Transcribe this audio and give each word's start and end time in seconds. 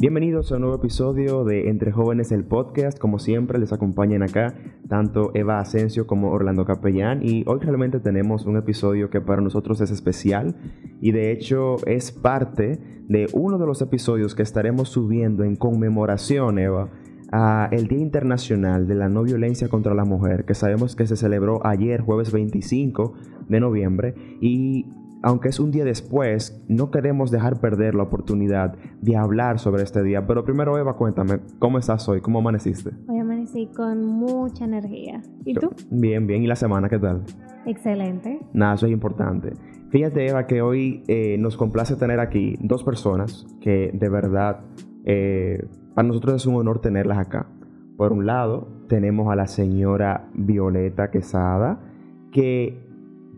Bienvenidos 0.00 0.50
a 0.50 0.54
un 0.54 0.62
nuevo 0.62 0.76
episodio 0.76 1.44
de 1.44 1.68
Entre 1.68 1.92
Jóvenes 1.92 2.32
el 2.32 2.42
Podcast. 2.44 2.98
Como 2.98 3.18
siempre, 3.18 3.58
les 3.58 3.70
acompañan 3.70 4.22
acá 4.22 4.54
tanto 4.88 5.30
Eva 5.34 5.58
Asensio 5.58 6.06
como 6.06 6.30
Orlando 6.30 6.64
Capellán. 6.64 7.20
Y 7.22 7.44
hoy 7.46 7.58
realmente 7.60 8.00
tenemos 8.00 8.46
un 8.46 8.56
episodio 8.56 9.10
que 9.10 9.20
para 9.20 9.42
nosotros 9.42 9.78
es 9.82 9.90
especial 9.90 10.56
y 11.02 11.12
de 11.12 11.32
hecho 11.32 11.76
es 11.86 12.12
parte 12.12 12.78
de 13.10 13.26
uno 13.34 13.58
de 13.58 13.66
los 13.66 13.82
episodios 13.82 14.34
que 14.34 14.42
estaremos 14.42 14.88
subiendo 14.88 15.44
en 15.44 15.54
conmemoración, 15.54 16.58
Eva, 16.58 16.88
a 17.30 17.68
el 17.70 17.86
Día 17.86 18.00
Internacional 18.00 18.88
de 18.88 18.94
la 18.94 19.10
No 19.10 19.22
Violencia 19.22 19.68
contra 19.68 19.92
la 19.92 20.06
Mujer, 20.06 20.46
que 20.46 20.54
sabemos 20.54 20.96
que 20.96 21.06
se 21.06 21.16
celebró 21.16 21.60
ayer, 21.66 22.00
jueves 22.00 22.32
25 22.32 23.12
de 23.50 23.60
noviembre. 23.60 24.14
Y 24.40 24.86
aunque 25.22 25.48
es 25.48 25.60
un 25.60 25.70
día 25.70 25.84
después, 25.84 26.62
no 26.68 26.90
queremos 26.90 27.30
dejar 27.30 27.60
perder 27.60 27.94
la 27.94 28.04
oportunidad 28.04 28.76
de 29.00 29.16
hablar 29.16 29.58
sobre 29.58 29.82
este 29.82 30.02
día. 30.02 30.26
Pero 30.26 30.44
primero, 30.44 30.78
Eva, 30.78 30.96
cuéntame, 30.96 31.40
¿cómo 31.58 31.78
estás 31.78 32.08
hoy? 32.08 32.20
¿Cómo 32.20 32.38
amaneciste? 32.38 32.90
Hoy 33.08 33.18
amanecí 33.18 33.66
con 33.74 34.04
mucha 34.04 34.64
energía. 34.64 35.22
¿Y 35.44 35.54
tú? 35.54 35.70
Bien, 35.90 36.26
bien. 36.26 36.42
¿Y 36.42 36.46
la 36.46 36.56
semana 36.56 36.88
qué 36.88 36.98
tal? 36.98 37.22
Excelente. 37.66 38.40
Nada, 38.52 38.74
eso 38.74 38.86
es 38.86 38.92
importante. 38.92 39.52
Fíjate, 39.90 40.26
Eva, 40.26 40.46
que 40.46 40.62
hoy 40.62 41.02
eh, 41.08 41.36
nos 41.38 41.56
complace 41.56 41.96
tener 41.96 42.20
aquí 42.20 42.56
dos 42.60 42.84
personas 42.84 43.46
que 43.60 43.90
de 43.92 44.08
verdad 44.08 44.60
eh, 45.04 45.66
para 45.94 46.06
nosotros 46.06 46.36
es 46.36 46.46
un 46.46 46.54
honor 46.54 46.80
tenerlas 46.80 47.18
acá. 47.18 47.46
Por 47.96 48.12
un 48.12 48.24
lado, 48.24 48.68
tenemos 48.88 49.30
a 49.30 49.36
la 49.36 49.46
señora 49.46 50.30
Violeta 50.32 51.10
Quesada, 51.10 51.80
que 52.32 52.89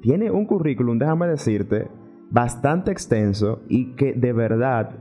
tiene 0.02 0.30
un 0.30 0.44
currículum, 0.46 0.98
déjame 0.98 1.28
decirte, 1.28 1.88
bastante 2.30 2.90
extenso 2.90 3.62
y 3.68 3.94
que 3.94 4.14
de 4.14 4.32
verdad 4.32 4.98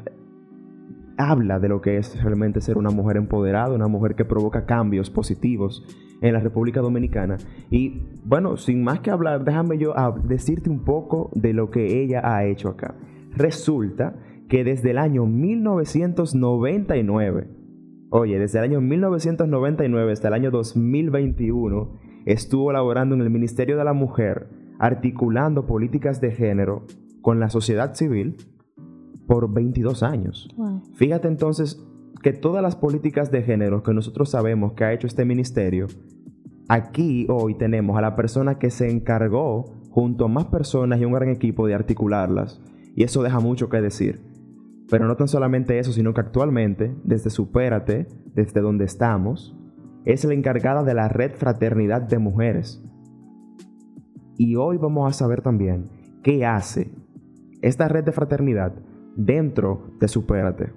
habla 1.18 1.60
de 1.60 1.70
lo 1.70 1.82
que 1.82 1.98
es 1.98 2.24
realmente 2.24 2.62
ser 2.62 2.78
una 2.78 2.92
mujer 2.92 3.18
empoderada, 3.18 3.74
una 3.74 3.88
mujer 3.88 4.14
que 4.16 4.26
provoca 4.26 4.66
cambios 4.66 5.10
positivos 5.10 5.84
en 6.22 6.34
la 6.34 6.40
República 6.40 6.82
Dominicana. 6.82 7.38
Y 7.70 8.04
bueno, 8.24 8.58
sin 8.58 8.84
más 8.84 9.00
que 9.00 9.10
hablar, 9.12 9.44
déjame 9.44 9.80
yo 9.80 9.96
decirte 10.24 10.70
un 10.70 10.84
poco 10.84 11.32
de 11.34 11.54
lo 11.54 11.72
que 11.72 12.04
ella 12.04 12.22
ha 12.24 12.46
hecho 12.46 12.70
acá. 12.70 12.96
Resulta 13.32 14.16
que 14.50 14.64
desde 14.64 14.92
el 14.92 15.00
año 15.00 15.26
1999, 15.26 17.48
oye, 18.12 18.38
desde 18.38 18.60
el 18.60 18.66
año 18.66 18.82
1999 18.82 20.12
hasta 20.12 20.28
el 20.28 20.36
año 20.36 20.52
2021, 20.52 21.98
estuvo 22.26 22.72
laborando 22.72 23.16
en 23.16 23.22
el 23.22 23.32
Ministerio 23.32 23.78
de 23.78 23.86
la 23.86 23.94
Mujer 23.94 24.61
articulando 24.82 25.68
políticas 25.68 26.22
de 26.22 26.32
género 26.32 26.88
con 27.22 27.40
la 27.40 27.52
sociedad 27.52 27.94
civil 27.94 28.36
por 29.28 29.54
22 29.54 30.02
años. 30.02 30.50
Fíjate 30.96 31.28
entonces 31.28 31.86
que 32.24 32.34
todas 32.34 32.64
las 32.64 32.76
políticas 32.76 33.30
de 33.30 33.44
género 33.44 33.84
que 33.84 33.94
nosotros 33.94 34.32
sabemos 34.32 34.74
que 34.74 34.84
ha 34.84 34.92
hecho 34.92 35.06
este 35.06 35.24
ministerio, 35.24 35.86
aquí 36.68 37.28
hoy 37.30 37.54
tenemos 37.54 37.96
a 37.96 38.02
la 38.02 38.16
persona 38.16 38.58
que 38.58 38.72
se 38.72 38.90
encargó 38.90 39.66
junto 39.92 40.26
a 40.26 40.30
más 40.30 40.46
personas 40.46 41.00
y 41.00 41.06
un 41.06 41.14
gran 41.14 41.30
equipo 41.30 41.68
de 41.68 41.76
articularlas. 41.76 42.60
Y 42.96 43.04
eso 43.04 43.22
deja 43.22 43.40
mucho 43.40 43.70
que 43.70 43.82
decir. 43.82 44.20
Pero 44.90 45.08
no 45.08 45.16
tan 45.16 45.28
solamente 45.28 45.78
eso, 45.78 45.92
sino 45.92 46.16
que 46.16 46.22
actualmente, 46.22 46.96
desde 47.04 47.30
Supérate, 47.30 48.08
desde 48.34 48.62
donde 48.62 48.86
estamos, 48.86 49.56
es 50.06 50.26
la 50.26 50.34
encargada 50.34 50.84
de 50.84 50.96
la 50.96 51.08
red 51.08 51.34
Fraternidad 51.36 52.02
de 52.02 52.18
Mujeres, 52.18 52.84
y 54.38 54.56
hoy 54.56 54.78
vamos 54.78 55.10
a 55.10 55.14
saber 55.14 55.42
también 55.42 55.90
qué 56.24 56.46
hace 56.46 56.92
esta 57.62 57.88
red 57.88 58.04
de 58.04 58.12
fraternidad 58.12 58.74
dentro 59.16 59.92
de 60.00 60.08
Supérate. 60.08 60.72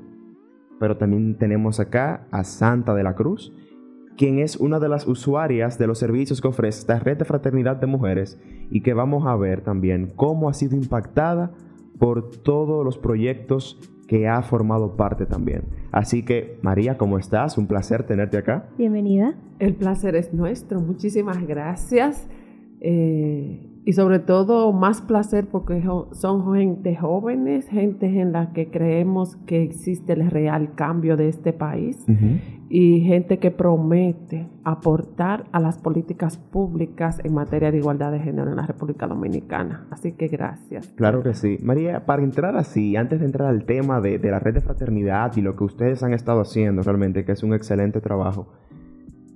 Pero 0.80 0.96
también 0.96 1.36
tenemos 1.38 1.80
acá 1.80 2.27
a 2.30 2.44
Santa 2.44 2.94
de 2.94 3.02
la 3.02 3.14
Cruz, 3.14 3.52
quien 4.16 4.38
es 4.38 4.56
una 4.56 4.78
de 4.80 4.88
las 4.88 5.06
usuarias 5.06 5.78
de 5.78 5.86
los 5.86 5.98
servicios 5.98 6.40
que 6.40 6.48
ofrece 6.48 6.80
esta 6.80 6.98
red 6.98 7.17
de 7.17 7.24
fraternidad 7.24 7.77
de 7.77 7.86
mujeres 7.86 8.40
y 8.70 8.83
que 8.83 8.95
vamos 8.95 9.27
a 9.27 9.36
ver 9.36 9.62
también 9.62 10.12
cómo 10.14 10.48
ha 10.48 10.55
sido 10.55 10.77
impactada 10.77 11.52
por 11.98 12.30
todos 12.30 12.84
los 12.84 12.98
proyectos 12.98 13.78
que 14.07 14.28
ha 14.28 14.42
formado 14.42 14.96
parte 14.96 15.27
también. 15.27 15.64
Así 15.92 16.24
que, 16.24 16.58
María, 16.62 16.98
¿cómo 16.98 17.18
estás? 17.18 17.57
Un 17.57 17.67
placer 17.67 18.05
tenerte 18.05 18.36
acá. 18.36 18.68
Bienvenida. 18.77 19.34
El 19.58 19.74
placer 19.74 20.14
es 20.17 20.34
nuestro. 20.34 20.80
Muchísimas 20.80 21.46
gracias. 21.46 22.28
Eh, 22.86 23.70
y 23.86 23.92
sobre 23.92 24.18
todo 24.18 24.72
más 24.72 25.00
placer 25.00 25.46
porque 25.46 25.83
son 26.12 26.55
gente 26.55 26.96
jóvenes, 26.96 27.67
gente 27.68 28.06
en 28.06 28.33
la 28.33 28.52
que 28.52 28.70
creemos 28.70 29.36
que 29.46 29.62
existe 29.62 30.14
el 30.14 30.30
real 30.30 30.74
cambio 30.74 31.17
de 31.17 31.28
este 31.28 31.52
país 31.52 32.02
y 32.70 33.00
gente 33.00 33.39
que 33.39 33.50
promete 33.50 34.48
aportar 34.64 35.45
a 35.52 35.61
las 35.61 35.78
políticas 35.78 36.39
públicas 36.39 37.20
en 37.24 37.34
materia 37.34 37.70
de 37.70 37.78
igualdad 37.78 38.11
de 38.11 38.20
género 38.20 38.50
en 38.50 38.56
la 38.56 38.67
República 38.67 39.06
Dominicana. 39.06 39.86
Así 39.90 40.12
que 40.12 40.28
gracias. 40.28 40.89
Claro 40.96 41.22
que 41.22 41.34
sí. 41.34 41.58
María, 41.62 42.06
para 42.06 42.22
entrar 42.22 42.56
así, 42.56 42.96
antes 42.96 43.20
de 43.20 43.27
entrar 43.27 43.48
al 43.48 43.64
tema 43.64 44.01
de, 44.01 44.18
de 44.18 44.30
la 44.30 44.39
red 44.39 44.55
de 44.55 44.61
fraternidad 44.62 45.36
y 45.36 45.42
lo 45.42 45.56
que 45.56 45.64
ustedes 45.64 46.02
han 46.02 46.14
estado 46.14 46.40
haciendo 46.40 46.83
realmente, 46.83 47.27
que 47.27 47.33
es 47.33 47.42
un 47.42 47.52
excelente 47.52 48.01
trabajo, 48.01 48.48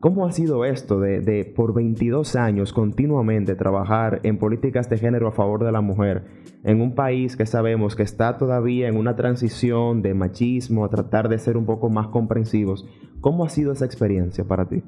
¿Cómo 0.00 0.26
ha 0.26 0.30
sido 0.30 0.64
esto 0.64 1.00
de, 1.00 1.52
por 1.56 1.74
22 1.74 2.36
años 2.36 2.72
continuamente 2.72 3.56
trabajar 3.56 4.20
en 4.22 4.38
políticas 4.38 4.88
de 4.88 4.96
género 4.96 5.26
a 5.26 5.32
favor 5.32 5.64
de 5.64 5.72
la 5.72 5.80
mujer 5.80 6.24
en 6.62 6.80
un 6.80 6.94
país 6.94 7.36
que 7.36 7.46
sabemos 7.46 7.96
que 7.96 8.04
está 8.04 8.38
todavía 8.38 8.86
en 8.86 8.96
una 8.96 9.16
transición 9.16 10.00
de 10.00 10.14
machismo 10.14 10.84
a 10.84 10.88
tratar 10.88 11.28
de 11.28 11.38
ser 11.38 11.56
un 11.56 11.66
poco 11.66 11.90
más 11.90 12.08
comprensivos? 12.08 12.86
¿Cómo 13.20 13.44
ha 13.44 13.48
sido 13.48 13.72
esa 13.72 13.86
experiencia 13.86 14.44
para 14.44 14.68
ti? 14.68 14.84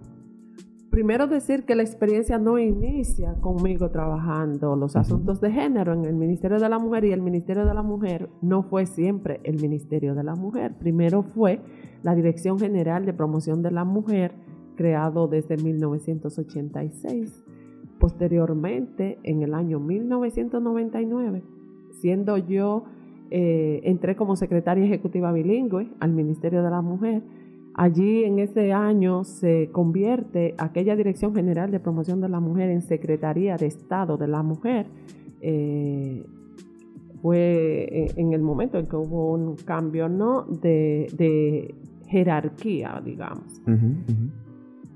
Primero 0.90 1.26
decir 1.26 1.64
que 1.64 1.74
la 1.74 1.82
experiencia 1.82 2.38
no 2.38 2.58
inicia 2.58 3.34
conmigo 3.40 3.90
trabajando 3.90 4.76
los 4.76 4.94
asuntos 4.94 5.40
de 5.40 5.50
género 5.50 5.92
en 5.92 6.04
el 6.04 6.14
Ministerio 6.14 6.58
de 6.60 6.68
la 6.68 6.78
Mujer 6.78 7.04
y 7.04 7.12
el 7.12 7.22
Ministerio 7.22 7.64
de 7.66 7.74
la 7.74 7.82
Mujer 7.82 8.28
no 8.42 8.62
fue 8.62 8.86
siempre 8.86 9.40
el 9.42 9.60
Ministerio 9.60 10.14
de 10.14 10.22
la 10.22 10.36
Mujer. 10.36 10.74
Primero 10.78 11.24
fue 11.24 11.60
la 12.02 12.14
Dirección 12.14 12.60
General 12.60 13.04
de 13.06 13.12
Promoción 13.12 13.62
de 13.62 13.72
la 13.72 13.84
Mujer 13.84 14.49
creado 14.80 15.28
desde 15.28 15.58
1986. 15.58 17.44
Posteriormente, 17.98 19.18
en 19.24 19.42
el 19.42 19.52
año 19.52 19.78
1999, 19.78 21.42
siendo 22.00 22.38
yo, 22.38 22.84
eh, 23.30 23.82
entré 23.84 24.16
como 24.16 24.36
secretaria 24.36 24.82
ejecutiva 24.82 25.32
bilingüe 25.32 25.90
al 26.00 26.12
Ministerio 26.12 26.62
de 26.62 26.70
la 26.70 26.80
Mujer. 26.80 27.22
Allí 27.74 28.24
en 28.24 28.38
ese 28.38 28.72
año 28.72 29.22
se 29.24 29.68
convierte 29.70 30.54
aquella 30.56 30.96
Dirección 30.96 31.34
General 31.34 31.70
de 31.70 31.78
Promoción 31.78 32.22
de 32.22 32.30
la 32.30 32.40
Mujer 32.40 32.70
en 32.70 32.80
Secretaría 32.80 33.58
de 33.58 33.66
Estado 33.66 34.16
de 34.16 34.28
la 34.28 34.42
Mujer. 34.42 34.86
Eh, 35.42 36.24
fue 37.20 38.06
en 38.16 38.32
el 38.32 38.40
momento 38.40 38.78
en 38.78 38.86
que 38.86 38.96
hubo 38.96 39.34
un 39.34 39.56
cambio 39.56 40.08
¿no? 40.08 40.44
de, 40.44 41.74
jerarquía, 42.08 43.02
digamos. 43.04 43.60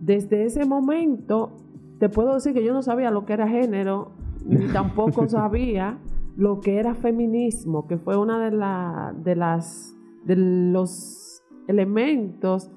Desde 0.04 0.44
ese 0.44 0.66
momento, 0.66 1.56
te 1.98 2.08
puedo 2.08 2.34
decir 2.34 2.52
que 2.52 2.62
yo 2.62 2.74
no 2.74 2.82
sabía 2.82 3.10
lo 3.10 3.24
que 3.24 3.32
era 3.32 3.48
género, 3.48 4.12
ni 4.44 4.66
tampoco 4.72 5.28
sabía 5.28 5.98
lo 6.36 6.60
que 6.60 6.78
era 6.78 6.94
feminismo, 6.94 7.86
que 7.86 7.96
fue 7.96 8.18
una 8.18 8.38
de, 8.38 8.50
de 8.50 9.36
las 9.36 9.96
de 10.24 10.36
los 10.36 11.42
elementos 11.68 12.70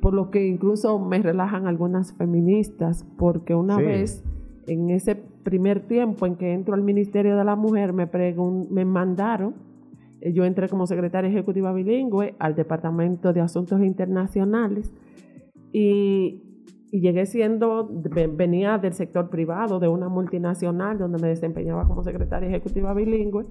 por 0.00 0.14
lo 0.14 0.30
que 0.30 0.46
incluso 0.46 0.98
me 0.98 1.20
relajan 1.20 1.66
algunas 1.66 2.12
feministas, 2.12 3.04
porque 3.16 3.54
una 3.54 3.78
vez 3.78 4.24
en 4.66 4.90
ese 4.90 5.16
primer 5.16 5.80
tiempo 5.88 6.26
en 6.26 6.36
que 6.36 6.52
entro 6.52 6.74
al 6.74 6.82
Ministerio 6.82 7.36
de 7.36 7.44
la 7.44 7.56
Mujer 7.56 7.92
me, 7.92 8.08
me 8.70 8.84
mandaron, 8.84 9.54
eh, 10.20 10.32
yo 10.32 10.44
entré 10.44 10.68
como 10.68 10.86
secretaria 10.86 11.28
ejecutiva 11.28 11.72
bilingüe 11.72 12.36
al 12.38 12.54
Departamento 12.54 13.32
de 13.32 13.40
Asuntos 13.40 13.80
Internacionales 13.82 14.92
y 15.72 16.42
y 16.90 17.00
llegué 17.00 17.26
siendo, 17.26 17.88
venía 18.34 18.78
del 18.78 18.92
sector 18.92 19.28
privado, 19.30 19.78
de 19.78 19.88
una 19.88 20.08
multinacional 20.08 20.98
donde 20.98 21.18
me 21.18 21.28
desempeñaba 21.28 21.86
como 21.86 22.02
secretaria 22.02 22.48
ejecutiva 22.48 22.94
bilingüe 22.94 23.44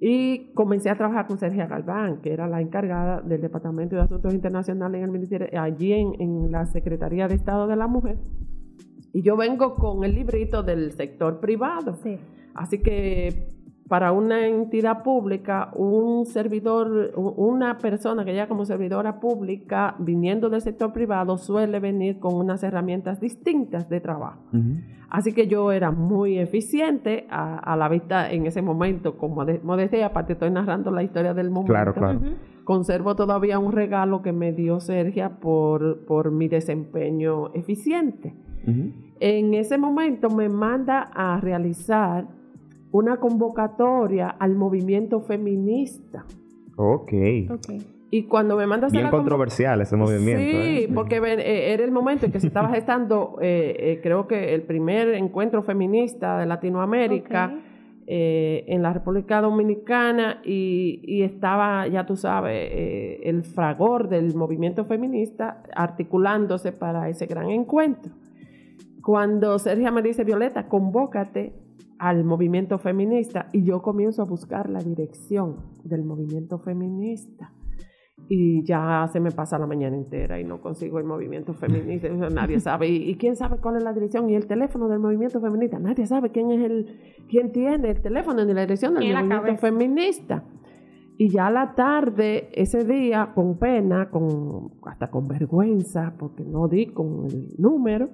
y 0.00 0.52
comencé 0.54 0.88
a 0.88 0.96
trabajar 0.96 1.26
con 1.26 1.38
Sergio 1.38 1.68
Galván, 1.68 2.22
que 2.22 2.32
era 2.32 2.48
la 2.48 2.60
encargada 2.60 3.20
del 3.20 3.42
Departamento 3.42 3.96
de 3.96 4.02
Asuntos 4.02 4.32
Internacionales 4.32 4.98
en 4.98 5.04
el 5.04 5.10
Ministerio, 5.10 5.46
allí 5.60 5.92
en, 5.92 6.14
en 6.20 6.50
la 6.50 6.64
Secretaría 6.64 7.28
de 7.28 7.34
Estado 7.34 7.66
de 7.66 7.76
la 7.76 7.86
Mujer. 7.86 8.16
Y 9.12 9.22
yo 9.22 9.36
vengo 9.36 9.74
con 9.74 10.04
el 10.04 10.14
librito 10.14 10.62
del 10.62 10.92
sector 10.92 11.40
privado. 11.40 11.94
Sí. 12.02 12.16
Así 12.54 12.78
que 12.78 13.48
para 13.90 14.12
una 14.12 14.46
entidad 14.46 15.02
pública, 15.02 15.72
un 15.74 16.24
servidor, 16.24 17.10
una 17.16 17.76
persona 17.78 18.24
que 18.24 18.30
llega 18.30 18.46
como 18.46 18.64
servidora 18.64 19.18
pública 19.18 19.96
viniendo 19.98 20.48
del 20.48 20.60
sector 20.60 20.92
privado 20.92 21.36
suele 21.36 21.80
venir 21.80 22.20
con 22.20 22.36
unas 22.36 22.62
herramientas 22.62 23.18
distintas 23.20 23.88
de 23.88 24.00
trabajo. 24.00 24.44
Así 25.08 25.32
que 25.32 25.48
yo 25.48 25.72
era 25.72 25.90
muy 25.90 26.38
eficiente 26.38 27.26
a, 27.30 27.74
la 27.76 27.88
vista 27.88 28.30
en 28.30 28.46
ese 28.46 28.62
momento, 28.62 29.18
como 29.18 29.44
decía, 29.44 30.06
aparte 30.06 30.34
estoy 30.34 30.52
narrando 30.52 30.92
la 30.92 31.02
historia 31.02 31.34
del 31.34 31.50
momento. 31.50 31.72
Claro, 31.72 31.92
claro. 31.92 32.20
conservo 32.62 33.16
todavía 33.16 33.58
un 33.58 33.72
regalo 33.72 34.22
que 34.22 34.30
me 34.30 34.52
dio 34.52 34.78
Sergia 34.78 35.40
por, 35.40 36.04
por 36.06 36.30
mi 36.30 36.46
desempeño 36.46 37.52
eficiente. 37.54 38.36
En 39.18 39.52
ese 39.54 39.78
momento 39.78 40.30
me 40.30 40.48
manda 40.48 41.10
a 41.12 41.40
realizar 41.40 42.38
una 42.92 43.18
convocatoria 43.18 44.28
al 44.28 44.54
movimiento 44.56 45.20
feminista. 45.20 46.24
Ok. 46.76 47.12
Y 48.12 48.24
cuando 48.24 48.56
me 48.56 48.66
mandas 48.66 48.90
Bien 48.90 49.08
controversial 49.08 49.80
ese 49.80 49.96
movimiento. 49.96 50.42
Sí, 50.42 50.84
¿eh? 50.84 50.90
porque 50.92 51.16
eh, 51.18 51.72
era 51.72 51.84
el 51.84 51.92
momento 51.92 52.26
en 52.26 52.32
que 52.32 52.40
se 52.40 52.48
estaba 52.48 52.68
gestando, 52.74 53.36
eh, 53.40 54.00
creo 54.02 54.26
que 54.26 54.54
el 54.54 54.62
primer 54.62 55.14
encuentro 55.14 55.62
feminista 55.62 56.38
de 56.38 56.46
Latinoamérica 56.46 57.54
en 58.12 58.82
la 58.82 58.92
República 58.92 59.40
Dominicana 59.40 60.40
y, 60.44 61.00
y 61.04 61.22
estaba, 61.22 61.86
ya 61.86 62.06
tú 62.06 62.16
sabes, 62.16 62.68
el 63.22 63.44
fragor 63.44 64.08
del 64.08 64.34
movimiento 64.34 64.84
feminista 64.84 65.62
articulándose 65.72 66.72
para 66.72 67.08
ese 67.08 67.26
gran 67.26 67.50
encuentro. 67.50 68.10
Cuando 69.00 69.56
Sergio 69.60 69.92
me 69.92 70.02
dice, 70.02 70.24
Violeta, 70.24 70.66
convócate 70.66 71.52
al 72.00 72.24
movimiento 72.24 72.78
feminista 72.78 73.50
y 73.52 73.62
yo 73.62 73.82
comienzo 73.82 74.22
a 74.22 74.24
buscar 74.24 74.70
la 74.70 74.80
dirección 74.80 75.56
del 75.84 76.02
movimiento 76.02 76.58
feminista. 76.58 77.52
Y 78.26 78.64
ya 78.64 79.06
se 79.12 79.20
me 79.20 79.30
pasa 79.30 79.58
la 79.58 79.66
mañana 79.66 79.96
entera 79.96 80.40
y 80.40 80.44
no 80.44 80.62
consigo 80.62 80.98
el 80.98 81.04
movimiento 81.04 81.52
feminista, 81.52 82.08
nadie 82.08 82.58
sabe, 82.60 82.88
¿Y, 82.88 83.16
quién 83.16 83.36
sabe 83.36 83.58
cuál 83.58 83.76
es 83.76 83.84
la 83.84 83.92
dirección 83.92 84.30
y 84.30 84.34
el 84.34 84.46
teléfono 84.46 84.88
del 84.88 84.98
movimiento 84.98 85.40
feminista, 85.40 85.78
nadie 85.78 86.06
sabe 86.06 86.30
quién 86.30 86.50
es 86.50 86.64
el, 86.64 87.00
quién 87.28 87.52
tiene 87.52 87.90
el 87.90 88.00
teléfono 88.00 88.44
ni 88.46 88.54
la 88.54 88.62
dirección 88.62 88.94
del 88.94 89.12
movimiento 89.12 89.56
feminista. 89.58 90.44
Y 91.18 91.28
ya 91.28 91.48
a 91.48 91.50
la 91.50 91.74
tarde, 91.74 92.48
ese 92.54 92.84
día, 92.84 93.32
con 93.34 93.58
pena, 93.58 94.08
con, 94.08 94.70
hasta 94.84 95.10
con 95.10 95.28
vergüenza, 95.28 96.14
porque 96.18 96.44
no 96.44 96.66
di 96.66 96.86
con 96.86 97.26
el 97.26 97.56
número, 97.58 98.08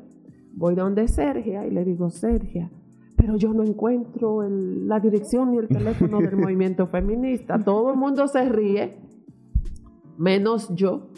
voy 0.56 0.74
donde 0.74 1.06
Sergia 1.06 1.64
y 1.66 1.70
le 1.70 1.84
digo, 1.84 2.10
Sergia, 2.10 2.68
pero 3.16 3.36
yo 3.36 3.52
no 3.52 3.62
encuentro 3.62 4.42
la 4.48 5.00
dirección 5.00 5.50
ni 5.52 5.58
el 5.58 5.68
teléfono 5.68 6.20
del 6.20 6.36
movimiento 6.36 6.86
feminista. 6.86 7.58
Todo 7.58 7.90
el 7.90 7.96
mundo 7.96 8.28
se 8.28 8.48
ríe 8.48 8.98
menos 10.18 10.74
yo. 10.74 11.08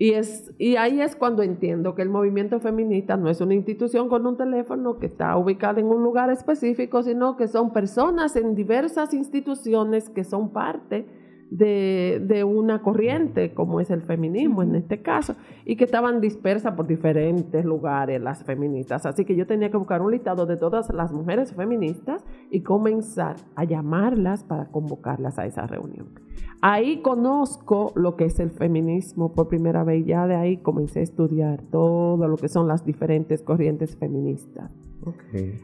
Y, 0.00 0.12
es, 0.12 0.52
y 0.58 0.76
ahí 0.76 1.00
es 1.00 1.16
cuando 1.16 1.42
entiendo 1.42 1.96
que 1.96 2.02
el 2.02 2.08
movimiento 2.08 2.60
feminista 2.60 3.16
no 3.16 3.28
es 3.28 3.40
una 3.40 3.54
institución 3.54 4.08
con 4.08 4.26
un 4.26 4.36
teléfono 4.36 4.98
que 4.98 5.06
está 5.06 5.36
ubicada 5.36 5.80
en 5.80 5.86
un 5.86 6.04
lugar 6.04 6.30
específico, 6.30 7.02
sino 7.02 7.36
que 7.36 7.48
son 7.48 7.72
personas 7.72 8.36
en 8.36 8.54
diversas 8.54 9.12
instituciones 9.12 10.08
que 10.08 10.22
son 10.22 10.50
parte 10.50 11.06
de, 11.50 12.44
una 12.44 12.82
corriente, 12.82 13.54
como 13.54 13.80
es 13.80 13.90
el 13.90 14.02
feminismo 14.02 14.62
en 14.62 14.74
este 14.74 15.02
caso, 15.02 15.36
y 15.64 15.76
que 15.76 15.84
estaban 15.84 16.20
dispersas 16.20 16.74
por 16.74 16.86
diferentes 16.86 17.64
lugares 17.64 18.20
las 18.20 18.44
feministas. 18.44 19.06
Así 19.06 19.24
que 19.24 19.36
yo 19.36 19.46
tenía 19.46 19.70
que 19.70 19.76
buscar 19.76 20.02
un 20.02 20.10
listado 20.10 20.46
de 20.46 20.56
todas 20.56 20.92
las 20.92 21.12
mujeres 21.12 21.54
feministas 21.54 22.24
y 22.50 22.62
comenzar 22.62 23.36
a 23.54 23.64
llamarlas 23.64 24.44
para 24.44 24.66
convocarlas 24.66 25.38
a 25.38 25.46
esa 25.46 25.66
reunión. 25.66 26.08
Ahí 26.60 27.02
conozco 27.02 27.92
lo 27.94 28.16
que 28.16 28.24
es 28.24 28.40
el 28.40 28.50
feminismo 28.50 29.32
por 29.32 29.48
primera 29.48 29.84
vez, 29.84 30.04
ya 30.04 30.26
de 30.26 30.34
ahí 30.34 30.56
comencé 30.56 31.00
a 31.00 31.02
estudiar 31.02 31.62
todo 31.70 32.26
lo 32.26 32.36
que 32.36 32.48
son 32.48 32.66
las 32.66 32.84
diferentes 32.84 33.42
corrientes 33.42 33.96
feministas. 33.96 34.70
Okay. 35.04 35.60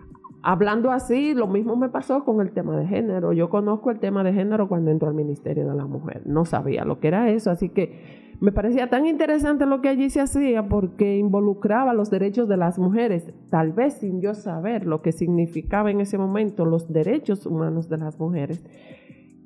Hablando 0.46 0.90
así, 0.90 1.32
lo 1.32 1.46
mismo 1.46 1.74
me 1.74 1.88
pasó 1.88 2.22
con 2.22 2.42
el 2.42 2.52
tema 2.52 2.76
de 2.76 2.86
género. 2.86 3.32
Yo 3.32 3.48
conozco 3.48 3.90
el 3.90 3.98
tema 3.98 4.22
de 4.22 4.34
género 4.34 4.68
cuando 4.68 4.90
entró 4.90 5.08
al 5.08 5.14
Ministerio 5.14 5.66
de 5.66 5.74
la 5.74 5.86
Mujer. 5.86 6.20
No 6.26 6.44
sabía 6.44 6.84
lo 6.84 7.00
que 7.00 7.08
era 7.08 7.30
eso, 7.30 7.50
así 7.50 7.70
que 7.70 8.34
me 8.40 8.52
parecía 8.52 8.90
tan 8.90 9.06
interesante 9.06 9.64
lo 9.64 9.80
que 9.80 9.88
allí 9.88 10.10
se 10.10 10.20
hacía 10.20 10.68
porque 10.68 11.16
involucraba 11.16 11.94
los 11.94 12.10
derechos 12.10 12.46
de 12.46 12.58
las 12.58 12.78
mujeres, 12.78 13.32
tal 13.48 13.72
vez 13.72 13.94
sin 13.94 14.20
yo 14.20 14.34
saber 14.34 14.84
lo 14.84 15.00
que 15.00 15.12
significaba 15.12 15.90
en 15.90 16.02
ese 16.02 16.18
momento 16.18 16.66
los 16.66 16.92
derechos 16.92 17.46
humanos 17.46 17.88
de 17.88 17.96
las 17.96 18.20
mujeres. 18.20 18.62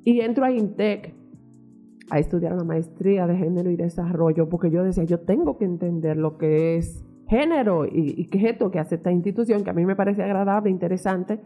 Y 0.03 0.19
entro 0.19 0.43
a 0.43 0.51
INTEC 0.51 1.15
a 2.09 2.19
estudiar 2.19 2.57
la 2.57 2.65
maestría 2.65 3.25
de 3.25 3.37
género 3.37 3.71
y 3.71 3.77
desarrollo 3.77 4.49
porque 4.49 4.69
yo 4.69 4.83
decía, 4.83 5.05
yo 5.05 5.21
tengo 5.21 5.57
que 5.57 5.63
entender 5.63 6.17
lo 6.17 6.37
que 6.37 6.75
es 6.75 7.05
género 7.29 7.85
y, 7.85 8.25
qué 8.25 8.39
es 8.39 8.43
esto 8.53 8.71
que 8.71 8.79
hace 8.79 8.95
esta 8.95 9.11
institución 9.11 9.63
que 9.63 9.69
a 9.69 9.73
mí 9.73 9.85
me 9.85 9.95
parece 9.95 10.23
agradable, 10.23 10.69
interesante, 10.69 11.39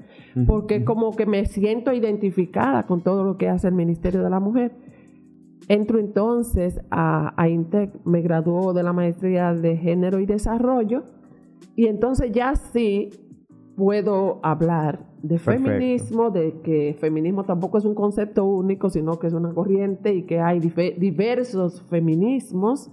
porque 0.48 0.86
como 0.86 1.12
que 1.12 1.26
me 1.26 1.46
siento 1.46 1.92
identificada 1.92 2.86
con 2.88 3.02
todo 3.02 3.24
lo 3.24 3.38
que 3.38 3.50
hace 3.50 3.68
el 3.68 3.74
Ministerio 3.74 4.24
de 4.24 4.30
la 4.30 4.40
Mujer. 4.40 4.72
Entro 5.68 6.00
entonces 6.00 6.80
a, 6.90 7.34
a 7.42 7.50
INTEC, 7.50 7.92
me 8.06 8.22
graduó 8.22 8.74
de 8.74 8.84
la 8.84 8.94
maestría 8.94 9.54
de 9.54 9.78
género 9.78 10.20
y 10.20 10.26
desarrollo 10.26 11.04
y 11.76 11.88
entonces 11.88 12.32
ya 12.32 12.56
sí 12.56 13.10
puedo 13.76 14.40
hablar 14.44 15.06
de 15.22 15.40
feminismo, 15.40 16.32
de 16.32 16.62
que 16.62 16.96
feminismo 17.00 17.46
tampoco 17.46 17.78
es 17.78 17.86
un 17.86 17.96
concepto 17.96 18.46
único, 18.46 18.90
sino 18.90 19.20
que 19.20 19.28
es 19.28 19.34
una 19.34 19.54
corriente 19.54 20.14
y 20.14 20.24
que 20.24 20.40
hay 20.40 20.60
diversos 20.60 21.82
feminismos 21.84 22.92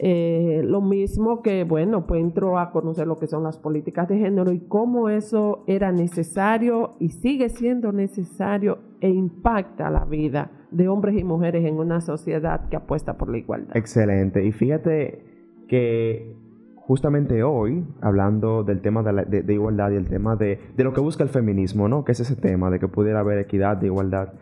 eh, 0.00 0.62
lo 0.64 0.80
mismo 0.80 1.42
que, 1.42 1.64
bueno, 1.64 2.06
pues 2.06 2.20
entró 2.20 2.58
a 2.58 2.70
conocer 2.70 3.06
lo 3.06 3.18
que 3.18 3.26
son 3.26 3.42
las 3.42 3.58
políticas 3.58 4.08
de 4.08 4.18
género 4.18 4.52
y 4.52 4.60
cómo 4.60 5.08
eso 5.08 5.64
era 5.66 5.92
necesario 5.92 6.94
y 6.98 7.10
sigue 7.10 7.48
siendo 7.48 7.92
necesario 7.92 8.78
e 9.00 9.08
impacta 9.10 9.90
la 9.90 10.04
vida 10.04 10.50
de 10.70 10.88
hombres 10.88 11.18
y 11.18 11.24
mujeres 11.24 11.64
en 11.64 11.78
una 11.78 12.00
sociedad 12.00 12.68
que 12.68 12.76
apuesta 12.76 13.16
por 13.16 13.30
la 13.30 13.38
igualdad. 13.38 13.76
Excelente. 13.76 14.44
Y 14.44 14.52
fíjate 14.52 15.24
que 15.68 16.36
justamente 16.76 17.42
hoy, 17.42 17.84
hablando 18.00 18.64
del 18.64 18.80
tema 18.80 19.02
de, 19.02 19.42
de 19.42 19.52
igualdad 19.52 19.90
y 19.90 19.96
el 19.96 20.08
tema 20.08 20.36
de, 20.36 20.58
de, 20.76 20.84
lo 20.84 20.92
que 20.92 21.00
busca 21.00 21.22
el 21.22 21.28
feminismo, 21.28 21.88
¿no? 21.88 22.04
Que 22.04 22.12
es 22.12 22.20
ese 22.20 22.36
tema 22.36 22.70
de 22.70 22.78
que 22.78 22.88
pudiera 22.88 23.20
haber 23.20 23.38
equidad, 23.38 23.76
de 23.76 23.86
igualdad. 23.86 24.32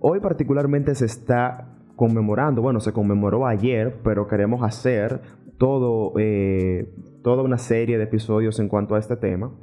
Hoy 0.00 0.20
particularmente 0.20 0.94
se 0.94 1.04
está 1.04 1.79
conmemorando, 2.00 2.62
bueno, 2.62 2.80
se 2.80 2.94
conmemoró 2.94 3.46
ayer, 3.46 4.00
pero 4.02 4.26
queremos 4.26 4.62
hacer 4.62 5.20
todo, 5.58 6.14
eh, 6.18 6.94
toda 7.22 7.42
una 7.42 7.58
serie 7.58 7.98
de 7.98 8.04
episodios 8.04 8.58
en 8.58 8.68
cuanto 8.68 8.94
a 8.94 8.98
este 8.98 9.16
tema. 9.18 9.54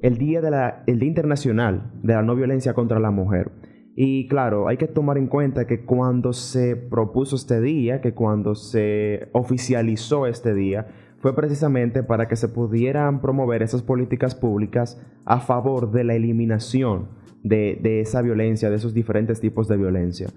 El 0.00 0.16
día, 0.16 0.40
de 0.40 0.50
la, 0.50 0.82
el 0.86 0.98
día 0.98 1.08
Internacional 1.08 1.92
de 2.02 2.14
la 2.14 2.22
No 2.22 2.34
Violencia 2.34 2.72
contra 2.72 2.98
la 3.00 3.10
Mujer. 3.10 3.52
Y 3.94 4.28
claro, 4.28 4.66
hay 4.66 4.78
que 4.78 4.86
tomar 4.86 5.18
en 5.18 5.26
cuenta 5.26 5.66
que 5.66 5.84
cuando 5.84 6.32
se 6.32 6.74
propuso 6.74 7.36
este 7.36 7.60
día, 7.60 8.00
que 8.00 8.14
cuando 8.14 8.54
se 8.54 9.28
oficializó 9.34 10.26
este 10.26 10.54
día, 10.54 10.86
fue 11.18 11.36
precisamente 11.36 12.02
para 12.02 12.28
que 12.28 12.36
se 12.36 12.48
pudieran 12.48 13.20
promover 13.20 13.62
esas 13.62 13.82
políticas 13.82 14.34
públicas 14.34 14.98
a 15.26 15.40
favor 15.40 15.90
de 15.90 16.04
la 16.04 16.14
eliminación 16.14 17.08
de, 17.42 17.78
de 17.82 18.00
esa 18.00 18.22
violencia, 18.22 18.70
de 18.70 18.76
esos 18.76 18.94
diferentes 18.94 19.38
tipos 19.38 19.68
de 19.68 19.76
violencia. 19.76 20.28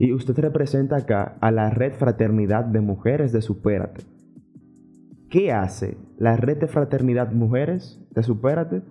Y 0.00 0.14
usted 0.14 0.36
representa 0.38 0.96
acá 0.96 1.36
a 1.42 1.50
la 1.50 1.68
Red 1.68 1.92
Fraternidad 1.92 2.64
de 2.64 2.80
Mujeres 2.80 3.32
de 3.32 3.42
Supérate. 3.42 4.02
¿Qué 5.28 5.52
hace 5.52 5.98
la 6.16 6.38
Red 6.38 6.56
de 6.56 6.68
Fraternidad 6.68 7.32
Mujeres 7.32 8.02
de 8.10 8.22
Supérate 8.22 8.82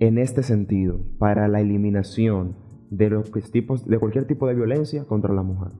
en 0.00 0.18
este 0.18 0.42
sentido 0.42 0.98
para 1.20 1.46
la 1.46 1.60
eliminación 1.60 2.56
de, 2.90 3.08
los 3.08 3.30
tipos, 3.52 3.86
de 3.86 3.98
cualquier 4.00 4.26
tipo 4.26 4.48
de 4.48 4.56
violencia 4.56 5.04
contra 5.04 5.32
la 5.32 5.44
mujer? 5.44 5.70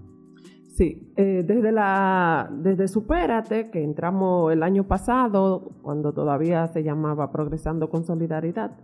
Sí, 0.68 1.12
eh, 1.16 1.42
desde, 1.44 1.72
la, 1.72 2.48
desde 2.62 2.86
Supérate, 2.86 3.70
que 3.70 3.82
entramos 3.82 4.52
el 4.52 4.62
año 4.62 4.86
pasado, 4.86 5.72
cuando 5.82 6.12
todavía 6.12 6.68
se 6.68 6.84
llamaba 6.84 7.32
Progresando 7.32 7.90
con 7.90 8.04
Solidaridad, 8.04 8.78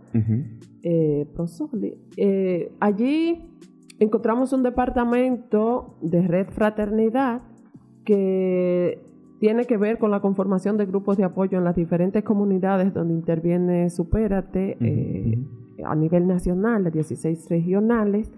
eh, 0.83 1.25
eh, 2.17 2.75
allí 2.81 3.49
encontramos 3.99 4.53
un 4.53 4.63
departamento 4.63 5.95
de 6.01 6.21
red 6.27 6.47
fraternidad 6.49 7.41
que 8.05 8.99
tiene 9.39 9.65
que 9.65 9.77
ver 9.77 9.97
con 9.97 10.11
la 10.11 10.21
conformación 10.21 10.77
de 10.77 10.85
grupos 10.85 11.17
de 11.17 11.25
apoyo 11.25 11.57
en 11.57 11.63
las 11.63 11.75
diferentes 11.75 12.23
comunidades 12.23 12.93
donde 12.93 13.13
interviene 13.13 13.89
Supérate 13.89 14.77
eh, 14.79 15.37
a 15.83 15.95
nivel 15.95 16.27
nacional, 16.27 16.85
las 16.85 16.93
16 16.93 17.49
regionales. 17.49 18.31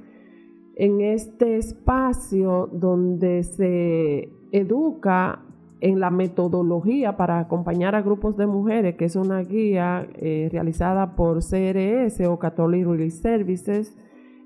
En 0.75 1.01
este 1.01 1.57
espacio 1.57 2.69
donde 2.73 3.43
se 3.43 4.29
educa 4.51 5.43
en 5.79 5.99
la 5.99 6.09
metodología 6.09 7.17
para 7.17 7.39
acompañar 7.39 7.93
a 7.93 8.01
grupos 8.01 8.35
de 8.35 8.47
mujeres, 8.47 8.95
que 8.95 9.05
es 9.05 9.15
una 9.15 9.41
guía 9.41 10.07
eh, 10.15 10.49
realizada 10.51 11.15
por 11.15 11.39
CRS 11.39 12.19
o 12.27 12.39
Catholic 12.39 12.85
Relief 12.85 13.13
Services, 13.13 13.95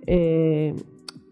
eh, 0.06 0.76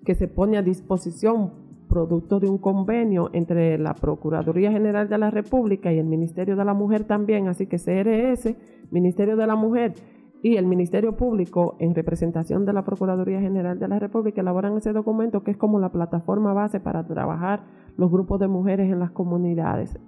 que 0.08 0.16
se 0.16 0.30
pone 0.30 0.58
a 0.58 0.62
disposición 0.62 1.52
producto 1.90 2.40
de 2.40 2.48
un 2.48 2.60
convenio 2.60 3.30
entre 3.34 3.78
la 3.78 3.94
Procuraduría 3.94 4.72
General 4.72 5.10
de 5.10 5.18
la 5.18 5.32
República 5.32 5.92
y 5.92 6.00
el 6.00 6.06
Ministerio 6.06 6.56
de 6.56 6.64
la 6.64 6.74
Mujer 6.74 7.04
también, 7.04 7.50
así 7.50 7.68
que 7.68 7.76
CRS, 7.76 8.56
Ministerio 8.90 9.36
de 9.36 9.46
la 9.46 9.58
Mujer 9.58 9.96
y 10.42 10.56
el 10.56 10.66
Ministerio 10.66 11.18
Público, 11.18 11.76
en 11.80 11.94
representación 11.94 12.64
de 12.64 12.72
la 12.72 12.86
Procuraduría 12.86 13.42
General 13.42 13.80
de 13.80 13.88
la 13.90 14.00
República, 14.00 14.40
elaboran 14.40 14.78
ese 14.78 14.94
documento 14.94 15.44
que 15.44 15.52
es 15.52 15.58
como 15.58 15.78
la 15.78 15.92
plataforma 15.92 16.54
base 16.54 16.80
para 16.80 17.06
trabajar 17.06 17.66
los 17.98 18.10
grupos 18.10 18.40
de 18.40 18.48
mujeres 18.48 18.90
en 18.90 19.00
las 19.00 19.12
comunidades. 19.12 20.00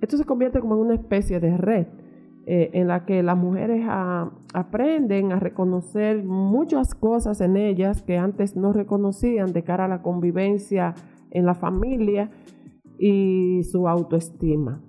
Esto 0.00 0.16
se 0.16 0.24
convierte 0.24 0.58
como 0.58 0.74
en 0.74 0.80
una 0.80 0.94
especie 0.94 1.38
de 1.38 1.56
red 1.56 1.86
eh, 2.46 2.70
en 2.72 2.88
la 2.88 3.04
que 3.04 3.22
las 3.22 3.36
mujeres 3.36 3.86
aprenden 4.52 5.32
a 5.32 5.38
reconocer 5.38 6.24
muchas 6.24 6.94
cosas 6.94 7.40
en 7.40 7.56
ellas 7.56 8.02
que 8.02 8.18
antes 8.18 8.56
no 8.56 8.72
reconocían 8.72 9.52
de 9.52 9.62
cara 9.62 9.84
a 9.84 9.88
la 9.88 10.02
convivencia 10.02 10.94
en 11.30 11.46
la 11.46 11.54
familia 11.54 12.30
y 12.98 13.62
su 13.64 13.88
autoestima. 13.88 14.82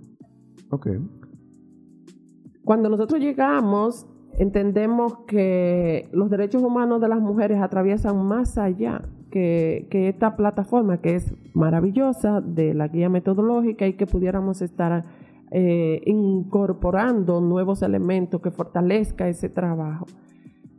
Ok. 0.69 0.88
Cuando 2.63 2.89
nosotros 2.89 3.19
llegamos, 3.19 4.07
entendemos 4.38 5.19
que 5.27 6.10
los 6.12 6.29
derechos 6.29 6.63
humanos 6.63 7.01
de 7.01 7.07
las 7.07 7.19
mujeres 7.19 7.62
atraviesan 7.62 8.25
más 8.25 8.57
allá 8.57 9.03
que, 9.33 9.88
esta 9.91 10.36
plataforma 10.36 11.01
que 11.01 11.15
es 11.15 11.33
maravillosa 11.53 12.41
de 12.41 12.74
la 12.74 12.88
guía 12.88 13.10
metodológica 13.10 13.88
y 13.88 13.93
que 13.93 14.05
pudiéramos 14.05 14.62
estar 14.62 15.03
eh, 15.55 16.01
incorporando 16.07 17.39
nuevos 17.39 17.83
elementos 17.83 18.41
que 18.41 18.50
fortalezca 18.50 19.29
ese 19.29 19.50
trabajo. 19.50 20.07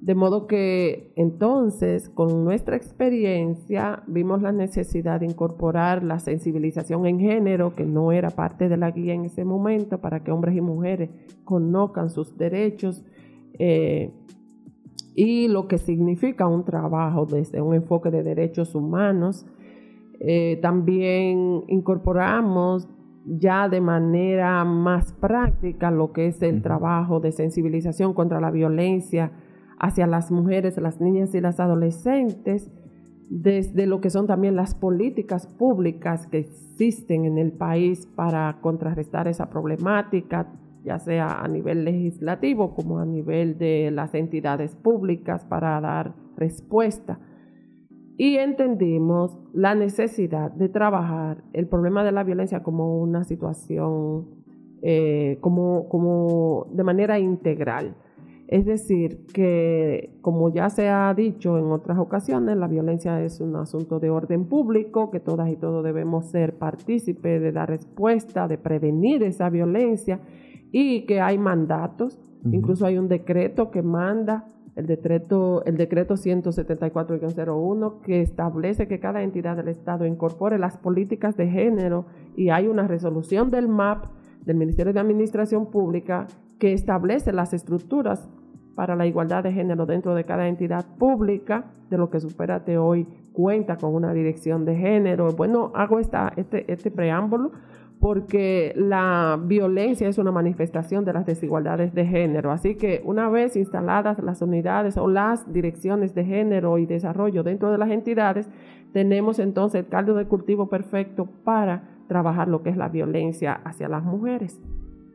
De 0.01 0.17
modo 0.17 0.49
que 0.49 1.13
entonces, 1.15 2.09
con 2.09 2.45
nuestra 2.45 2.75
experiencia, 2.75 4.03
vimos 4.09 4.43
la 4.43 4.51
necesidad 4.51 5.21
de 5.21 5.27
incorporar 5.27 6.03
la 6.03 6.19
sensibilización 6.19 7.07
en 7.07 7.21
género, 7.21 7.77
que 7.77 7.85
no 7.87 8.11
era 8.11 8.31
parte 8.31 8.69
de 8.69 8.77
la 8.77 8.91
guía 8.91 9.15
en 9.15 9.27
ese 9.27 9.45
momento, 9.45 9.99
para 10.01 10.25
que 10.25 10.33
hombres 10.33 10.57
y 10.57 10.61
mujeres 10.61 11.11
conozcan 11.45 12.11
sus 12.11 12.37
derechos 12.37 13.05
eh, 13.61 14.11
y 15.15 15.47
lo 15.47 15.69
que 15.69 15.79
significa 15.79 16.49
un 16.49 16.65
trabajo 16.65 17.27
desde 17.27 17.63
un 17.63 17.75
enfoque 17.75 18.11
de 18.11 18.25
derechos 18.25 18.75
humanos. 18.75 19.47
Eh, 20.19 20.59
también 20.61 21.63
incorporamos 21.69 22.89
ya 23.25 23.69
de 23.69 23.81
manera 23.81 24.65
más 24.65 25.13
práctica 25.15 25.91
lo 25.91 26.13
que 26.13 26.29
es 26.29 26.43
el 26.43 26.63
trabajo 26.63 27.21
de 27.21 27.33
sensibilización 27.33 28.13
contra 28.13 28.41
la 28.41 28.51
violencia 28.51 29.33
hacia 29.79 30.07
las 30.07 30.31
mujeres, 30.31 30.79
las 30.79 31.01
niñas 31.01 31.35
y 31.35 31.41
las 31.41 31.61
adolescentes, 31.61 32.71
desde 33.31 33.87
lo 33.87 34.01
que 34.01 34.11
son 34.11 34.27
también 34.27 34.57
las 34.57 34.75
políticas 34.75 35.47
públicas 35.47 36.27
que 36.27 36.39
existen 36.39 37.25
en 37.25 37.39
el 37.39 37.53
país 37.53 38.07
para 38.07 38.59
contrarrestar 38.61 39.29
esa 39.29 39.49
problemática, 39.49 40.53
ya 40.85 40.99
sea 40.99 41.41
a 41.41 41.49
nivel 41.49 41.85
legislativo 41.85 42.75
como 42.75 42.99
a 42.99 43.07
nivel 43.07 43.57
de 43.57 43.91
las 43.91 44.15
entidades 44.15 44.77
públicas 44.77 45.45
para 45.47 45.81
dar 45.81 46.15
respuesta. 46.37 47.19
Y 48.17 48.37
entendimos 48.37 49.37
la 49.53 49.75
necesidad 49.75 50.53
de 50.53 50.69
trabajar 50.69 51.43
el 51.53 51.67
problema 51.67 52.05
de 52.05 52.13
la 52.13 52.23
violencia 52.23 52.63
como 52.63 52.99
una 53.01 53.25
situación, 53.25 54.27
eh, 54.83 55.39
como, 55.41 55.89
como 55.89 56.69
de 56.73 56.85
manera 56.85 57.19
integral. 57.19 57.97
Es 58.47 58.67
decir, 58.67 59.27
que 59.33 60.19
como 60.21 60.53
ya 60.53 60.69
se 60.69 60.89
ha 60.89 61.13
dicho 61.15 61.59
en 61.59 61.73
otras 61.73 61.99
ocasiones, 61.99 62.57
la 62.57 62.69
violencia 62.69 63.21
es 63.23 63.41
un 63.41 63.57
asunto 63.57 63.99
de 63.99 64.11
orden 64.11 64.45
público, 64.45 65.11
que 65.11 65.19
todas 65.19 65.51
y 65.51 65.57
todos 65.57 65.83
debemos 65.83 66.27
ser 66.27 66.57
partícipes 66.59 67.41
de 67.41 67.53
dar 67.53 67.71
respuesta, 67.71 68.47
de 68.47 68.59
prevenir 68.59 69.23
esa 69.23 69.49
violencia 69.49 70.21
y 70.71 71.07
que 71.07 71.21
hay 71.21 71.39
mandatos, 71.39 72.21
incluso 72.45 72.85
hay 72.85 72.99
un 72.99 73.09
decreto 73.09 73.71
que 73.71 73.83
manda, 73.83 74.47
el 74.77 74.87
decreto, 74.87 75.65
el 75.65 75.77
decreto 75.77 76.15
174-01, 76.15 78.01
que 78.03 78.21
establece 78.21 78.89
que 78.89 78.99
cada 78.99 79.23
entidad 79.23 79.57
del 79.57 79.69
Estado 79.69 80.07
incorpore 80.07 80.59
las 80.59 80.77
políticas 80.77 81.37
de 81.37 81.49
género 81.49 82.07
y 82.37 82.51
hay 82.51 82.67
una 82.67 82.87
resolución 82.87 83.51
del 83.51 83.69
MAP, 83.69 84.07
del 84.45 84.57
Ministerio 84.57 84.93
de 84.93 85.01
Administración 85.01 85.67
Pública, 85.71 86.27
que 86.59 86.73
establece 86.73 87.33
las 87.33 87.55
estructuras 87.55 88.29
para 88.75 88.97
la 88.97 89.07
igualdad 89.07 89.45
de 89.45 89.53
género 89.53 89.87
dentro 89.87 90.15
de 90.15 90.25
cada 90.25 90.49
entidad 90.49 90.85
pública, 90.99 91.67
de 91.91 91.99
lo 91.99 92.11
que 92.11 92.21
Superate 92.21 92.77
hoy 92.77 93.07
cuenta 93.33 93.77
con 93.77 93.95
una 93.95 94.13
dirección 94.13 94.65
de 94.65 94.75
género. 94.75 95.29
Bueno, 95.33 95.71
hago 95.75 96.01
esta, 96.01 96.33
este, 96.37 96.71
este 96.73 96.91
preámbulo 96.91 97.53
porque 98.01 98.73
la 98.77 99.41
violencia 99.43 100.09
es 100.09 100.19
una 100.19 100.31
manifestación 100.31 101.05
de 101.05 101.13
las 101.15 101.25
desigualdades 101.25 101.95
de 101.95 102.05
género. 102.05 102.53
Así 102.53 102.75
que 102.75 103.03
una 103.05 103.29
vez 103.29 103.57
instaladas 103.57 104.23
las 104.23 104.43
unidades 104.43 104.97
o 104.99 105.09
las 105.09 105.51
direcciones 105.53 106.15
de 106.15 106.25
género 106.25 106.79
y 106.79 106.87
desarrollo 106.87 107.43
dentro 107.43 107.71
de 107.71 107.79
las 107.79 107.91
entidades, 107.91 108.51
tenemos 108.93 109.39
entonces 109.39 109.85
el 109.85 109.89
caldo 109.89 110.15
de 110.15 110.27
cultivo 110.27 110.69
perfecto 110.69 111.27
para 111.45 111.89
trabajar 112.07 112.49
lo 112.49 112.63
que 112.63 112.71
es 112.71 112.77
la 112.77 112.89
violencia 112.89 113.55
hacia 113.65 113.89
las 113.89 114.05
mujeres. 114.05 114.61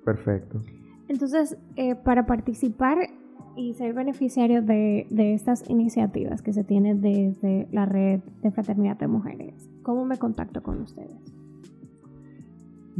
Perfecto. 0.03 0.63
Entonces, 1.07 1.57
eh, 1.75 1.95
para 1.95 2.25
participar 2.25 2.97
y 3.55 3.73
ser 3.73 3.93
beneficiario 3.93 4.61
de, 4.61 5.05
de, 5.09 5.33
estas 5.33 5.69
iniciativas 5.69 6.41
que 6.41 6.53
se 6.53 6.63
tienen 6.63 7.01
desde 7.01 7.67
la 7.71 7.85
red 7.85 8.21
de 8.41 8.51
fraternidad 8.51 8.97
de 8.97 9.07
mujeres, 9.07 9.69
¿cómo 9.83 10.05
me 10.05 10.17
contacto 10.17 10.63
con 10.63 10.81
ustedes? 10.81 11.38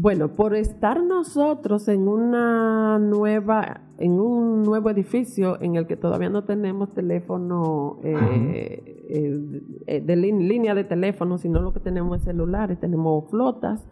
Bueno, 0.02 0.30
por 0.30 0.56
estar 0.56 1.04
nosotros 1.04 1.90
en 1.90 2.08
una 2.08 2.98
nueva, 3.00 3.82
en 3.98 4.18
un 4.18 4.64
nuevo 4.64 4.90
edificio 4.90 5.62
en 5.62 5.76
el 5.76 5.88
que 5.88 5.98
todavía 5.98 6.30
no 6.30 6.46
tenemos 6.46 6.94
teléfono 6.94 8.00
eh, 8.02 9.76
eh, 9.88 10.00
de 10.00 10.16
línea 10.16 10.74
de 10.74 10.86
teléfono, 10.86 11.38
sino 11.38 11.60
lo 11.60 11.74
que 11.74 11.82
tenemos 11.82 12.20
es 12.20 12.24
celulares, 12.24 12.80
tenemos 12.80 13.30
flotas 13.30 13.86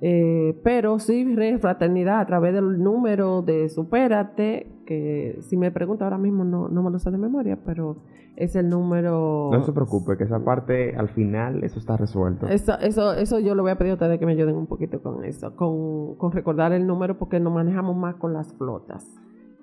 eh, 0.00 0.58
pero 0.62 0.98
sí, 0.98 1.36
fraternidad 1.60 2.20
a 2.20 2.26
través 2.26 2.54
del 2.54 2.82
número 2.82 3.42
de 3.42 3.68
Supérate, 3.68 4.70
que 4.86 5.38
si 5.40 5.56
me 5.56 5.70
pregunta 5.70 6.04
ahora 6.04 6.18
mismo 6.18 6.44
no, 6.44 6.68
no 6.68 6.82
me 6.82 6.90
lo 6.90 6.98
sé 6.98 7.10
de 7.10 7.18
memoria, 7.18 7.58
pero 7.64 7.96
es 8.36 8.56
el 8.56 8.68
número... 8.68 9.50
No 9.52 9.62
se 9.62 9.72
preocupe, 9.72 10.16
que 10.16 10.24
esa 10.24 10.44
parte 10.44 10.96
al 10.96 11.08
final, 11.08 11.62
eso 11.62 11.78
está 11.78 11.96
resuelto. 11.96 12.48
Eso, 12.48 12.78
eso, 12.80 13.14
eso 13.14 13.38
yo 13.38 13.54
le 13.54 13.62
voy 13.62 13.70
a 13.70 13.78
pedir 13.78 13.92
a 13.92 13.94
ustedes 13.94 14.18
que 14.18 14.26
me 14.26 14.32
ayuden 14.32 14.56
un 14.56 14.66
poquito 14.66 15.00
con 15.02 15.24
eso, 15.24 15.54
con, 15.56 16.16
con 16.16 16.32
recordar 16.32 16.72
el 16.72 16.86
número 16.86 17.16
porque 17.16 17.38
nos 17.40 17.52
manejamos 17.52 17.96
más 17.96 18.16
con 18.16 18.32
las 18.32 18.52
flotas. 18.54 19.08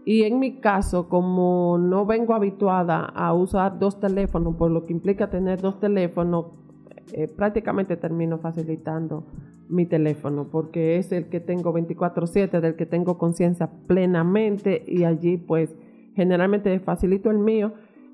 Y 0.03 0.23
en 0.23 0.39
mi 0.39 0.59
caso, 0.59 1.09
como 1.09 1.77
no 1.77 2.05
vengo 2.07 2.33
habituada 2.33 3.05
a 3.05 3.33
usar 3.33 3.77
dos 3.77 4.00
teléfonos, 4.00 4.55
por 4.55 4.71
lo 4.71 4.83
que 4.85 4.93
implica 4.93 5.29
tener 5.29 5.61
dos 5.61 5.79
teléfonos, 5.79 6.45
eh, 7.13 7.27
prácticamente 7.27 7.98
termino 7.98 8.38
facilitando 8.39 9.25
mi 9.70 9.86
teléfono 9.86 10.50
porque 10.51 10.98
es 10.98 11.12
el 11.12 11.29
que 11.29 11.39
tengo 11.39 11.74
24/7, 11.74 12.60
del 12.60 12.75
que 12.75 12.86
tengo 12.86 13.17
conciencia 13.17 13.70
plenamente 13.88 14.84
y 14.86 15.03
allí 15.03 15.38
pues 15.38 15.75
generalmente 16.15 16.77
facilito 16.79 17.31
el 17.31 17.39
mío 17.39 17.74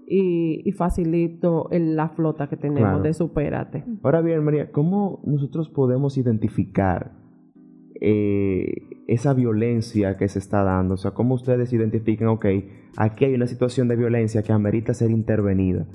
y, 0.10 0.72
facilito 0.72 1.68
la 1.72 2.10
flota 2.10 2.48
que 2.48 2.56
tenemos 2.56 3.04
de 3.04 3.14
Supérate. 3.14 3.84
Ahora 4.04 4.22
bien, 4.22 4.44
María, 4.44 4.72
¿cómo 4.72 5.22
nosotros 5.26 5.70
podemos 5.70 6.18
identificar 6.18 7.12
eh, 8.00 9.04
esa 9.08 9.34
violencia 9.34 10.16
que 10.16 10.30
se 10.30 10.40
está 10.40 10.64
dando? 10.64 10.94
O 10.94 10.98
sea, 10.98 11.12
¿cómo 11.12 11.36
ustedes 11.36 11.74
identifican, 11.74 12.30
ok, 12.30 12.46
aquí 12.96 13.26
hay 13.26 13.34
una 13.34 13.48
situación 13.48 13.90
de 13.90 13.98
violencia 13.98 14.44
que 14.44 14.54
amerita 14.54 14.94
ser 14.94 15.12
intervenida? 15.12 15.88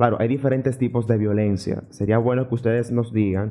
Claro, 0.00 0.16
hay 0.18 0.28
diferentes 0.28 0.78
tipos 0.78 1.06
de 1.06 1.18
violencia. 1.18 1.82
Sería 1.90 2.16
bueno 2.16 2.48
que 2.48 2.54
ustedes 2.54 2.90
nos 2.90 3.12
digan 3.12 3.50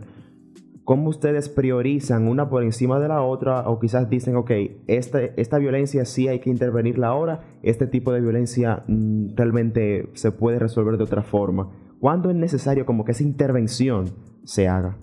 cómo 0.84 1.10
ustedes 1.10 1.48
priorizan 1.48 2.28
una 2.28 2.50
por 2.50 2.64
encima 2.64 3.00
de 3.00 3.08
la 3.08 3.22
otra 3.22 3.70
o 3.70 3.80
quizás 3.80 4.10
dicen, 4.10 4.36
ok, 4.36 4.50
esta, 4.88 5.22
esta 5.22 5.60
violencia 5.60 6.06
sí 6.06 6.28
hay 6.28 6.40
que 6.40 6.50
intervenirla 6.50 7.10
ahora, 7.10 7.42
este 7.62 7.86
tipo 7.86 8.12
de 8.12 8.22
violencia 8.22 8.82
mm, 8.88 9.36
realmente 9.36 10.10
se 10.14 10.32
puede 10.32 10.58
resolver 10.58 10.98
de 10.98 11.04
otra 11.04 11.22
forma. 11.22 11.70
¿Cuándo 12.00 12.32
es 12.32 12.36
necesario 12.36 12.84
como 12.84 13.06
que 13.06 13.12
esa 13.12 13.22
intervención 13.22 14.06
se 14.44 14.68
haga? 14.68 14.98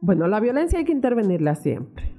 Bueno, 0.00 0.26
la 0.26 0.40
violencia 0.40 0.80
hay 0.80 0.84
que 0.84 0.90
intervenirla 0.90 1.54
siempre, 1.54 2.12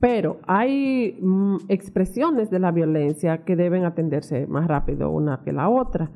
pero 0.00 0.40
hay 0.48 1.20
mm, 1.22 1.58
expresiones 1.68 2.50
de 2.50 2.58
la 2.58 2.72
violencia 2.72 3.44
que 3.44 3.54
deben 3.54 3.84
atenderse 3.84 4.48
más 4.48 4.66
rápido 4.66 5.08
una 5.12 5.42
que 5.44 5.52
la 5.52 5.68
otra. 5.68 6.10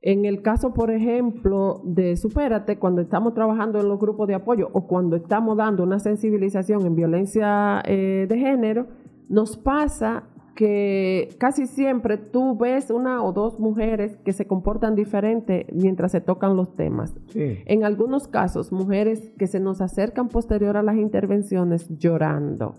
En 0.00 0.24
el 0.24 0.42
caso, 0.42 0.72
por 0.74 0.90
ejemplo, 0.90 1.80
de 1.84 2.16
Supérate, 2.16 2.78
cuando 2.78 3.02
estamos 3.02 3.34
trabajando 3.34 3.80
en 3.80 3.88
los 3.88 3.98
grupos 3.98 4.28
de 4.28 4.34
apoyo 4.34 4.68
o 4.72 4.86
cuando 4.86 5.16
estamos 5.16 5.56
dando 5.56 5.82
una 5.82 5.98
sensibilización 5.98 6.86
en 6.86 6.94
violencia 6.94 7.82
eh, 7.84 8.26
de 8.28 8.38
género, 8.38 8.86
nos 9.28 9.56
pasa 9.56 10.24
que 10.54 11.28
casi 11.38 11.66
siempre 11.66 12.16
tú 12.16 12.56
ves 12.56 12.90
una 12.90 13.22
o 13.22 13.32
dos 13.32 13.60
mujeres 13.60 14.16
que 14.24 14.32
se 14.32 14.46
comportan 14.48 14.96
diferente 14.96 15.66
mientras 15.72 16.10
se 16.10 16.20
tocan 16.20 16.56
los 16.56 16.74
temas. 16.74 17.14
En 17.34 17.84
algunos 17.84 18.26
casos, 18.26 18.72
mujeres 18.72 19.32
que 19.38 19.46
se 19.46 19.60
nos 19.60 19.80
acercan 19.80 20.28
posterior 20.28 20.76
a 20.76 20.82
las 20.82 20.96
intervenciones 20.96 21.88
llorando 21.96 22.74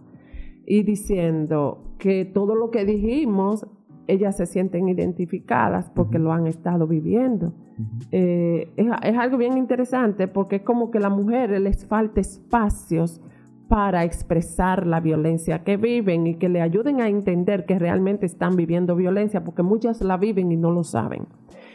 y 0.65 0.83
diciendo 0.83 1.95
que 1.99 2.25
todo 2.25 2.53
lo 2.53 2.69
que 2.69 2.83
dijimos 2.83 3.65
ellas 4.12 4.38
se 4.38 4.46
sienten 4.46 4.89
identificadas 4.89 5.89
porque 5.89 6.20
lo 6.20 6.34
han 6.34 6.48
estado 6.48 6.88
viviendo. 6.88 7.54
Eh, 8.12 8.72
es, 8.75 8.88
es, 9.04 9.18
algo 9.18 9.38
bien 9.38 9.58
interesante 9.58 10.28
porque 10.28 10.58
es 10.58 10.62
como 10.63 10.92
que 10.92 10.98
a 10.98 11.01
las 11.01 11.12
mujeres 11.12 11.62
les 11.62 11.86
falta 11.86 12.20
espacios 12.20 13.22
para 13.70 14.04
expresar 14.04 14.88
la 14.88 15.00
violencia 15.00 15.63
que 15.63 15.78
viven 15.78 16.25
y 16.25 16.36
que 16.36 16.50
le 16.50 16.62
ayuden 16.62 17.01
a 17.01 17.08
entender 17.08 17.66
que 17.66 17.78
realmente 17.78 18.25
están 18.25 18.56
viviendo 18.56 18.96
violencia, 18.96 19.44
porque 19.44 19.62
muchas 19.62 20.01
la 20.01 20.18
viven 20.18 20.51
y 20.51 20.58
no 20.58 20.72
lo 20.72 20.84
saben. 20.84 21.28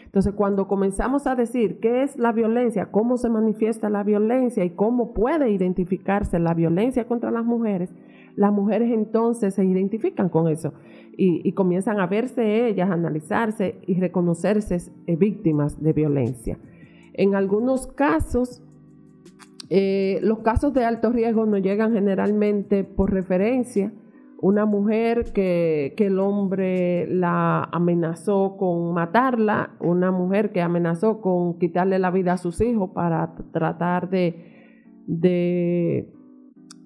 Entonces, 0.04 0.34
cuando 0.34 0.68
comenzamos 0.68 1.26
a 1.26 1.34
decir 1.34 1.80
qué 1.80 2.02
es 2.02 2.16
la 2.18 2.32
violencia, 2.32 2.86
cómo 2.86 3.16
se 3.16 3.28
manifiesta 3.28 3.90
la 3.90 4.02
violencia 4.02 4.64
y 4.64 4.70
cómo 4.70 5.12
puede 5.12 5.50
identificarse 5.50 6.38
la 6.38 6.54
violencia 6.54 7.06
contra 7.06 7.30
las 7.30 7.44
mujeres, 7.44 7.92
las 8.36 8.52
mujeres 8.52 8.90
entonces 8.92 9.54
se 9.54 9.64
identifican 9.64 10.28
con 10.28 10.48
eso 10.48 10.72
y, 11.16 11.52
comienzan 11.52 12.00
a 12.00 12.06
verse 12.06 12.66
ellas, 12.66 12.90
analizarse 12.90 13.76
y 13.86 13.94
reconocerse 14.00 14.78
eh, 15.06 15.14
víctimas 15.16 15.80
de 15.80 15.92
violencia. 15.92 16.58
En 17.12 17.36
algunos 17.36 17.86
casos, 17.86 18.62
eh, 19.70 20.18
los 20.22 20.40
casos 20.40 20.74
de 20.74 20.84
alto 20.84 21.12
riesgo 21.12 21.46
nos 21.46 21.62
llegan 21.62 21.92
generalmente 21.92 22.82
por 22.82 23.12
referencia. 23.12 23.92
Una 24.40 24.66
mujer 24.66 25.32
que, 25.32 25.94
el 25.96 26.18
hombre 26.18 27.06
la 27.06 27.62
amenazó 27.70 28.56
con 28.56 28.92
matarla, 28.92 29.70
una 29.78 30.10
mujer 30.10 30.50
que 30.50 30.60
amenazó 30.60 31.20
con 31.20 31.60
quitarle 31.60 32.00
la 32.00 32.10
vida 32.10 32.32
a 32.32 32.38
sus 32.38 32.60
hijos 32.60 32.90
para 32.90 33.36
tratar 33.52 34.10
de 34.10 34.52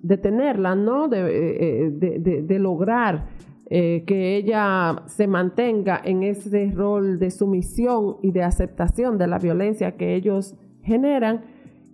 detenerla, 0.02 0.74
¿no? 0.74 1.08
De, 1.08 1.20
eh, 1.20 2.44
eh, 2.48 2.58
lograr 2.58 3.26
que 3.70 4.36
ella 4.36 5.02
se 5.08 5.26
mantenga 5.26 6.00
en 6.02 6.22
ese 6.22 6.72
rol 6.74 7.18
de 7.18 7.30
sumisión 7.30 8.16
y 8.22 8.32
de 8.32 8.42
aceptación 8.42 9.18
de 9.18 9.26
la 9.26 9.38
violencia 9.38 9.94
que 9.98 10.14
ellos 10.14 10.56
generan 10.82 11.42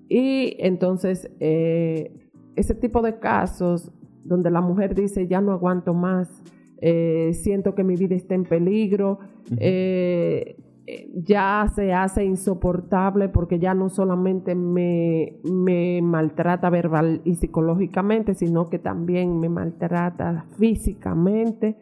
y 0.08 0.56
entonces, 0.58 1.30
eh, 1.40 2.30
ese 2.56 2.74
tipo 2.74 3.02
de 3.02 3.18
casos 3.18 3.90
donde 4.24 4.50
la 4.50 4.60
mujer 4.60 4.94
dice, 4.94 5.26
ya 5.26 5.40
no 5.40 5.52
aguanto 5.52 5.94
más, 5.94 6.42
eh, 6.80 7.30
siento 7.34 7.74
que 7.74 7.84
mi 7.84 7.96
vida 7.96 8.14
está 8.14 8.34
en 8.34 8.44
peligro, 8.44 9.18
eh, 9.58 10.56
ya 11.14 11.66
se 11.74 11.92
hace 11.92 12.24
insoportable 12.24 13.28
porque 13.28 13.58
ya 13.58 13.74
no 13.74 13.88
solamente 13.88 14.54
me, 14.54 15.40
maltrata 16.02 16.68
verbal 16.70 17.22
y 17.24 17.36
psicológicamente, 17.36 18.34
sino 18.34 18.68
que 18.68 18.78
también 18.78 19.38
me 19.38 19.48
maltrata 19.48 20.46
físicamente. 20.58 21.76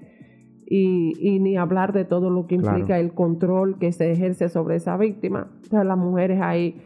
Y, 0.74 1.38
ni 1.40 1.58
hablar 1.58 1.92
de 1.92 2.06
todo 2.06 2.30
lo 2.30 2.46
que 2.46 2.54
implica 2.54 2.98
el 2.98 3.12
control 3.12 3.78
que 3.78 3.92
se 3.92 4.10
ejerce 4.10 4.48
sobre 4.48 4.76
esa 4.76 4.96
víctima. 4.96 5.50
Entonces 5.62 5.86
las 5.86 5.98
mujeres 5.98 6.40
ahí 6.40 6.80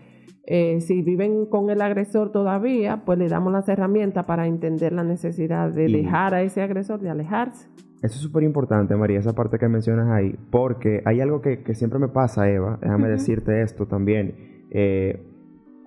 eh, 0.49 0.80
si 0.80 1.02
viven 1.02 1.46
con 1.46 1.70
el 1.70 1.82
agresor 1.82 2.30
todavía, 2.30 3.02
pues 3.04 3.18
le 3.18 3.28
damos 3.28 3.52
las 3.52 3.68
herramientas 3.68 4.25
para 4.26 4.46
entender 4.46 4.92
la 4.92 5.02
necesidad 5.02 5.70
de 5.70 5.88
dejar 5.88 6.35
a 6.35 6.42
ese 6.42 6.62
agresor, 6.62 7.00
de 7.00 7.11
alejarse. 7.11 7.68
Eso 8.02 8.14
es 8.14 8.20
súper 8.20 8.42
importante, 8.42 8.94
María, 8.94 9.18
esa 9.18 9.34
parte 9.34 9.58
que 9.58 9.68
mencionas 9.68 10.10
ahí, 10.10 10.38
porque 10.50 11.02
hay 11.06 11.20
algo 11.20 11.40
que, 11.40 11.62
siempre 11.74 11.98
me 11.98 12.08
pasa, 12.08 12.48
Eva, 12.50 12.78
déjame 12.80 13.08
decirte 13.08 13.62
esto 13.62 13.86
también. 13.86 14.66
Eh, 14.70 15.26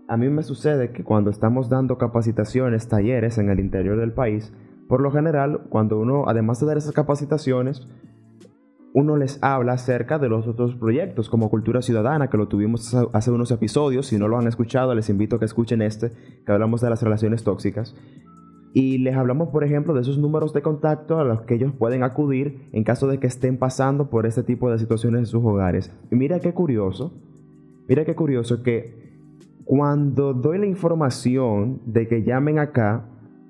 a 0.07 0.17
mí 0.17 0.27
me 0.29 0.41
sucede 0.41 0.91
que 0.91 1.03
cuando 1.03 1.29
estamos 1.29 1.69
dando 1.69 1.99
capacitaciones, 1.99 2.87
talleres 2.87 3.37
en 3.37 3.49
el 3.49 3.59
interior 3.59 3.99
del 3.99 4.11
país, 4.11 4.51
por 4.87 5.01
lo 5.01 5.11
general, 5.11 5.67
cuando 5.69 5.99
uno, 5.99 6.23
además 6.27 6.59
de 6.59 6.65
dar 6.65 6.77
esas 6.77 6.93
capacitaciones, 6.93 7.87
uno 8.93 9.17
les 9.17 9.37
habla 9.43 9.73
acerca 9.73 10.17
de 10.17 10.29
los 10.29 10.47
otros 10.47 10.75
proyectos 10.75 11.29
como 11.29 11.49
Cultura 11.49 11.83
Ciudadana, 11.83 12.29
que 12.29 12.37
lo 12.37 12.47
tuvimos 12.47 12.95
hace 13.13 13.29
unos 13.29 13.51
episodios. 13.51 14.07
Si 14.07 14.17
no 14.17 14.27
lo 14.27 14.39
han 14.39 14.47
escuchado, 14.47 14.95
les 14.95 15.09
invito 15.09 15.35
a 15.35 15.39
que 15.39 15.45
escuchen 15.45 15.83
este, 15.83 16.11
que 16.43 16.51
hablamos 16.51 16.81
de 16.81 16.89
las 16.89 17.03
relaciones 17.03 17.43
tóxicas. 17.43 17.95
Y 18.73 18.99
les 18.99 19.15
hablamos, 19.15 19.49
por 19.49 19.63
ejemplo, 19.63 19.93
de 19.93 20.01
esos 20.01 20.17
números 20.17 20.53
de 20.53 20.61
contacto 20.61 21.19
a 21.19 21.23
los 21.23 21.41
que 21.41 21.55
ellos 21.55 21.73
pueden 21.77 22.03
acudir 22.03 22.67
en 22.71 22.83
caso 22.83 23.07
de 23.07 23.19
que 23.19 23.27
estén 23.27 23.57
pasando 23.57 24.09
por 24.09 24.25
este 24.25 24.43
tipo 24.43 24.69
de 24.69 24.77
situaciones 24.77 25.19
en 25.19 25.25
sus 25.25 25.43
hogares. 25.43 25.91
Y 26.11 26.15
mira 26.15 26.39
qué 26.39 26.53
curioso, 26.53 27.11
mira 27.87 28.05
qué 28.05 28.15
curioso 28.15 28.61
que 28.61 29.09
cuando 29.65 30.33
doy 30.33 30.59
la 30.59 30.67
información 30.67 31.81
de 31.85 32.07
que 32.07 32.23
llamen 32.23 32.59
acá, 32.59 33.05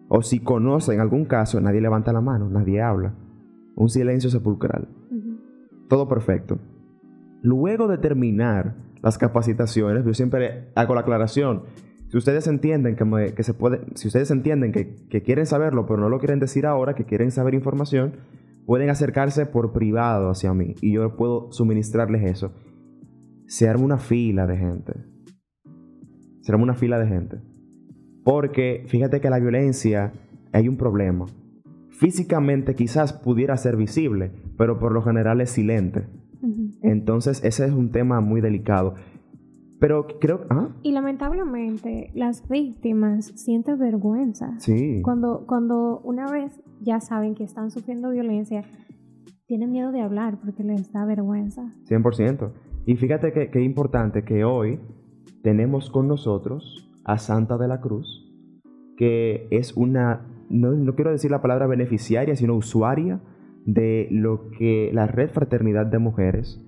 o 0.08 0.22
si 0.22 0.40
conocen 0.40 1.00
algún 1.00 1.26
caso, 1.26 1.60
nadie 1.62 1.82
levanta 1.82 2.14
la 2.14 2.22
mano, 2.22 2.50
nadie 2.50 2.82
habla. 2.82 3.14
Un 3.76 3.90
silencio 3.90 4.30
sepulcral 4.30 4.88
todo 5.90 6.08
perfecto. 6.08 6.58
Luego 7.42 7.90
de 7.90 7.98
terminar 7.98 8.76
las 9.02 9.18
capacitaciones, 9.18 10.06
yo 10.06 10.14
siempre 10.14 10.70
hago 10.76 10.96
la 10.96 11.02
aclaración. 11.02 11.64
Si 12.10 12.18
ustedes 12.18 12.48
entienden 12.48 12.96
que, 12.96 13.44
se 13.44 13.54
puede, 13.54 13.82
si 13.94 14.08
ustedes 14.08 14.32
entienden 14.32 14.72
que, 14.72 15.22
quieren 15.22 15.46
saberlo, 15.46 15.86
pero 15.86 16.00
no 16.00 16.10
lo 16.10 16.18
quieren 16.18 16.40
decir 16.40 16.66
ahora, 16.66 16.96
que 16.96 17.06
quieren 17.06 17.30
saber 17.30 17.54
información, 17.54 18.14
pueden 18.66 18.90
acercarse 18.90 19.46
por 19.46 19.74
privado 19.74 20.32
hacia 20.32 20.54
mí 20.56 20.74
y 20.82 20.94
yo 20.94 21.16
puedo 21.16 21.52
suministrarles 21.52 22.24
eso. 22.24 22.52
Se 23.46 23.70
arma 23.70 23.86
una 23.86 24.00
fila 24.00 24.48
de 24.48 24.58
gente. 24.58 24.94
Se 26.42 26.52
arma 26.52 26.64
una 26.64 26.74
fila 26.74 26.98
de 26.98 27.08
gente. 27.08 27.38
Porque 28.24 28.86
fíjate 28.88 29.22
que 29.22 29.30
la 29.30 29.40
violencia 29.40 30.14
hay 30.52 30.68
un 30.68 30.78
problema. 30.78 31.28
Físicamente 31.90 32.74
quizás 32.74 33.14
pudiera 33.14 33.56
ser 33.56 33.76
visible, 33.76 34.32
pero 34.58 34.80
por 34.80 34.94
lo 34.94 35.04
general 35.04 35.42
es 35.42 35.52
silente. 35.52 36.08
Entonces 36.82 37.44
ese 37.44 37.66
es 37.66 37.72
un 37.72 37.92
tema 37.92 38.20
muy 38.20 38.42
delicado. 38.42 38.96
Pero 39.80 40.08
creo... 40.20 40.42
¿ah? 40.50 40.70
Y 40.84 40.92
lamentablemente 40.92 42.12
las 42.14 42.48
víctimas 42.48 43.26
sienten 43.36 43.80
vergüenza. 43.80 44.60
Sí. 44.60 45.02
Cuando, 45.02 45.46
cuando 45.48 46.02
una 46.04 46.30
vez 46.30 46.62
ya 46.82 47.00
saben 47.00 47.36
que 47.36 47.44
están 47.44 47.72
sufriendo 47.72 48.10
violencia, 48.10 48.64
tienen 49.46 49.72
miedo 49.72 49.92
de 49.92 50.02
hablar 50.02 50.40
porque 50.40 50.64
les 50.64 50.92
da 50.92 51.06
vergüenza. 51.06 51.74
100%. 51.88 52.52
Y 52.86 52.96
fíjate 52.96 53.32
que, 53.32 53.50
que 53.50 53.62
importante 53.62 54.24
que 54.24 54.44
hoy 54.44 54.80
tenemos 55.44 55.90
con 55.90 56.08
nosotros 56.08 56.92
a 57.06 57.18
Santa 57.18 57.58
de 57.58 57.68
la 57.68 57.80
Cruz, 57.80 58.26
que 58.98 59.48
es 59.52 59.76
una 59.78 60.26
no, 60.50 60.96
quiero 60.96 61.12
decir 61.12 61.32
la 61.32 61.42
palabra 61.42 61.68
beneficiaria, 61.68 62.36
sino 62.36 62.56
usuaria 62.56 63.22
de 63.66 64.08
lo 64.12 64.50
que 64.52 64.90
la 64.94 65.08
Red 65.08 65.30
Fraternidad 65.30 65.86
de 65.86 66.00
Mujeres 66.00 66.66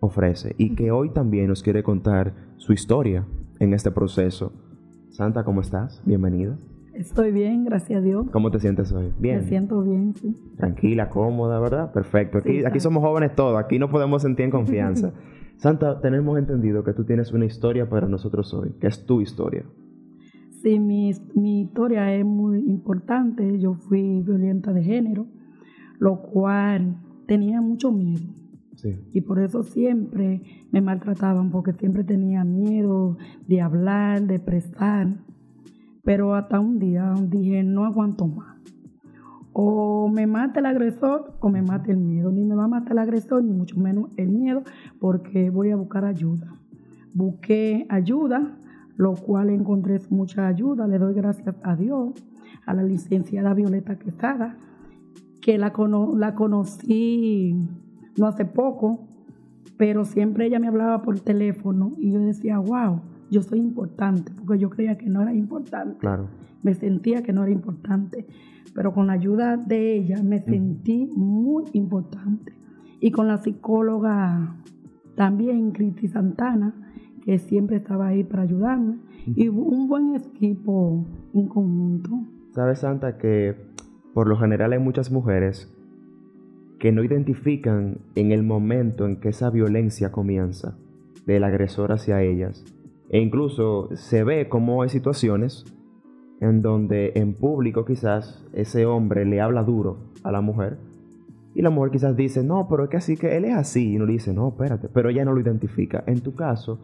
ofrece 0.00 0.54
y 0.58 0.74
que 0.74 0.90
hoy 0.90 1.10
también 1.10 1.48
nos 1.48 1.62
quiere 1.62 1.82
contar 1.82 2.34
su 2.56 2.72
historia 2.72 3.26
en 3.58 3.74
este 3.74 3.90
proceso. 3.90 4.52
Santa, 5.10 5.44
¿cómo 5.44 5.60
estás? 5.60 6.02
Bienvenida. 6.04 6.56
Estoy 6.94 7.30
bien, 7.30 7.64
gracias 7.64 7.98
a 7.98 8.02
Dios. 8.02 8.26
¿Cómo 8.32 8.50
te 8.50 8.58
sientes 8.58 8.92
hoy? 8.92 9.12
Bien. 9.18 9.38
Me 9.38 9.44
siento 9.44 9.82
bien, 9.82 10.14
sí. 10.16 10.34
Tranquila, 10.56 11.08
cómoda, 11.08 11.60
¿verdad? 11.60 11.92
Perfecto. 11.92 12.38
Aquí, 12.38 12.64
aquí 12.64 12.80
somos 12.80 13.02
jóvenes 13.02 13.34
todos, 13.34 13.58
aquí 13.58 13.78
no 13.78 13.88
podemos 13.88 14.22
sentir 14.22 14.46
en 14.46 14.50
confianza. 14.50 15.12
Santa, 15.58 16.00
tenemos 16.00 16.38
entendido 16.38 16.84
que 16.84 16.92
tú 16.92 17.04
tienes 17.04 17.32
una 17.32 17.44
historia 17.44 17.88
para 17.88 18.06
nosotros 18.06 18.52
hoy, 18.54 18.74
que 18.80 18.86
es 18.86 19.06
tu 19.06 19.20
historia. 19.20 19.64
Sí, 20.62 20.78
mi, 20.80 21.10
historia 21.60 22.14
es 22.14 22.24
muy 22.24 22.58
importante. 22.68 23.58
Yo 23.58 23.74
fui 23.74 24.22
violenta 24.22 24.72
de 24.72 24.82
género, 24.82 25.26
lo 25.98 26.22
cual 26.22 26.96
tenía 27.26 27.60
mucho 27.60 27.92
miedo. 27.92 28.26
Y 29.12 29.20
por 29.22 29.40
eso 29.40 29.62
siempre 29.62 30.42
me 30.70 30.80
maltrataban, 30.80 31.50
porque 31.50 31.72
siempre 31.72 32.04
tenía 32.04 32.44
miedo 32.44 33.16
de 33.46 33.60
hablar, 33.60 34.22
de 34.22 34.38
prestar. 34.38 35.16
Pero 36.04 36.34
hasta 36.34 36.60
un 36.60 36.78
día 36.78 37.12
dije, 37.28 37.62
no 37.62 37.84
aguanto 37.84 38.26
más. 38.26 38.56
O 39.52 40.08
me 40.08 40.26
mata 40.26 40.60
el 40.60 40.66
agresor 40.66 41.34
o 41.40 41.48
me 41.48 41.62
mata 41.62 41.90
el 41.90 41.98
miedo. 41.98 42.30
Ni 42.30 42.44
me 42.44 42.54
va 42.54 42.64
a 42.64 42.68
matar 42.68 42.92
el 42.92 42.98
agresor, 42.98 43.42
ni 43.42 43.52
mucho 43.52 43.78
menos 43.78 44.10
el 44.16 44.28
miedo, 44.28 44.62
porque 45.00 45.50
voy 45.50 45.70
a 45.70 45.76
buscar 45.76 46.04
ayuda. 46.04 46.54
Busqué 47.12 47.86
ayuda 47.88 48.58
lo 48.98 49.14
cual 49.14 49.48
encontré 49.50 50.00
mucha 50.10 50.46
ayuda. 50.46 50.86
Le 50.86 50.98
doy 50.98 51.14
gracias 51.14 51.54
a 51.62 51.76
Dios, 51.76 52.12
a 52.66 52.74
la 52.74 52.82
licenciada 52.82 53.54
Violeta 53.54 53.96
Quesada, 53.96 54.58
que 55.40 55.56
la, 55.56 55.72
la 56.16 56.34
conocí 56.34 57.56
no 58.16 58.26
hace 58.26 58.44
poco, 58.44 59.06
pero 59.76 60.04
siempre 60.04 60.46
ella 60.46 60.58
me 60.58 60.68
hablaba 60.68 61.02
por 61.02 61.20
teléfono 61.20 61.94
y 61.98 62.12
yo 62.12 62.20
decía, 62.20 62.58
wow, 62.58 63.00
yo 63.30 63.42
soy 63.42 63.58
importante, 63.58 64.32
porque 64.32 64.58
yo 64.58 64.70
creía 64.70 64.96
que 64.96 65.08
no 65.08 65.22
era 65.22 65.34
importante. 65.34 65.98
Claro. 65.98 66.28
Me 66.62 66.74
sentía 66.74 67.22
que 67.22 67.32
no 67.32 67.42
era 67.42 67.52
importante, 67.52 68.26
pero 68.74 68.92
con 68.92 69.06
la 69.06 69.12
ayuda 69.12 69.56
de 69.56 69.94
ella 69.94 70.22
me 70.22 70.40
sentí 70.40 71.06
muy 71.14 71.64
importante. 71.72 72.52
Y 73.00 73.12
con 73.12 73.28
la 73.28 73.38
psicóloga 73.38 74.56
también, 75.14 75.70
Cristi 75.70 76.08
Santana, 76.08 76.74
que 77.24 77.38
siempre 77.38 77.76
estaba 77.76 78.08
ahí 78.08 78.24
para 78.24 78.42
ayudarme. 78.42 78.98
Y 79.26 79.48
un 79.48 79.88
buen 79.88 80.14
equipo 80.16 81.04
en 81.34 81.46
conjunto. 81.46 82.10
Sabes, 82.52 82.80
Santa, 82.80 83.18
que 83.18 83.54
por 84.14 84.26
lo 84.26 84.36
general 84.36 84.72
hay 84.72 84.78
muchas 84.78 85.12
mujeres 85.12 85.72
que 86.78 86.92
no 86.92 87.02
identifican 87.02 87.98
en 88.14 88.32
el 88.32 88.42
momento 88.42 89.06
en 89.06 89.20
que 89.20 89.30
esa 89.30 89.50
violencia 89.50 90.12
comienza 90.12 90.78
del 91.26 91.44
agresor 91.44 91.92
hacia 91.92 92.22
ellas. 92.22 92.64
E 93.10 93.20
incluso 93.20 93.88
se 93.94 94.24
ve 94.24 94.48
como 94.48 94.82
hay 94.82 94.88
situaciones 94.88 95.64
en 96.40 96.62
donde 96.62 97.12
en 97.16 97.34
público 97.34 97.84
quizás 97.84 98.46
ese 98.52 98.86
hombre 98.86 99.24
le 99.24 99.40
habla 99.40 99.62
duro 99.64 100.12
a 100.22 100.30
la 100.30 100.40
mujer 100.40 100.78
y 101.58 101.62
la 101.62 101.70
mujer 101.70 101.90
quizás 101.90 102.16
dice, 102.16 102.44
no, 102.44 102.68
pero 102.68 102.84
es 102.84 102.90
que 102.90 102.98
así 102.98 103.16
que 103.16 103.36
él 103.36 103.44
es 103.44 103.56
así. 103.56 103.90
Y 103.90 103.96
uno 103.96 104.06
le 104.06 104.12
dice, 104.12 104.32
no, 104.32 104.48
espérate, 104.50 104.88
pero 104.88 105.08
ella 105.08 105.24
no 105.24 105.32
lo 105.32 105.40
identifica. 105.40 106.04
En 106.06 106.20
tu 106.20 106.34
caso, 106.36 106.78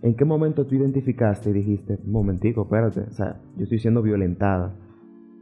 ¿en 0.00 0.14
qué 0.14 0.24
momento 0.24 0.66
tú 0.66 0.76
identificaste 0.76 1.50
y 1.50 1.52
dijiste, 1.52 1.98
momentico, 2.06 2.62
espérate, 2.62 3.00
o 3.00 3.12
sea, 3.12 3.42
yo 3.56 3.64
estoy 3.64 3.78
siendo 3.78 4.00
violentada? 4.00 4.74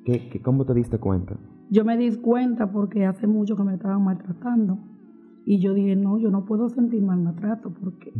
¿Qué, 0.04 0.40
cómo 0.42 0.64
te 0.64 0.74
diste 0.74 0.98
cuenta? 0.98 1.36
Yo 1.72 1.86
me 1.86 1.96
di 1.96 2.10
cuenta 2.16 2.70
porque 2.70 3.06
hace 3.06 3.26
mucho 3.26 3.56
que 3.56 3.62
me 3.62 3.72
estaban 3.72 4.04
maltratando. 4.04 4.78
Y 5.46 5.58
yo 5.58 5.72
dije, 5.72 5.96
no, 5.96 6.18
yo 6.18 6.30
no 6.30 6.44
puedo 6.44 6.68
sentir 6.68 7.00
mal 7.00 7.18
maltrato 7.18 7.72
porque 7.72 8.12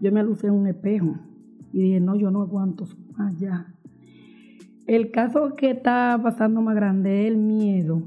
yo 0.00 0.10
me 0.12 0.22
lucé 0.22 0.46
en 0.46 0.54
un 0.54 0.66
espejo. 0.66 1.14
Y 1.74 1.82
dije, 1.82 2.00
no, 2.00 2.16
yo 2.16 2.30
no 2.30 2.40
aguanto 2.40 2.86
más 3.18 3.38
ya. 3.38 3.74
El 4.86 5.10
caso 5.10 5.52
que 5.54 5.72
está 5.72 6.18
pasando 6.22 6.62
más 6.62 6.74
grande 6.74 7.26
es 7.26 7.32
el 7.32 7.36
miedo. 7.36 8.02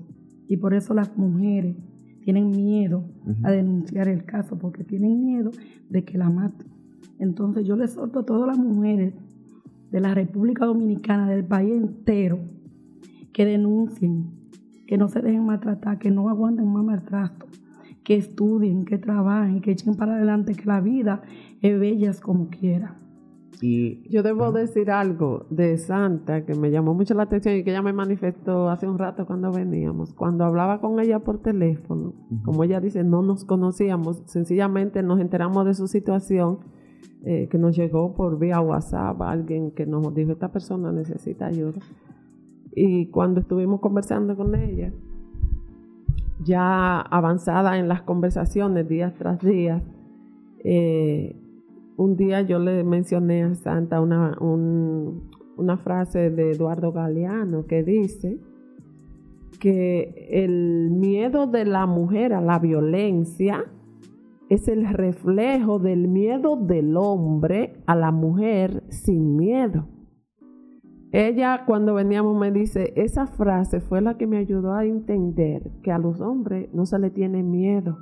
Y 0.47 0.58
por 0.58 0.73
eso 0.73 0.95
las 0.95 1.15
mujeres 1.15 1.75
tienen 2.21 2.49
miedo 2.49 3.04
a 3.43 3.52
denunciar 3.52 4.08
el 4.08 4.25
caso, 4.25 4.58
porque 4.58 4.84
tienen 4.84 5.23
miedo 5.23 5.52
de 5.88 6.04
que 6.04 6.17
la 6.17 6.32
maten. 6.32 6.67
Entonces 7.19 7.63
yo 7.63 7.75
les 7.75 7.91
solto 7.91 8.21
a 8.21 8.25
todas 8.25 8.47
las 8.47 8.58
mujeres 8.58 9.13
de 9.91 9.99
la 9.99 10.15
República 10.15 10.65
Dominicana, 10.65 11.30
del 11.30 11.45
país 11.45 11.73
entero, 11.73 12.39
que 13.32 13.45
denuncien, 13.45 14.38
que 14.89 14.97
no 14.97 15.08
se 15.08 15.21
dejen 15.21 15.45
maltratar, 15.45 15.99
que 15.99 16.10
no 16.10 16.30
aguanten 16.30 16.65
más 16.73 16.84
maltrato, 16.84 17.45
que 18.04 18.15
estudien, 18.15 18.86
que 18.86 18.97
trabajen, 18.97 19.62
que 19.62 19.69
echen 19.69 19.93
para 19.93 20.15
adelante, 20.15 20.56
que 20.56 20.65
la 20.65 20.82
vida 20.82 21.21
es 21.62 21.80
bella 21.80 22.12
como 22.19 22.49
quiera. 22.49 22.97
Yo 23.62 24.23
debo 24.23 24.52
decir 24.52 24.89
algo 24.89 25.45
de 25.52 25.78
Santa 25.78 26.43
que 26.43 26.56
me 26.56 26.71
llamó 26.71 26.95
mucho 26.95 27.13
la 27.13 27.23
atención 27.23 27.56
y 27.56 27.63
que 27.63 27.69
ella 27.69 27.84
me 27.84 27.93
manifestó 27.93 28.67
hace 28.67 28.88
un 28.88 28.97
rato 28.97 29.28
cuando 29.28 29.52
veníamos. 29.52 30.15
Cuando 30.15 30.43
hablaba 30.43 30.82
con 30.82 30.99
ella 30.99 31.19
por 31.19 31.39
teléfono, 31.39 32.15
como 32.43 32.63
ella 32.63 32.82
dice, 32.82 33.04
no 33.04 33.21
nos 33.21 33.45
conocíamos, 33.45 34.23
sencillamente 34.25 35.04
nos 35.04 35.19
enteramos 35.19 35.67
de 35.67 35.75
su 35.75 35.88
situación 35.88 36.62
eh, 37.25 37.47
que 37.47 37.60
nos 37.60 37.75
llegó 37.75 38.15
por 38.15 38.39
vía 38.39 38.60
WhatsApp, 38.60 39.21
alguien 39.21 39.69
que 39.69 39.86
nos 39.86 40.15
dijo, 40.15 40.32
esta 40.32 40.52
persona 40.52 40.91
necesita 40.91 41.45
ayuda. 41.45 41.80
Y 42.73 43.08
cuando 43.08 43.41
estuvimos 43.41 43.79
conversando 43.79 44.36
con 44.36 44.55
ella, 44.55 44.91
ya 46.43 47.01
avanzada 47.01 47.77
en 47.77 47.88
las 47.88 48.01
conversaciones 48.03 48.88
día 48.88 49.13
tras 49.17 49.39
día, 49.39 49.82
eh, 50.63 51.36
un 51.97 52.15
día 52.15 52.41
yo 52.41 52.60
le 52.60 52.84
mencioné 52.84 53.43
a 53.43 53.55
Santa 53.55 53.99
una, 53.99 54.38
una 54.39 55.77
frase 55.77 56.29
de 56.29 56.51
Eduardo 56.51 56.91
Galeano 56.91 57.65
que 57.65 57.84
dice 57.84 58.39
que 59.60 60.27
el 60.32 60.89
miedo 60.91 61.47
de 61.47 61.65
la 61.65 61.86
mujer 61.86 62.34
a 62.34 62.41
la 62.41 62.60
violencia 62.60 63.65
es 64.49 64.67
el 64.67 64.88
reflejo 64.88 65.79
del 65.79 66.08
miedo 66.08 66.55
del 66.55 66.95
hombre 66.97 67.73
a 67.86 67.95
la 67.95 68.12
mujer 68.12 68.84
sin 68.89 69.36
miedo. 69.36 69.86
Ella 71.12 71.63
cuando 71.65 71.95
veníamos 71.95 72.39
me 72.39 72.52
dice, 72.52 72.93
esa 72.95 73.28
frase 73.28 73.80
fue 73.80 74.02
la 74.02 74.17
que 74.17 74.28
me 74.28 74.38
ayudó 74.38 74.74
a 74.74 74.86
entender 74.86 75.72
que 75.82 75.91
a 75.91 75.98
los 75.98 76.22
hombres 76.22 76.69
no 76.74 76.86
se 76.86 77.00
le 77.00 77.10
tiene 77.10 77.41
miedo 77.41 77.98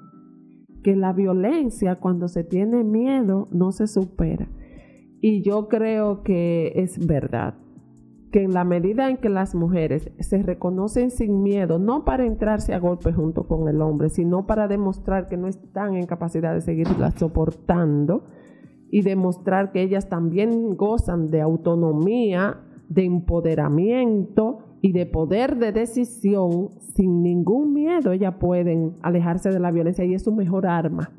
que 0.87 0.95
la 0.95 1.11
violencia 1.11 1.95
cuando 1.95 2.29
se 2.29 2.45
tiene 2.45 2.85
miedo 2.85 3.49
no 3.51 3.73
se 3.73 3.87
supera. 3.87 4.47
Y 5.19 5.41
yo 5.41 5.67
creo 5.67 6.23
que 6.23 6.71
es 6.75 7.05
verdad, 7.05 7.55
que 8.31 8.43
en 8.43 8.53
la 8.53 8.63
medida 8.63 9.09
en 9.09 9.17
que 9.17 9.27
las 9.27 9.53
mujeres 9.53 10.09
se 10.19 10.41
reconocen 10.43 11.11
sin 11.11 11.43
miedo, 11.43 11.77
no 11.77 12.05
para 12.05 12.25
entrarse 12.25 12.73
a 12.73 12.79
golpe 12.79 13.11
junto 13.11 13.49
con 13.49 13.67
el 13.67 13.81
hombre, 13.81 14.07
sino 14.07 14.47
para 14.47 14.69
demostrar 14.69 15.27
que 15.27 15.35
no 15.35 15.49
están 15.49 15.95
en 15.95 16.05
capacidad 16.05 16.53
de 16.53 16.61
seguirla 16.61 17.11
soportando 17.11 18.23
y 18.89 19.01
demostrar 19.01 19.73
que 19.73 19.81
ellas 19.81 20.07
también 20.07 20.77
gozan 20.77 21.27
de 21.27 21.41
autonomía, 21.41 22.61
de 22.89 23.05
empoderamiento 23.05 24.59
y 24.81 24.91
de 24.91 25.05
poder 25.05 25.57
de 25.57 25.71
decisión, 25.71 26.69
sin 26.95 27.21
ningún 27.21 27.73
miedo, 27.73 28.11
ellas 28.11 28.35
pueden 28.39 28.93
alejarse 29.01 29.49
de 29.49 29.59
la 29.59 29.71
violencia 29.71 30.05
y 30.05 30.13
es 30.13 30.23
su 30.23 30.33
mejor 30.33 30.67
arma, 30.67 31.11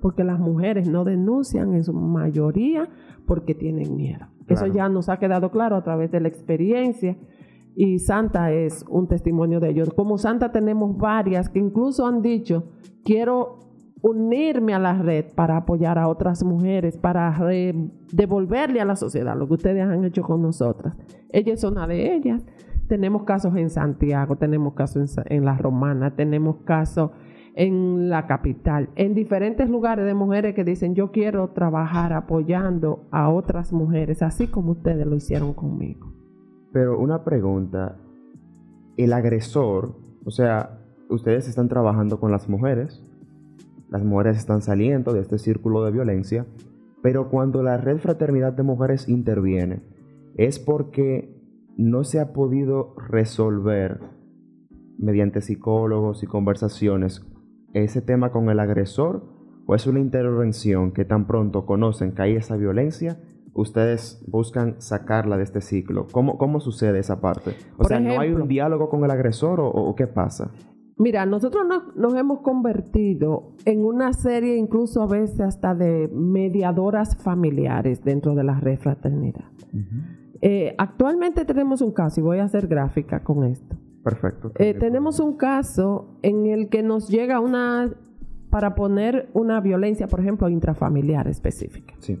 porque 0.00 0.24
las 0.24 0.38
mujeres 0.38 0.88
no 0.88 1.04
denuncian 1.04 1.74
en 1.74 1.84
su 1.84 1.92
mayoría 1.92 2.88
porque 3.26 3.54
tienen 3.54 3.96
miedo. 3.96 4.26
Eso 4.48 4.66
ya 4.66 4.88
nos 4.88 5.08
ha 5.08 5.18
quedado 5.18 5.50
claro 5.50 5.76
a 5.76 5.84
través 5.84 6.10
de 6.10 6.20
la 6.20 6.28
experiencia 6.28 7.16
y 7.76 8.00
Santa 8.00 8.52
es 8.52 8.84
un 8.88 9.06
testimonio 9.06 9.60
de 9.60 9.70
ello. 9.70 9.84
Como 9.94 10.18
Santa 10.18 10.50
tenemos 10.50 10.96
varias 10.96 11.48
que 11.48 11.60
incluso 11.60 12.06
han 12.06 12.20
dicho, 12.20 12.64
quiero 13.04 13.58
unirme 14.02 14.74
a 14.74 14.78
la 14.78 14.94
red 14.94 15.26
para 15.34 15.58
apoyar 15.58 15.98
a 15.98 16.08
otras 16.08 16.42
mujeres, 16.42 16.96
para 16.96 17.36
devolverle 18.12 18.80
a 18.80 18.84
la 18.84 18.96
sociedad 18.96 19.36
lo 19.36 19.46
que 19.46 19.54
ustedes 19.54 19.82
han 19.82 20.04
hecho 20.04 20.22
con 20.22 20.42
nosotras. 20.42 20.94
Ella 21.30 21.52
es 21.52 21.64
una 21.64 21.86
de 21.86 22.14
ellas. 22.14 22.44
Tenemos 22.88 23.22
casos 23.22 23.54
en 23.56 23.70
Santiago, 23.70 24.36
tenemos 24.36 24.74
casos 24.74 25.16
en, 25.26 25.44
La 25.44 25.56
Romana, 25.56 26.16
tenemos 26.16 26.56
casos 26.64 27.12
en 27.54 28.08
la 28.08 28.26
capital, 28.26 28.88
en 28.94 29.14
diferentes 29.14 29.68
lugares 29.68 30.06
de 30.06 30.14
mujeres 30.14 30.54
que 30.54 30.64
dicen 30.64 30.94
yo 30.94 31.10
quiero 31.10 31.48
trabajar 31.50 32.12
apoyando 32.12 33.06
a 33.10 33.28
otras 33.28 33.72
mujeres, 33.72 34.22
así 34.22 34.46
como 34.46 34.72
ustedes 34.72 35.06
lo 35.06 35.14
hicieron 35.14 35.52
conmigo. 35.52 36.12
Pero 36.72 36.98
una 36.98 37.22
pregunta, 37.22 37.96
el 38.96 39.12
agresor, 39.12 39.96
o 40.24 40.30
sea, 40.30 40.78
ustedes 41.08 41.48
están 41.48 41.68
trabajando 41.68 42.18
con 42.18 42.30
las 42.30 42.48
mujeres, 42.48 43.04
las 43.90 44.04
mujeres 44.04 44.38
están 44.38 44.62
saliendo 44.62 45.12
de 45.12 45.20
este 45.20 45.38
círculo 45.38 45.84
de 45.84 45.90
violencia, 45.90 46.46
pero 47.02 47.28
cuando 47.28 47.62
la 47.62 47.76
red 47.76 47.98
Fraternidad 47.98 48.52
de 48.52 48.62
Mujeres 48.62 49.08
interviene, 49.08 49.82
es 50.36 50.58
porque 50.58 51.34
no 51.76 52.04
se 52.04 52.20
ha 52.20 52.32
podido 52.32 52.94
resolver 53.08 54.00
mediante 54.98 55.40
psicólogos 55.40 56.22
y 56.22 56.26
conversaciones 56.26 57.26
ese 57.72 58.02
tema 58.02 58.30
con 58.30 58.50
el 58.50 58.60
agresor 58.60 59.24
o 59.66 59.74
es 59.74 59.86
una 59.86 60.00
intervención 60.00 60.92
que 60.92 61.04
tan 61.04 61.26
pronto 61.26 61.64
conocen 61.64 62.12
que 62.12 62.22
hay 62.22 62.34
esa 62.34 62.56
violencia, 62.56 63.20
ustedes 63.54 64.22
buscan 64.26 64.80
sacarla 64.80 65.36
de 65.36 65.44
este 65.44 65.60
ciclo. 65.60 66.06
¿Cómo, 66.12 66.38
cómo 66.38 66.60
sucede 66.60 66.98
esa 66.98 67.20
parte? 67.20 67.54
O 67.78 67.84
sea, 67.84 68.00
¿no 68.00 68.18
hay 68.20 68.32
un 68.32 68.48
diálogo 68.48 68.88
con 68.88 69.04
el 69.04 69.10
agresor 69.10 69.60
o, 69.62 69.94
qué 69.94 70.06
pasa? 70.06 70.50
Mira, 71.00 71.24
nosotros 71.24 71.64
nos, 71.96 72.14
hemos 72.14 72.40
convertido 72.40 73.54
en 73.64 73.86
una 73.86 74.12
serie 74.12 74.58
incluso 74.58 75.00
a 75.00 75.06
veces 75.06 75.40
hasta 75.40 75.74
de 75.74 76.10
mediadoras 76.12 77.16
familiares 77.16 78.04
dentro 78.04 78.34
de 78.34 78.44
la 78.44 78.60
red 78.60 78.78
fraternidad. 78.78 79.46
Eh, 80.42 80.74
actualmente 80.76 81.46
tenemos 81.46 81.80
un 81.80 81.92
caso, 81.92 82.20
y 82.20 82.22
voy 82.22 82.38
a 82.38 82.44
hacer 82.44 82.66
gráfica 82.66 83.24
con 83.24 83.44
esto. 83.44 83.76
Perfecto. 84.04 84.52
Eh, 84.58 84.74
tenemos 84.74 85.20
un 85.20 85.38
caso 85.38 86.18
en 86.20 86.44
el 86.44 86.68
que 86.68 86.82
nos 86.82 87.08
llega 87.08 87.40
una, 87.40 87.94
para 88.50 88.74
poner 88.74 89.30
una 89.32 89.58
violencia, 89.62 90.06
por 90.06 90.20
ejemplo, 90.20 90.50
intrafamiliar 90.50 91.28
específica. 91.28 91.94
Sí. 92.00 92.18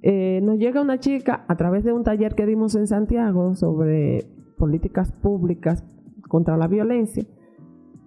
Eh, 0.00 0.40
nos 0.42 0.58
llega 0.58 0.80
una 0.80 0.98
chica 0.98 1.44
a 1.46 1.56
través 1.58 1.84
de 1.84 1.92
un 1.92 2.04
taller 2.04 2.34
que 2.34 2.46
dimos 2.46 2.74
en 2.74 2.86
Santiago 2.86 3.54
sobre 3.54 4.24
políticas 4.56 5.12
públicas 5.12 5.84
contra 6.26 6.56
la 6.56 6.66
violencia. 6.66 7.26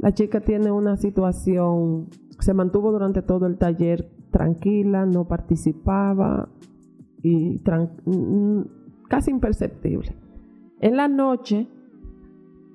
La 0.03 0.13
chica 0.13 0.41
tiene 0.41 0.69
una 0.69 0.97
situación, 0.97 2.09
se 2.37 2.53
mantuvo 2.53 2.91
durante 2.91 3.21
todo 3.21 3.47
el 3.47 3.57
taller 3.57 4.11
tranquila, 4.31 5.05
no 5.05 5.29
participaba 5.29 6.49
y 7.21 7.61
casi 9.07 9.31
imperceptible. 9.31 10.13
En 10.81 10.97
la 10.97 11.07
noche, 11.07 11.69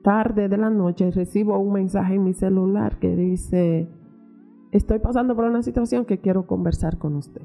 tarde 0.03 0.49
de 0.49 0.57
la 0.57 0.71
noche, 0.71 1.11
recibo 1.11 1.59
un 1.59 1.75
mensaje 1.75 2.14
en 2.14 2.25
mi 2.25 2.33
celular 2.33 2.99
que 2.99 3.14
dice, 3.14 3.91
estoy 4.73 4.99
pasando 4.99 5.37
por 5.37 5.45
una 5.45 5.62
situación 5.62 6.07
que 6.07 6.21
quiero 6.21 6.47
conversar 6.47 6.97
con 6.97 7.14
usted. 7.14 7.43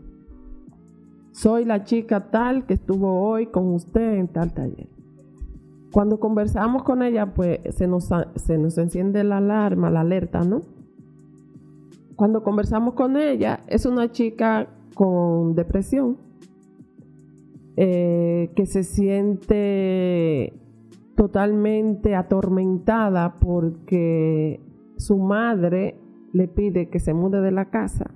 Soy 1.32 1.66
la 1.66 1.84
chica 1.84 2.32
tal 2.32 2.66
que 2.66 2.76
estuvo 2.76 3.20
hoy 3.28 3.48
con 3.48 3.68
usted 3.74 4.14
en 4.14 4.30
tal 4.30 4.54
taller. 4.54 4.93
Cuando 5.94 6.20
conversamos 6.20 6.82
con 6.82 7.04
ella, 7.04 7.36
pues 7.36 7.60
se 7.70 7.86
nos, 7.86 8.10
se 8.36 8.58
nos 8.58 8.80
enciende 8.80 9.24
la 9.24 9.38
alarma, 9.38 9.92
la 9.92 10.02
alerta, 10.02 10.40
¿no? 10.40 10.62
Cuando 12.16 12.42
conversamos 12.42 12.96
con 12.96 13.16
ella, 13.16 13.60
es 13.68 13.86
una 13.86 14.12
chica 14.12 14.70
con 14.96 15.54
depresión, 15.54 16.18
eh, 17.78 18.50
que 18.56 18.66
se 18.66 18.82
siente 18.82 20.54
totalmente 21.16 22.16
atormentada 22.16 23.36
porque 23.40 24.62
su 24.98 25.18
madre 25.20 26.00
le 26.32 26.48
pide 26.48 26.90
que 26.90 27.00
se 27.00 27.14
mude 27.14 27.40
de 27.40 27.52
la 27.52 27.66
casa. 27.70 28.10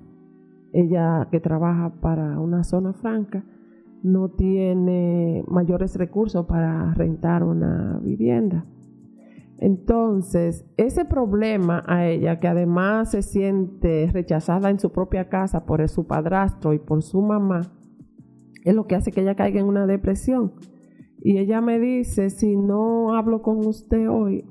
Ella 0.73 1.27
que 1.29 1.39
trabaja 1.39 1.93
para 2.01 2.39
una 2.39 2.63
zona 2.63 2.93
franca 2.93 3.43
no 4.03 4.29
tiene 4.29 5.43
mayores 5.47 5.95
recursos 5.95 6.45
para 6.45 6.93
rentar 6.93 7.43
una 7.43 7.99
vivienda. 8.03 8.65
Entonces, 9.59 10.65
ese 10.77 11.05
problema 11.05 11.83
a 11.87 12.07
ella, 12.07 12.39
que 12.39 12.47
además 12.47 13.11
se 13.11 13.23
siente 13.23 14.09
rechazada 14.11 14.69
en 14.69 14.79
su 14.79 14.91
propia 14.91 15.29
casa 15.29 15.65
por 15.65 15.87
su 15.89 16.05
padrastro 16.05 16.73
y 16.73 16.79
por 16.79 17.01
su 17.01 17.21
mamá, 17.21 17.61
es 18.63 18.75
lo 18.75 18.85
que 18.85 18.95
hace 18.95 19.11
que 19.11 19.21
ella 19.21 19.35
caiga 19.35 19.59
en 19.59 19.65
una 19.65 19.87
depresión. 19.87 20.53
Y 21.19 21.39
ella 21.39 21.61
me 21.61 21.79
dice, 21.79 22.29
si 22.29 22.55
no 22.55 23.15
hablo 23.15 23.41
con 23.41 23.65
usted 23.65 24.09
hoy, 24.09 24.45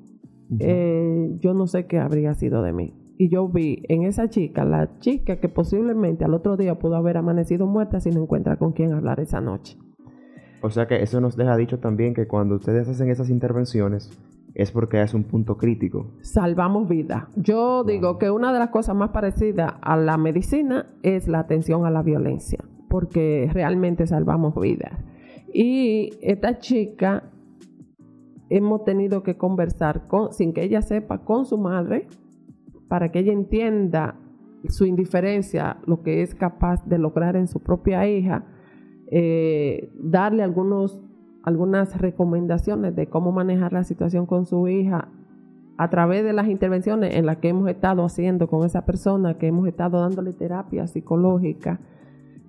eh, 0.58 1.36
yo 1.38 1.54
no 1.54 1.66
sé 1.66 1.86
qué 1.86 1.98
habría 1.98 2.34
sido 2.34 2.62
de 2.62 2.72
mí. 2.72 2.94
Y 3.18 3.30
yo 3.30 3.48
vi 3.48 3.82
en 3.88 4.02
esa 4.02 4.28
chica, 4.28 4.64
la 4.64 4.98
chica 4.98 5.36
que 5.36 5.48
posiblemente 5.48 6.24
al 6.24 6.34
otro 6.34 6.56
día 6.56 6.78
pudo 6.78 6.96
haber 6.96 7.16
amanecido 7.16 7.66
muerta 7.66 8.00
si 8.00 8.10
no 8.10 8.22
encuentra 8.22 8.56
con 8.56 8.72
quién 8.72 8.92
hablar 8.92 9.20
esa 9.20 9.40
noche. 9.40 9.78
O 10.62 10.70
sea 10.70 10.86
que 10.86 11.02
eso 11.02 11.20
nos 11.20 11.36
deja 11.36 11.56
dicho 11.56 11.78
también 11.78 12.12
que 12.12 12.26
cuando 12.26 12.56
ustedes 12.56 12.88
hacen 12.88 13.10
esas 13.10 13.30
intervenciones 13.30 14.10
es 14.54 14.70
porque 14.70 15.02
es 15.02 15.14
un 15.14 15.24
punto 15.24 15.56
crítico. 15.56 16.06
Salvamos 16.22 16.88
vidas. 16.88 17.24
Yo 17.36 17.84
digo 17.84 18.18
que 18.18 18.30
una 18.30 18.52
de 18.52 18.58
las 18.58 18.70
cosas 18.70 18.96
más 18.96 19.10
parecidas 19.10 19.74
a 19.82 19.96
la 19.96 20.16
medicina 20.16 20.86
es 21.02 21.28
la 21.28 21.40
atención 21.40 21.84
a 21.84 21.90
la 21.90 22.02
violencia, 22.02 22.64
porque 22.88 23.50
realmente 23.52 24.06
salvamos 24.06 24.58
vidas. 24.58 24.92
Y 25.52 26.10
esta 26.22 26.58
chica 26.58 27.24
hemos 28.48 28.84
tenido 28.84 29.22
que 29.22 29.36
conversar 29.36 30.06
con, 30.06 30.32
sin 30.32 30.52
que 30.52 30.64
ella 30.64 30.82
sepa 30.82 31.18
con 31.18 31.44
su 31.44 31.58
madre 31.58 32.08
para 32.88 33.10
que 33.10 33.20
ella 33.20 33.32
entienda 33.32 34.16
su 34.68 34.84
indiferencia, 34.84 35.78
lo 35.86 36.02
que 36.02 36.22
es 36.22 36.34
capaz 36.34 36.84
de 36.86 36.98
lograr 36.98 37.36
en 37.36 37.48
su 37.48 37.60
propia 37.60 38.08
hija, 38.08 38.44
eh, 39.10 39.92
darle 40.00 40.42
algunos, 40.42 41.02
algunas 41.42 41.98
recomendaciones 42.00 42.94
de 42.96 43.08
cómo 43.08 43.32
manejar 43.32 43.72
la 43.72 43.84
situación 43.84 44.26
con 44.26 44.46
su 44.46 44.68
hija 44.68 45.08
a 45.78 45.90
través 45.90 46.24
de 46.24 46.32
las 46.32 46.48
intervenciones 46.48 47.14
en 47.14 47.26
las 47.26 47.36
que 47.36 47.48
hemos 47.48 47.68
estado 47.68 48.04
haciendo 48.04 48.48
con 48.48 48.64
esa 48.64 48.84
persona, 48.84 49.38
que 49.38 49.48
hemos 49.48 49.68
estado 49.68 50.00
dándole 50.00 50.32
terapia 50.32 50.86
psicológica, 50.86 51.80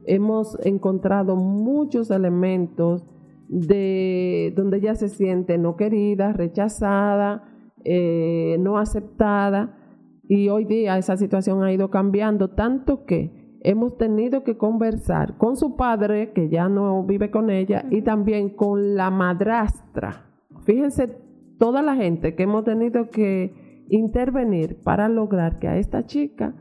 hemos 0.05 0.57
encontrado 0.65 1.35
muchos 1.35 2.09
elementos 2.09 3.05
de 3.49 4.53
donde 4.55 4.77
ella 4.77 4.95
se 4.95 5.09
siente 5.09 5.57
no 5.57 5.75
querida, 5.75 6.33
rechazada, 6.33 7.43
eh, 7.83 8.57
no 8.59 8.77
aceptada 8.77 9.77
y 10.27 10.49
hoy 10.49 10.65
día 10.65 10.97
esa 10.97 11.17
situación 11.17 11.63
ha 11.63 11.71
ido 11.71 11.89
cambiando 11.89 12.49
tanto 12.49 13.05
que 13.05 13.57
hemos 13.61 13.97
tenido 13.97 14.43
que 14.43 14.57
conversar 14.57 15.37
con 15.37 15.55
su 15.55 15.75
padre, 15.75 16.31
que 16.33 16.49
ya 16.49 16.69
no 16.69 17.03
vive 17.03 17.31
con 17.31 17.49
ella, 17.49 17.85
y 17.89 18.01
también 18.01 18.49
con 18.49 18.95
la 18.95 19.09
madrastra. 19.09 20.25
Fíjense 20.65 21.17
toda 21.57 21.81
la 21.81 21.95
gente 21.95 22.35
que 22.35 22.43
hemos 22.43 22.63
tenido 22.63 23.09
que 23.09 23.85
intervenir 23.89 24.81
para 24.83 25.09
lograr 25.09 25.59
que 25.59 25.67
a 25.67 25.77
esta 25.77 26.05
chica 26.05 26.53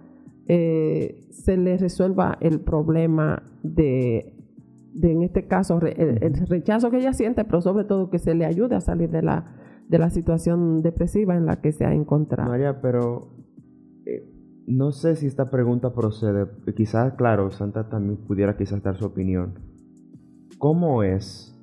eh, 0.49 1.27
se 1.31 1.57
le 1.57 1.77
resuelva 1.77 2.39
el 2.41 2.61
problema 2.61 3.43
de, 3.63 4.37
en 5.03 5.23
este 5.23 5.47
caso, 5.47 5.81
el, 5.81 6.47
rechazo 6.49 6.91
que 6.91 6.99
ella 6.99 7.13
siente, 7.13 7.45
pero 7.45 7.61
sobre 7.61 7.85
todo 7.85 8.11
que 8.11 8.19
se 8.19 8.35
le 8.35 8.45
ayude 8.45 8.77
a 8.77 8.81
salir 8.81 9.11
de 9.11 9.23
la, 9.23 9.57
de 9.89 9.99
la 9.99 10.11
situación 10.11 10.83
depresiva 10.83 11.35
en 11.37 11.47
la 11.47 11.61
que 11.61 11.73
se 11.73 11.85
ha 11.85 11.93
encontrado. 11.93 12.51
María, 12.51 12.81
pero 12.81 13.36
no 14.67 14.91
sé 14.91 15.15
si 15.15 15.27
esta 15.27 15.49
pregunta 15.51 15.95
procede, 15.95 16.47
quizás, 16.77 17.15
claro, 17.15 17.51
Santa 17.51 17.89
también 17.89 18.17
pudiera 18.17 18.57
quizás 18.57 18.83
dar 18.83 18.97
su 18.97 19.07
opinión. 19.07 19.55
¿Cómo 20.59 21.03
es 21.05 21.55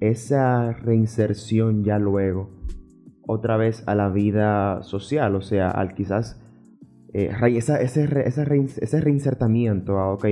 esa 0.00 0.72
reinserción 0.72 1.84
ya 1.84 1.98
luego, 1.98 2.50
otra 3.26 3.56
vez 3.56 3.84
a 3.86 3.94
la 3.94 4.08
vida 4.08 4.82
social? 4.82 5.36
O 5.36 5.42
sea, 5.42 5.70
al 5.70 5.94
quizás 5.94 6.40
eh, 7.12 7.30
ese, 7.46 7.84
ese, 7.84 9.00
reinsertamiento, 9.00 9.98
ah, 9.98 10.12
ok, 10.12 10.26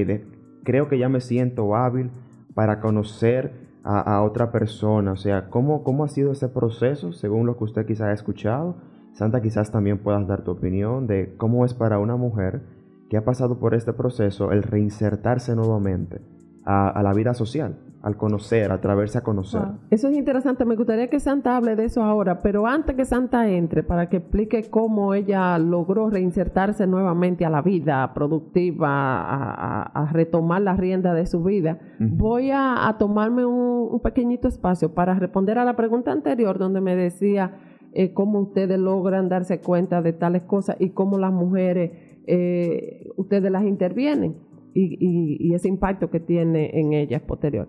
creo 0.64 0.88
que 0.88 0.98
ya 0.98 1.08
me 1.08 1.20
siento 1.20 1.76
hábil 1.76 2.10
para 2.54 2.80
conocer 2.80 3.52
a, 3.84 4.00
a, 4.00 4.22
otra 4.24 4.50
persona. 4.50 5.12
O 5.12 5.16
sea, 5.16 5.48
¿cómo, 5.50 5.84
¿cómo 5.84 6.02
ha 6.02 6.08
sido 6.08 6.32
ese 6.32 6.48
proceso 6.48 7.12
según 7.12 7.46
lo 7.46 7.56
que 7.56 7.64
usted 7.64 7.86
quizás 7.86 8.08
ha 8.08 8.12
escuchado? 8.12 8.76
Santa, 9.12 9.42
quizás 9.42 9.70
también 9.70 9.98
puedas 9.98 10.27
dar 10.27 10.42
tu 10.42 10.53
opinión 10.53 11.07
de 11.07 11.35
cómo 11.37 11.64
es 11.64 11.75
para 11.75 11.98
una 11.98 12.16
mujer 12.16 12.62
que 13.11 13.18
ha 13.18 13.25
pasado 13.25 13.59
por 13.59 13.75
este 13.75 13.92
proceso 13.92 14.53
el 14.53 14.62
reinsertarse 14.62 15.55
nuevamente 15.55 16.20
a, 16.64 17.03
la 17.03 17.12
vida 17.12 17.35
social, 17.35 17.77
al 18.03 18.16
conocer, 18.16 18.70
a 18.70 18.75
atreverse 18.75 19.18
a 19.18 19.22
conocer. 19.22 19.61
Eso 19.90 20.09
es 20.09 20.16
interesante, 20.16 20.64
me 20.64 20.77
gustaría 20.77 21.11
que 21.11 21.20
Santa 21.20 21.57
hable 21.57 21.77
de 21.77 21.85
eso 21.85 22.03
ahora, 22.03 22.40
pero 22.40 22.66
antes 22.66 22.96
que 22.96 23.05
Santa 23.05 23.48
entre, 23.48 23.83
para 23.83 24.09
que 24.09 24.18
explique 24.18 24.70
cómo 24.70 25.12
ella 25.12 25.59
logró 25.59 26.09
reinsertarse 26.09 26.87
nuevamente 26.87 27.44
a 27.44 27.51
la 27.51 27.61
vida 27.62 28.14
productiva, 28.14 28.88
a, 28.88 30.12
retomar 30.12 30.62
la 30.62 30.75
rienda 30.75 31.12
de 31.12 31.27
su 31.27 31.42
vida, 31.42 31.81
voy 31.98 32.51
a, 32.51 32.96
tomarme 32.98 33.44
un, 33.44 33.88
un 33.92 34.01
pequeñito 34.01 34.48
espacio 34.48 34.94
para 34.94 35.14
responder 35.14 35.59
a 35.59 35.64
la 35.64 35.77
pregunta 35.77 36.12
anterior 36.12 36.59
donde 36.59 36.81
me 36.81 36.96
decía 36.96 37.53
eh, 37.94 38.12
cómo 38.12 38.40
ustedes 38.40 38.78
logran 38.78 39.28
darse 39.28 39.61
cuenta 39.61 40.00
de 40.00 40.12
tales 40.12 40.42
cosas 40.44 40.76
y 40.78 40.90
cómo 40.90 41.18
las 41.18 41.33
mujeres, 41.33 41.90
eh, 42.26 43.11
ustedes 43.16 43.50
las 43.50 43.64
intervienen 43.64 44.37
y, 44.74 45.52
ese 45.55 45.68
impacto 45.68 46.09
que 46.09 46.18
tiene 46.18 46.70
en 46.78 46.94
ellas 46.94 47.20
posterior. 47.20 47.68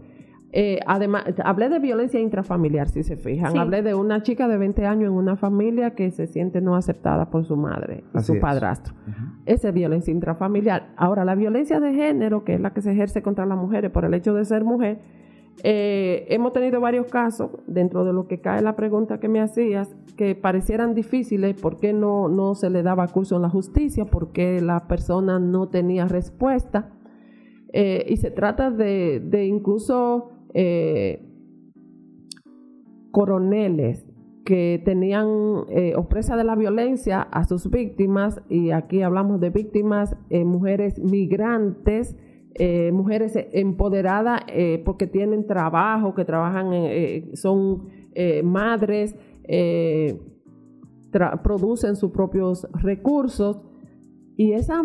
Eh, 0.55 0.79
además, 0.86 1.25
hablé 1.43 1.67
de 1.67 1.79
violencia 1.79 2.19
intrafamiliar, 2.19 2.88
si 2.88 3.03
se 3.03 3.17
fijan. 3.17 3.57
Hablé 3.57 3.81
de 3.81 3.95
una 3.95 4.21
chica 4.21 4.47
de 4.47 4.57
20 4.57 4.86
años 4.86 5.09
en 5.09 5.17
una 5.17 5.36
familia 5.36 5.95
que 5.95 6.12
se 6.12 6.27
siente 6.27 6.62
no 6.62 6.75
aceptada 6.75 7.29
por 7.29 7.43
su 7.43 7.57
madre 7.57 8.03
y 8.13 8.19
su 8.19 8.39
padrastro. 8.39 8.93
Esa 9.45 9.69
es 9.69 9.73
violencia 9.73 10.12
intrafamiliar. 10.13 10.93
Ahora, 10.95 11.25
la 11.25 11.33
violencia 11.36 11.79
de 11.79 11.93
género, 11.93 12.45
que 12.45 12.53
es 12.53 12.62
la 12.62 12.71
que 12.71 12.81
se 12.81 12.91
ejerce 12.91 13.23
contra 13.23 13.45
las 13.47 13.57
mujeres 13.57 13.89
por 13.91 14.05
el 14.05 14.13
hecho 14.13 14.36
de 14.36 14.45
ser 14.45 14.63
mujer, 14.63 14.99
eh, 15.61 16.25
hemos 16.29 16.51
tenido 16.51 16.81
varios 16.81 17.07
casos, 17.07 17.51
dentro 17.67 18.03
de 18.05 18.13
lo 18.13 18.27
que 18.27 18.41
cae 18.41 18.61
la 18.61 18.75
pregunta 18.75 19.19
que 19.19 19.29
me 19.29 19.39
hacías, 19.39 19.95
que 20.17 20.35
parecieran 20.35 20.95
difíciles, 20.95 21.59
¿por 21.61 21.77
qué 21.77 21.93
no, 21.93 22.27
no 22.27 22.55
se 22.55 22.69
le 22.69 22.81
daba 22.81 23.07
curso 23.07 23.35
en 23.35 23.43
la 23.43 23.49
justicia? 23.49 24.05
¿Por 24.05 24.31
qué 24.31 24.61
la 24.61 24.87
persona 24.87 25.39
no 25.39 25.69
tenía 25.69 26.07
respuesta? 26.07 26.91
Eh, 27.71 28.05
y 28.07 28.17
se 28.17 28.31
trata 28.31 28.71
de, 28.71 29.19
de 29.19 29.45
incluso 29.45 30.31
eh, 30.53 31.27
coroneles 33.11 34.05
que 34.45 34.81
tenían 34.83 35.27
eh, 35.69 35.93
opresa 35.95 36.35
de 36.35 36.43
la 36.43 36.55
violencia 36.55 37.21
a 37.21 37.45
sus 37.45 37.69
víctimas, 37.69 38.41
y 38.49 38.71
aquí 38.71 39.01
hablamos 39.01 39.39
de 39.39 39.49
víctimas, 39.49 40.17
mujeres 40.29 40.99
migrantes, 40.99 42.17
eh, 42.55 42.91
mujeres 42.91 43.33
empoderadas 43.51 44.41
eh, 44.47 44.81
porque 44.85 45.07
tienen 45.07 45.47
trabajo, 45.47 46.13
que 46.13 46.23
trabajan, 46.23 46.71
eh, 46.73 47.31
son 47.33 47.87
madres, 48.43 49.15
producen 51.43 51.95
sus 51.95 52.11
propios 52.11 52.67
recursos. 52.73 53.59
Y 54.37 54.53
esos 54.53 54.77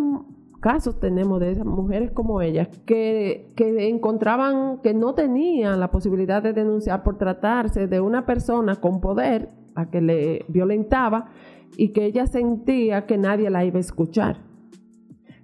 casos 0.61 0.99
tenemos 0.99 1.41
de 1.41 1.53
esas 1.53 1.67
mujeres 1.67 2.11
como 2.11 2.41
ellas 2.41 2.69
que, 2.87 3.53
que 3.55 3.89
encontraban 3.89 4.81
que 4.83 4.95
no 4.95 5.15
tenían 5.15 5.79
la 5.79 5.91
posibilidad 5.91 6.43
de 6.43 6.53
denunciar 6.53 7.03
por 7.03 7.19
tratarse 7.19 7.87
de 7.87 8.01
una 8.01 8.27
persona 8.27 8.77
con 8.77 9.01
poder 9.01 9.51
a 9.75 9.91
que 9.91 10.01
le 10.01 10.45
violentaba 10.49 11.31
y 11.77 11.91
que 11.91 12.07
ella 12.07 12.27
sentía 12.27 13.07
que 13.07 13.19
nadie 13.19 13.51
la 13.51 13.65
iba 13.65 13.77
a 13.77 13.81
escuchar. 13.81 14.48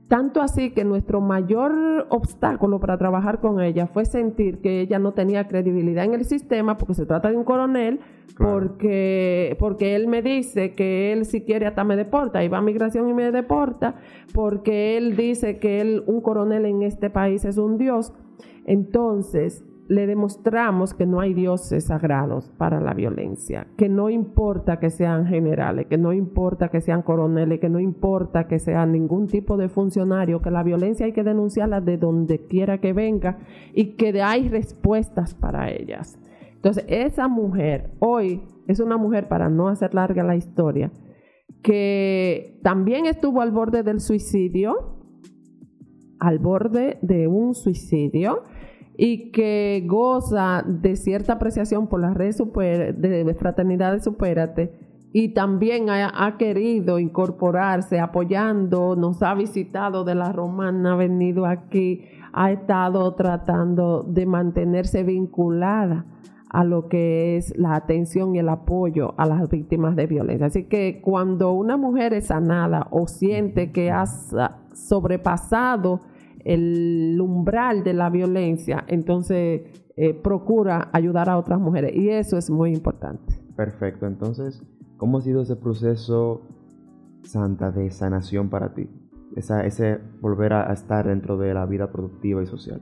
Tanto 0.08 0.42
así 0.42 0.70
que 0.70 0.84
nuestro 0.84 1.22
mayor 1.22 2.06
obstáculo 2.10 2.78
para 2.78 2.98
trabajar 2.98 3.40
con 3.40 3.60
ella 3.60 3.86
fue 3.86 4.04
sentir 4.04 4.60
que 4.60 4.80
ella 4.80 4.98
no 4.98 5.12
tenía 5.12 5.48
credibilidad 5.48 6.04
en 6.04 6.12
el 6.12 6.26
sistema, 6.26 6.76
porque 6.76 6.94
se 6.94 7.06
trata 7.06 7.30
de 7.30 7.36
un 7.38 7.44
coronel, 7.44 8.00
porque, 8.36 9.56
porque 9.58 9.94
él 9.96 10.06
me 10.06 10.20
dice 10.20 10.72
que 10.72 11.12
él 11.12 11.24
si 11.24 11.40
quiere 11.40 11.66
hasta 11.66 11.84
me 11.84 11.96
deporta, 11.96 12.44
y 12.44 12.48
va 12.48 12.58
a 12.58 12.62
migración 12.62 13.08
y 13.08 13.14
me 13.14 13.32
deporta, 13.32 13.96
porque 14.34 14.98
él 14.98 15.16
dice 15.16 15.58
que 15.58 15.80
él, 15.80 16.04
un 16.06 16.20
coronel 16.20 16.66
en 16.66 16.82
este 16.82 17.08
país 17.08 17.46
es 17.46 17.56
un 17.56 17.78
dios. 17.78 18.12
Entonces, 18.66 19.64
le 19.94 20.06
demostramos 20.06 20.94
que 20.94 21.06
no 21.06 21.20
hay 21.20 21.34
dioses 21.34 21.84
sagrados 21.84 22.50
para 22.58 22.80
la 22.80 22.94
violencia, 22.94 23.66
que 23.76 23.88
no 23.88 24.10
importa 24.10 24.78
que 24.78 24.90
sean 24.90 25.26
generales, 25.26 25.86
que 25.86 25.98
no 25.98 26.12
importa 26.12 26.68
que 26.68 26.80
sean 26.80 27.02
coroneles, 27.02 27.60
que 27.60 27.68
no 27.68 27.80
importa 27.80 28.46
que 28.46 28.58
sean 28.58 28.92
ningún 28.92 29.26
tipo 29.28 29.56
de 29.56 29.68
funcionario, 29.68 30.42
que 30.42 30.50
la 30.50 30.62
violencia 30.62 31.06
hay 31.06 31.12
que 31.12 31.22
denunciarla 31.22 31.80
de 31.80 31.96
donde 31.96 32.46
quiera 32.46 32.78
que 32.78 32.92
venga 32.92 33.38
y 33.72 33.96
que 33.96 34.20
hay 34.20 34.48
respuestas 34.48 35.34
para 35.34 35.70
ellas. 35.70 36.18
Entonces, 36.54 36.84
esa 36.88 37.28
mujer 37.28 37.92
hoy 38.00 38.42
es 38.66 38.80
una 38.80 38.96
mujer, 38.96 39.28
para 39.28 39.50
no 39.50 39.68
hacer 39.68 39.94
larga 39.94 40.22
la 40.22 40.36
historia, 40.36 40.90
que 41.62 42.58
también 42.62 43.06
estuvo 43.06 43.42
al 43.42 43.50
borde 43.50 43.82
del 43.82 44.00
suicidio, 44.00 44.74
al 46.18 46.38
borde 46.38 46.98
de 47.02 47.26
un 47.26 47.54
suicidio, 47.54 48.44
y 48.96 49.30
que 49.32 49.84
goza 49.86 50.64
de 50.66 50.96
cierta 50.96 51.34
apreciación 51.34 51.88
por 51.88 52.00
la 52.00 52.14
red 52.14 52.34
de 52.34 53.36
Fraternidad 53.38 53.92
de 53.92 54.00
Supérate 54.00 54.84
y 55.16 55.28
también 55.28 55.90
ha, 55.90 56.36
querido 56.38 56.98
incorporarse 56.98 58.00
apoyando, 58.00 58.96
nos 58.96 59.22
ha 59.22 59.32
visitado 59.34 60.02
de 60.02 60.16
la 60.16 60.32
Romana, 60.32 60.94
ha 60.94 60.96
venido 60.96 61.46
aquí, 61.46 62.04
ha 62.32 62.50
estado 62.50 63.14
tratando 63.14 64.02
de 64.02 64.26
mantenerse 64.26 65.04
vinculada 65.04 66.04
a 66.50 66.64
lo 66.64 66.88
que 66.88 67.36
es 67.36 67.56
la 67.56 67.76
atención 67.76 68.34
y 68.34 68.40
el 68.40 68.48
apoyo 68.48 69.14
a 69.16 69.24
las 69.26 69.48
víctimas 69.48 69.94
de 69.94 70.08
violencia. 70.08 70.46
Así 70.46 70.64
que 70.64 71.00
cuando 71.00 71.52
una 71.52 71.76
mujer 71.76 72.12
es 72.12 72.26
sanada 72.26 72.88
o 72.90 73.06
siente 73.06 73.70
que 73.70 73.92
ha 73.92 74.06
sobrepasado 74.06 76.00
el 76.44 77.18
umbral 77.20 77.82
de 77.84 77.94
la 77.94 78.10
violencia, 78.10 78.84
entonces 78.86 79.62
eh, 79.96 80.14
procura 80.14 80.90
ayudar 80.92 81.28
a 81.28 81.38
otras 81.38 81.60
mujeres 81.60 81.94
y 81.94 82.08
eso 82.10 82.36
es 82.36 82.50
muy 82.50 82.72
importante. 82.72 83.40
Perfecto, 83.56 84.06
entonces, 84.06 84.62
¿cómo 84.96 85.18
ha 85.18 85.20
sido 85.22 85.42
ese 85.42 85.56
proceso 85.56 86.42
santa 87.22 87.70
de 87.70 87.90
sanación 87.90 88.50
para 88.50 88.74
ti? 88.74 88.88
Esa, 89.36 89.64
ese 89.64 89.98
volver 90.20 90.52
a 90.52 90.72
estar 90.72 91.08
dentro 91.08 91.36
de 91.36 91.54
la 91.54 91.66
vida 91.66 91.90
productiva 91.90 92.42
y 92.42 92.46
social. 92.46 92.80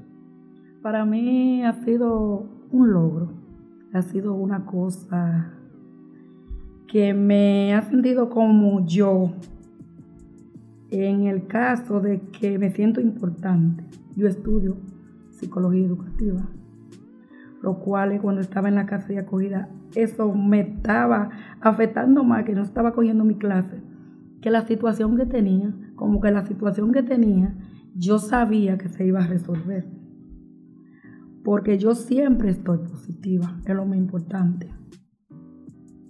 Para 0.82 1.04
mí 1.04 1.64
ha 1.64 1.72
sido 1.84 2.46
un 2.70 2.92
logro 2.92 3.42
ha 3.92 4.02
sido 4.02 4.34
una 4.34 4.64
cosa 4.64 5.52
que 6.88 7.12
me 7.12 7.74
ha 7.74 7.82
sentido 7.82 8.30
como 8.30 8.84
yo 8.86 9.32
en 10.92 11.26
el 11.26 11.46
caso 11.46 12.00
de 12.00 12.20
que 12.20 12.58
me 12.58 12.70
siento 12.70 13.00
importante. 13.00 13.84
Yo 14.14 14.28
estudio 14.28 14.76
psicología 15.30 15.86
educativa, 15.86 16.48
lo 17.62 17.78
cual 17.80 18.20
cuando 18.20 18.40
estaba 18.40 18.68
en 18.68 18.76
la 18.76 18.86
casa 18.86 19.08
de 19.08 19.18
acogida, 19.18 19.68
eso 19.94 20.32
me 20.32 20.60
estaba 20.60 21.30
afectando 21.60 22.24
más, 22.24 22.44
que 22.44 22.54
no 22.54 22.62
estaba 22.62 22.92
cogiendo 22.92 23.24
mi 23.24 23.36
clase, 23.36 23.82
que 24.40 24.50
la 24.50 24.66
situación 24.66 25.16
que 25.16 25.26
tenía, 25.26 25.74
como 25.96 26.20
que 26.20 26.30
la 26.30 26.46
situación 26.46 26.92
que 26.92 27.02
tenía, 27.02 27.54
yo 27.94 28.18
sabía 28.18 28.78
que 28.78 28.88
se 28.88 29.06
iba 29.06 29.20
a 29.20 29.26
resolver 29.26 30.02
porque 31.44 31.78
yo 31.78 31.94
siempre 31.94 32.50
estoy 32.50 32.78
positiva, 32.78 33.60
es 33.66 33.74
lo 33.74 33.84
más 33.84 33.98
importante. 33.98 34.68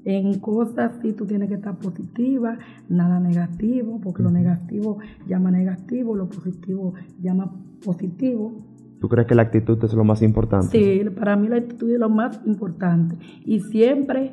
En 0.05 0.39
cosas 0.41 0.93
sí 1.01 1.13
tú 1.13 1.27
tienes 1.27 1.49
que 1.49 1.55
estar 1.55 1.79
positiva, 1.79 2.59
nada 2.89 3.21
negativo, 3.21 4.01
porque 4.03 4.23
lo 4.23 4.31
negativo 4.31 4.99
llama 5.29 5.51
negativo, 5.51 6.17
lo 6.17 6.29
positivo 6.29 6.95
llama 7.21 7.53
positivo. 7.85 8.53
¿Tú 9.01 9.09
crees 9.09 9.27
que 9.27 9.35
la 9.35 9.43
actitud 9.43 9.83
es 9.85 9.95
lo 9.95 10.05
más 10.05 10.23
importante? 10.23 10.69
Sí, 10.71 11.09
para 11.11 11.37
mí 11.37 11.49
la 11.49 11.57
actitud 11.57 11.91
es 11.91 11.99
lo 11.99 12.09
más 12.09 12.41
importante. 12.47 13.17
Y 13.45 13.61
siempre 13.61 14.33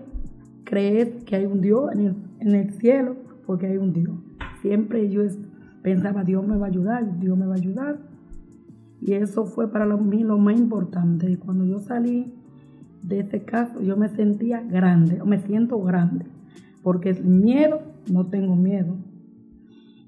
crees 0.63 1.23
que 1.23 1.36
hay 1.36 1.45
un 1.45 1.62
Dios 1.62 1.91
en 1.93 1.99
el, 1.99 2.15
en 2.39 2.55
el 2.55 2.71
cielo, 2.73 3.15
porque 3.45 3.67
hay 3.67 3.77
un 3.77 3.93
Dios. 3.93 4.17
Siempre 4.62 5.10
yo 5.10 5.23
pensaba, 5.82 6.23
Dios 6.23 6.45
me 6.45 6.58
va 6.58 6.67
a 6.67 6.69
ayudar, 6.69 7.19
Dios 7.19 7.38
me 7.38 7.45
va 7.45 7.53
a 7.53 7.58
ayudar. 7.58 7.99
Y 9.01 9.13
eso 9.13 9.45
fue 9.45 9.71
para 9.71 9.86
mí 9.97 10.23
lo 10.23 10.38
más 10.38 10.58
importante. 10.58 11.32
Y 11.32 11.36
cuando 11.36 11.65
yo 11.65 11.79
salí 11.79 12.34
de 13.10 13.22
ese 13.22 13.43
caso, 13.43 13.82
yo 13.82 13.98
me 13.98 14.08
sentía 14.08 14.62
grande, 14.62 15.19
o 15.19 15.26
me 15.26 15.39
siento 15.39 15.82
grande, 15.82 16.26
porque 16.84 17.10
el 17.10 17.26
miedo, 17.26 17.82
no 18.10 18.28
tengo 18.28 18.56
miedo. 18.56 18.98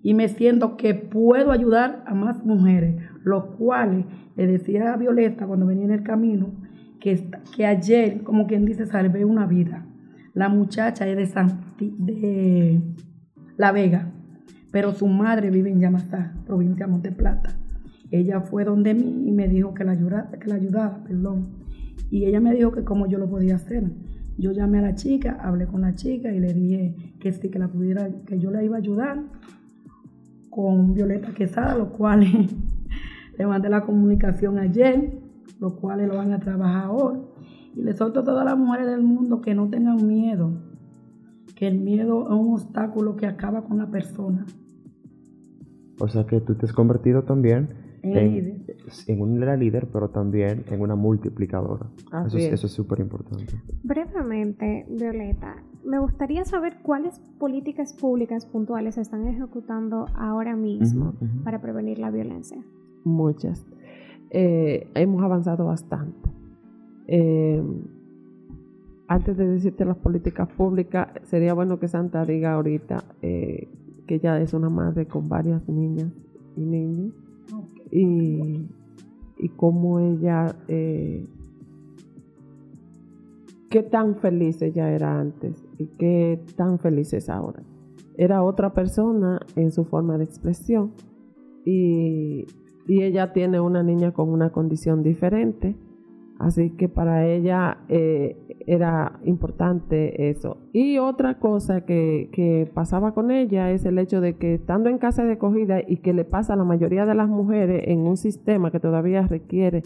Y 0.04 0.14
me 0.14 0.30
siento 0.30 0.78
que 0.78 0.94
puedo 0.94 1.52
ayudar 1.52 2.04
a 2.06 2.14
más 2.14 2.46
mujeres, 2.46 3.02
los 3.24 3.46
cuales 3.58 4.06
le 4.36 4.48
decía 4.48 4.94
a 4.94 4.98
Violeta 4.98 5.48
cuando 5.48 5.66
venía 5.66 5.86
en 5.86 5.92
el 5.92 6.04
camino, 6.04 6.52
que, 7.00 7.28
que 7.56 7.66
ayer, 7.66 8.22
como 8.24 8.46
quien 8.46 8.66
dice, 8.66 8.86
salvé 8.86 9.26
una 9.26 9.48
vida. 9.48 9.86
La 10.34 10.48
muchacha 10.48 11.08
es 11.08 11.34
de, 11.34 11.94
de 11.98 12.82
La 13.58 13.72
Vega, 13.72 14.12
pero 14.72 14.94
su 14.94 15.08
madre 15.08 15.50
vive 15.50 15.72
en 15.72 15.80
Yamasá, 15.80 16.34
provincia 16.46 16.86
de 16.86 16.92
Monteplata. 16.92 17.50
Ella 18.12 18.42
fue 18.42 18.64
donde 18.64 18.94
mí 18.94 19.24
y 19.28 19.32
me 19.32 19.48
dijo 19.48 19.74
que 19.74 19.84
la 19.84 19.94
ayudara, 19.94 20.30
que 20.40 20.48
la 20.48 20.56
ayudara, 20.56 21.04
perdón. 21.04 21.61
Y 22.10 22.26
ella 22.26 22.40
me 22.40 22.54
dijo 22.54 22.72
que 22.72 22.84
cómo 22.84 23.08
yo 23.08 23.18
lo 23.18 23.30
podía 23.30 23.56
hacer. 23.56 23.84
Yo 24.38 24.52
llamé 24.52 24.80
a 24.80 24.82
la 24.82 24.96
chica, 24.96 25.38
hablé 25.42 25.68
con 25.68 25.82
la 25.82 25.94
chica 25.96 26.32
y 26.34 26.40
le 26.40 26.54
dije 26.54 27.16
que 27.20 27.32
sí, 27.32 27.50
que 27.50 27.60
la 27.60 27.68
pudiera, 27.68 28.10
que 28.26 28.40
yo 28.40 28.50
la 28.50 28.64
iba 28.64 28.76
a 28.78 28.80
ayudar 28.80 29.24
con 30.50 30.94
Violeta 30.94 31.34
Quesada, 31.34 31.76
los 31.78 31.90
cuales 31.90 32.32
le 33.38 33.46
mandé 33.46 33.70
la 33.70 33.82
comunicación 33.82 34.58
ayer, 34.58 35.18
los 35.60 35.74
cuales 35.74 36.08
lo 36.08 36.18
van 36.18 36.34
a 36.34 36.40
trabajar 36.40 36.90
hoy. 36.92 37.20
Y 37.76 37.84
le 37.84 37.94
solto 37.94 38.22
a 38.22 38.24
todas 38.24 38.44
las 38.46 38.58
mujeres 38.58 38.88
del 38.88 39.02
mundo 39.02 39.42
que 39.42 39.56
no 39.56 39.70
tengan 39.70 40.06
miedo, 40.06 40.52
que 41.56 41.68
el 41.68 41.80
miedo 41.80 42.26
es 42.26 42.34
un 42.34 42.54
obstáculo 42.54 43.16
que 43.16 43.28
acaba 43.28 43.64
con 43.64 43.78
la 43.78 43.88
persona. 43.88 44.46
O 46.00 46.08
sea 46.08 46.26
que 46.26 46.42
tú 46.42 46.56
te 46.56 46.66
has 46.66 46.74
convertido 46.74 47.24
también 47.24 47.81
en, 48.04 48.66
en, 49.08 49.22
una 49.22 49.56
líder, 49.56 49.88
pero 49.92 50.10
también 50.10 50.64
en 50.70 50.82
una 50.82 50.96
multiplicadora. 50.96 51.88
eso, 52.26 52.38
es, 52.38 52.72
súper 52.72 53.00
importante. 53.00 53.54
Brevemente, 53.84 54.86
Violeta, 54.90 55.56
me 55.86 56.00
gustaría 56.00 56.44
saber 56.46 56.78
cuáles 56.82 57.20
políticas 57.40 57.94
públicas 57.94 58.46
puntuales 58.46 58.96
se 58.96 59.02
están 59.02 59.28
ejecutando 59.28 60.08
ahora 60.16 60.56
mismo 60.56 61.14
para 61.44 61.62
prevenir 61.62 62.00
la 62.00 62.12
violencia. 62.12 62.58
Muchas. 63.04 63.66
Eh, 64.30 64.90
hemos 64.96 65.22
avanzado 65.24 65.66
bastante. 65.66 66.30
Eh, 67.08 67.62
antes 69.08 69.36
de 69.36 69.46
decirte 69.46 69.84
las 69.84 69.98
políticas 69.98 70.48
públicas, 70.54 71.10
sería 71.24 71.54
bueno 71.54 71.80
que 71.80 71.88
Santa 71.90 72.26
diga 72.26 72.54
ahorita 72.54 73.04
eh, 73.22 73.68
que 74.08 74.16
ella 74.16 74.40
es 74.40 74.54
una 74.54 74.70
madre 74.70 75.06
con 75.06 75.28
varias 75.28 75.68
niñas 75.68 76.14
y 76.56 76.62
niños 76.62 77.14
y, 77.91 78.67
y 79.38 79.49
cómo 79.56 79.99
ella, 79.99 80.56
eh, 80.67 81.27
qué 83.69 83.84
tan 83.84 84.15
feliz 84.15 84.62
ella 84.62 84.91
era 84.91 85.19
antes 85.19 85.67
y 85.77 85.88
qué 85.97 86.39
tan 86.56 86.80
feliz 86.80 87.13
es 87.13 87.30
ahora. 87.30 87.63
Era 88.17 88.43
otra 88.43 88.73
persona 88.73 89.39
en 89.56 89.71
su 89.71 89.86
forma 89.86 90.17
de 90.17 90.25
expresión 90.25 90.93
y, 91.65 92.45
y 92.88 93.04
ella 93.04 93.34
tiene 93.34 93.60
una 93.60 93.84
niña 93.84 94.12
con 94.12 94.30
una 94.30 94.51
condición 94.51 95.04
diferente 95.04 95.75
Así 96.41 96.71
que 96.71 96.89
para 96.89 97.27
ella 97.27 97.77
eh, 97.88 98.36
era 98.67 99.19
importante 99.24 100.30
eso. 100.30 100.58
Y 100.74 100.97
otra 100.97 101.39
cosa 101.39 101.82
que, 101.86 102.69
pasaba 102.74 103.13
con 103.13 103.32
ella 103.32 103.71
es 103.71 103.86
el 103.86 103.97
hecho 103.97 104.21
de 104.21 104.36
que 104.38 104.56
estando 104.56 104.89
en 104.89 104.97
casa 104.97 105.24
de 105.24 105.34
acogida 105.34 105.80
y 105.86 105.97
que 105.97 106.13
le 106.13 106.26
pasa 106.26 106.54
a 106.54 106.58
la 106.58 106.63
mayoría 106.63 107.06
de 107.06 107.15
las 107.15 107.30
mujeres 107.30 107.84
en 107.88 108.00
un 108.02 108.17
sistema 108.17 108.71
que 108.71 108.80
todavía 108.80 109.28
requiere, 109.28 109.84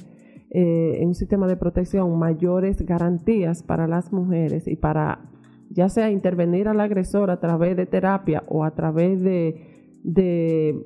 eh, 0.52 0.98
en 1.00 1.10
un 1.10 1.16
sistema 1.16 1.48
de 1.48 1.58
protección, 1.58 2.18
mayores 2.18 2.82
garantías 2.86 3.64
para 3.64 3.88
las 3.88 4.12
mujeres 4.12 4.68
y 4.68 4.76
para 4.76 5.30
ya 5.70 5.90
sea 5.90 6.12
intervenir 6.12 6.68
al 6.68 6.80
agresor 6.80 7.32
a 7.32 7.40
través 7.40 7.76
de 7.76 7.86
terapia 7.86 8.44
o 8.48 8.64
a 8.64 8.76
través 8.76 9.22
de, 9.22 10.86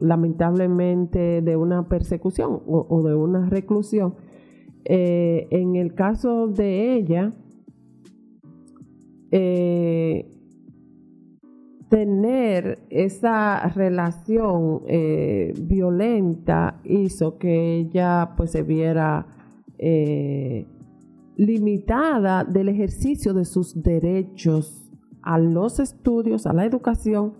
lamentablemente, 0.00 1.42
de 1.42 1.56
una 1.56 1.88
persecución 1.88 2.60
o 2.66 3.02
de 3.02 3.14
una 3.14 3.48
reclusión 3.48 4.14
eh, 4.84 5.46
en 5.50 5.76
el 5.76 5.94
caso 5.94 6.48
de 6.48 6.94
ella, 6.94 7.32
eh, 9.30 10.28
tener 11.88 12.80
esa 12.90 13.68
relación 13.68 14.82
eh, 14.86 15.52
violenta 15.62 16.80
hizo 16.84 17.38
que 17.38 17.76
ella 17.76 18.34
pues 18.36 18.50
se 18.52 18.62
viera 18.62 19.26
limitada 21.36 22.44
del 22.44 22.68
ejercicio 22.68 23.34
de 23.34 23.44
sus 23.44 23.82
derechos 23.82 24.88
a 25.22 25.38
los 25.38 25.80
estudios, 25.80 26.46
a 26.46 26.52
la 26.52 26.64
educación, 26.64 27.32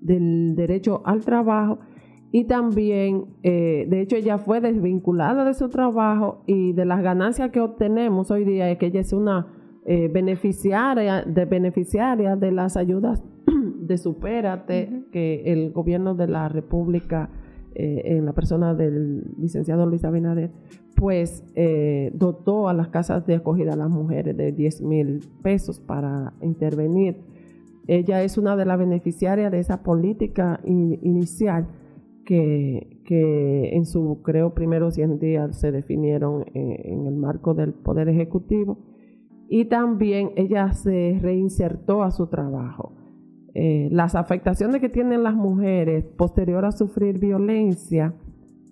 del 0.00 0.54
derecho 0.54 1.02
al 1.04 1.24
trabajo 1.24 1.80
y 2.30 2.44
también, 2.44 3.24
eh, 3.42 3.86
de 3.88 4.02
hecho, 4.02 4.16
ella 4.16 4.36
fue 4.38 4.60
desvinculada 4.60 5.44
de 5.44 5.54
su 5.54 5.70
trabajo 5.70 6.42
y 6.46 6.72
de 6.74 6.84
las 6.84 7.02
ganancias 7.02 7.50
que 7.50 7.60
obtenemos 7.60 8.30
hoy 8.30 8.44
día 8.44 8.70
es 8.70 8.76
que 8.78 8.86
ella 8.86 9.00
es 9.00 9.14
una 9.14 9.46
eh, 9.86 10.08
beneficiaria, 10.08 11.22
de 11.22 11.46
beneficiaria 11.46 12.36
de 12.36 12.52
las 12.52 12.76
ayudas 12.76 13.24
de 13.80 13.96
Supérate 13.96 15.04
que 15.10 15.44
el 15.46 15.72
gobierno 15.72 16.14
de 16.14 16.28
la 16.28 16.50
República, 16.50 17.30
eh, 17.74 18.02
en 18.04 18.26
la 18.26 18.34
persona 18.34 18.74
del 18.74 19.32
licenciado 19.38 19.86
Luis 19.86 20.04
Abinader, 20.04 20.50
pues 20.96 21.44
dotó 22.12 22.68
a 22.68 22.74
las 22.74 22.88
casas 22.88 23.24
de 23.24 23.36
acogida 23.36 23.74
a 23.74 23.76
las 23.76 23.88
mujeres 23.88 24.36
de 24.36 24.50
10 24.50 24.82
mil 24.82 25.20
pesos 25.42 25.78
para 25.78 26.32
intervenir. 26.42 27.18
Ella 27.86 28.24
es 28.24 28.36
una 28.36 28.56
de 28.56 28.64
las 28.64 28.80
beneficiarias 28.80 29.52
de 29.52 29.60
esa 29.60 29.84
política 29.84 30.58
inicial 30.64 31.68
que, 32.28 33.00
que, 33.06 33.70
en 33.74 33.86
su, 33.86 34.20
creo, 34.22 34.52
primeros 34.52 34.96
100 34.96 35.18
días 35.18 35.58
se 35.58 35.72
definieron 35.72 36.44
en, 36.52 37.06
el 37.06 37.16
marco 37.16 37.54
del 37.54 37.72
Poder 37.72 38.10
Ejecutivo. 38.10 38.76
Y 39.48 39.64
también 39.64 40.32
ella 40.36 40.74
se 40.74 41.18
reinsertó 41.22 42.02
a 42.02 42.10
su 42.10 42.26
trabajo. 42.26 42.92
Eh, 43.54 43.88
las 43.90 44.14
afectaciones 44.14 44.82
que 44.82 44.90
tienen 44.90 45.22
las 45.22 45.34
mujeres 45.34 46.04
posterior 46.04 46.66
a 46.66 46.72
sufrir 46.72 47.18
violencia 47.18 48.12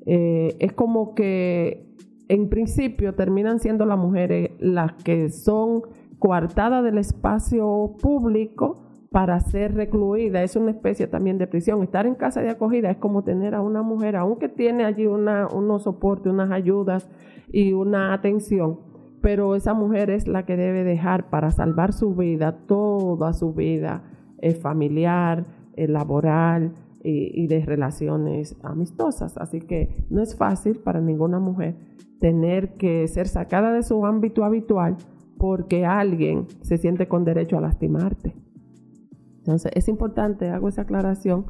eh, 0.05 0.55
es 0.59 0.75
como 0.75 1.15
que 1.15 1.97
en 2.29 2.51
principio 2.51 3.15
terminan 3.15 3.59
siendo 3.59 3.87
las 3.87 3.99
mujeres 3.99 4.51
las 4.59 4.93
que 5.03 5.31
son 5.31 5.81
coartadas 6.19 6.85
del 6.85 6.99
espacio 6.99 7.97
público 8.03 8.86
para 9.11 9.41
ser 9.41 9.75
recluida, 9.75 10.43
es 10.43 10.57
una 10.57 10.71
especie 10.71 11.07
también 11.07 11.39
de 11.39 11.47
prisión. 11.47 11.83
Estar 11.83 12.07
en 12.07 12.15
casa 12.15 12.41
de 12.43 12.51
acogida 12.51 12.91
es 12.91 12.97
como 12.97 13.25
tener 13.25 13.55
a 13.55 13.61
una 13.61 13.83
mujer, 13.83 14.17
aunque 14.17 14.49
tiene 14.49 14.85
allí 14.85 15.07
una, 15.07 15.49
unos 15.49 15.85
soportes, 15.85 16.33
unas 16.33 16.51
ayudas 16.51 17.09
y 17.53 17.73
una 17.73 18.13
atención, 18.13 18.81
pero 19.23 19.55
esa 19.55 19.75
mujer 19.75 20.11
es 20.11 20.27
la 20.27 20.45
que 20.45 20.57
debe 20.57 20.85
dejar 20.85 21.31
para 21.31 21.51
salvar 21.51 21.93
su 21.93 22.15
vida, 22.15 22.59
toda 22.67 23.33
su 23.33 23.53
vida 23.55 24.03
eh, 24.39 24.55
familiar, 24.55 25.47
eh, 25.75 25.89
laboral 25.89 26.73
y, 27.03 27.43
y 27.43 27.47
de 27.47 27.65
relaciones 27.65 28.57
amistosas. 28.63 29.37
Así 29.39 29.61
que 29.61 30.05
no 30.11 30.23
es 30.23 30.37
fácil 30.37 30.79
para 30.79 31.01
ninguna 31.01 31.39
mujer 31.39 31.77
tener 32.21 32.75
que 32.77 33.07
ser 33.09 33.29
sacada 33.29 33.73
de 33.73 33.83
su 33.83 34.05
ámbito 34.07 34.45
habitual 34.45 34.97
porque 35.39 35.85
alguien 35.85 36.47
se 36.63 36.79
siente 36.79 37.09
con 37.09 37.25
derecho 37.25 37.59
a 37.59 37.61
lastimarte. 37.61 38.46
Entonces, 39.47 39.71
es 39.77 39.87
importante, 39.87 40.49
hago 40.51 40.69
esa 40.69 40.83
aclaración, 40.83 41.47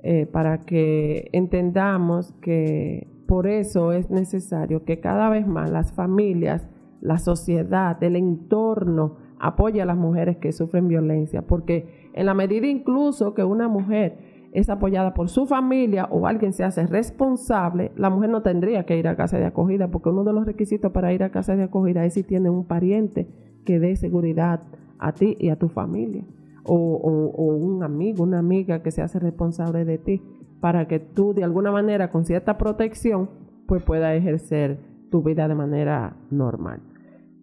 eh, 0.00 0.26
para 0.26 0.58
que 0.62 1.28
entendamos 1.32 2.32
que 2.40 3.06
por 3.28 3.46
eso 3.46 3.92
es 3.92 4.10
necesario 4.10 4.84
que 4.84 4.98
cada 4.98 5.30
vez 5.30 5.46
más 5.46 5.70
las 5.70 5.92
familias, 5.92 6.66
la 7.00 7.18
sociedad, 7.18 8.02
el 8.02 8.16
entorno 8.16 9.16
apoye 9.38 9.80
a 9.80 9.86
las 9.86 9.96
mujeres 9.96 10.38
que 10.38 10.50
sufren 10.50 10.88
violencia, 10.88 11.42
porque 11.42 12.10
en 12.14 12.26
la 12.26 12.34
medida 12.34 12.66
incluso 12.66 13.34
que 13.34 13.44
una 13.44 13.68
mujer 13.68 14.18
es 14.52 14.68
apoyada 14.68 15.14
por 15.14 15.28
su 15.28 15.46
familia 15.46 16.08
o 16.10 16.26
alguien 16.26 16.52
se 16.52 16.64
hace 16.64 16.86
responsable, 16.86 17.92
la 17.94 18.10
mujer 18.10 18.30
no 18.30 18.42
tendría 18.42 18.84
que 18.84 18.98
ir 18.98 19.06
a 19.06 19.14
casa 19.14 19.38
de 19.38 19.44
acogida, 19.44 19.92
porque 19.92 20.08
uno 20.08 20.24
de 20.24 20.32
los 20.32 20.44
requisitos 20.44 20.90
para 20.90 21.12
ir 21.12 21.22
a 21.22 21.30
casa 21.30 21.54
de 21.54 21.64
acogida 21.64 22.04
es 22.04 22.14
si 22.14 22.24
tiene 22.24 22.50
un 22.50 22.64
pariente 22.64 23.28
que 23.64 23.78
dé 23.78 23.94
seguridad 23.94 24.62
a 24.98 25.12
ti 25.12 25.36
y 25.38 25.50
a 25.50 25.56
tu 25.56 25.68
familia 25.68 26.24
o, 26.68 27.56
un 27.56 27.82
amigo, 27.82 28.22
una 28.22 28.38
amiga 28.38 28.82
que 28.82 28.90
se 28.90 29.02
hace 29.02 29.18
responsable 29.18 29.84
de 29.84 29.98
ti 29.98 30.22
para 30.60 30.86
que 30.88 30.98
tú 30.98 31.34
de 31.34 31.44
alguna 31.44 31.70
manera 31.70 32.10
con 32.10 32.24
cierta 32.24 32.58
protección 32.58 33.30
pues 33.66 33.82
puedas 33.82 34.16
ejercer 34.16 34.78
tu 35.10 35.22
vida 35.22 35.48
de 35.48 35.54
manera 35.54 36.16
normal. 36.30 36.82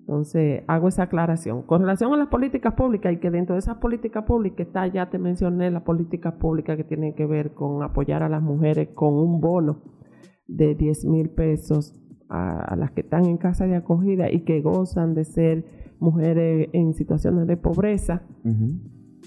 Entonces, 0.07 0.63
hago 0.67 0.87
esa 0.87 1.03
aclaración. 1.03 1.63
Con 1.63 1.81
relación 1.81 2.13
a 2.13 2.17
las 2.17 2.27
políticas 2.27 2.75
públicas, 2.75 3.11
y 3.11 3.17
que 3.17 3.31
dentro 3.31 3.55
de 3.55 3.59
esas 3.59 3.77
políticas 3.77 4.23
públicas 4.23 4.67
está, 4.67 4.85
ya 4.85 5.09
te 5.09 5.17
mencioné, 5.17 5.71
la 5.71 5.83
política 5.83 6.37
pública 6.37 6.77
que 6.77 6.83
tiene 6.83 7.15
que 7.15 7.25
ver 7.25 7.53
con 7.53 7.81
apoyar 7.81 8.21
a 8.21 8.29
las 8.29 8.43
mujeres 8.43 8.89
con 8.93 9.15
un 9.15 9.41
bono 9.41 9.81
de 10.47 10.75
10 10.75 11.05
mil 11.05 11.29
pesos 11.29 11.99
a, 12.29 12.75
las 12.75 12.91
que 12.91 13.01
están 13.01 13.25
en 13.25 13.37
casa 13.37 13.65
de 13.65 13.75
acogida 13.75 14.31
y 14.31 14.41
que 14.41 14.61
gozan 14.61 15.15
de 15.15 15.25
ser 15.25 15.65
mujeres 15.99 16.69
en 16.73 16.93
situaciones 16.93 17.47
de 17.47 17.57
pobreza 17.57 18.23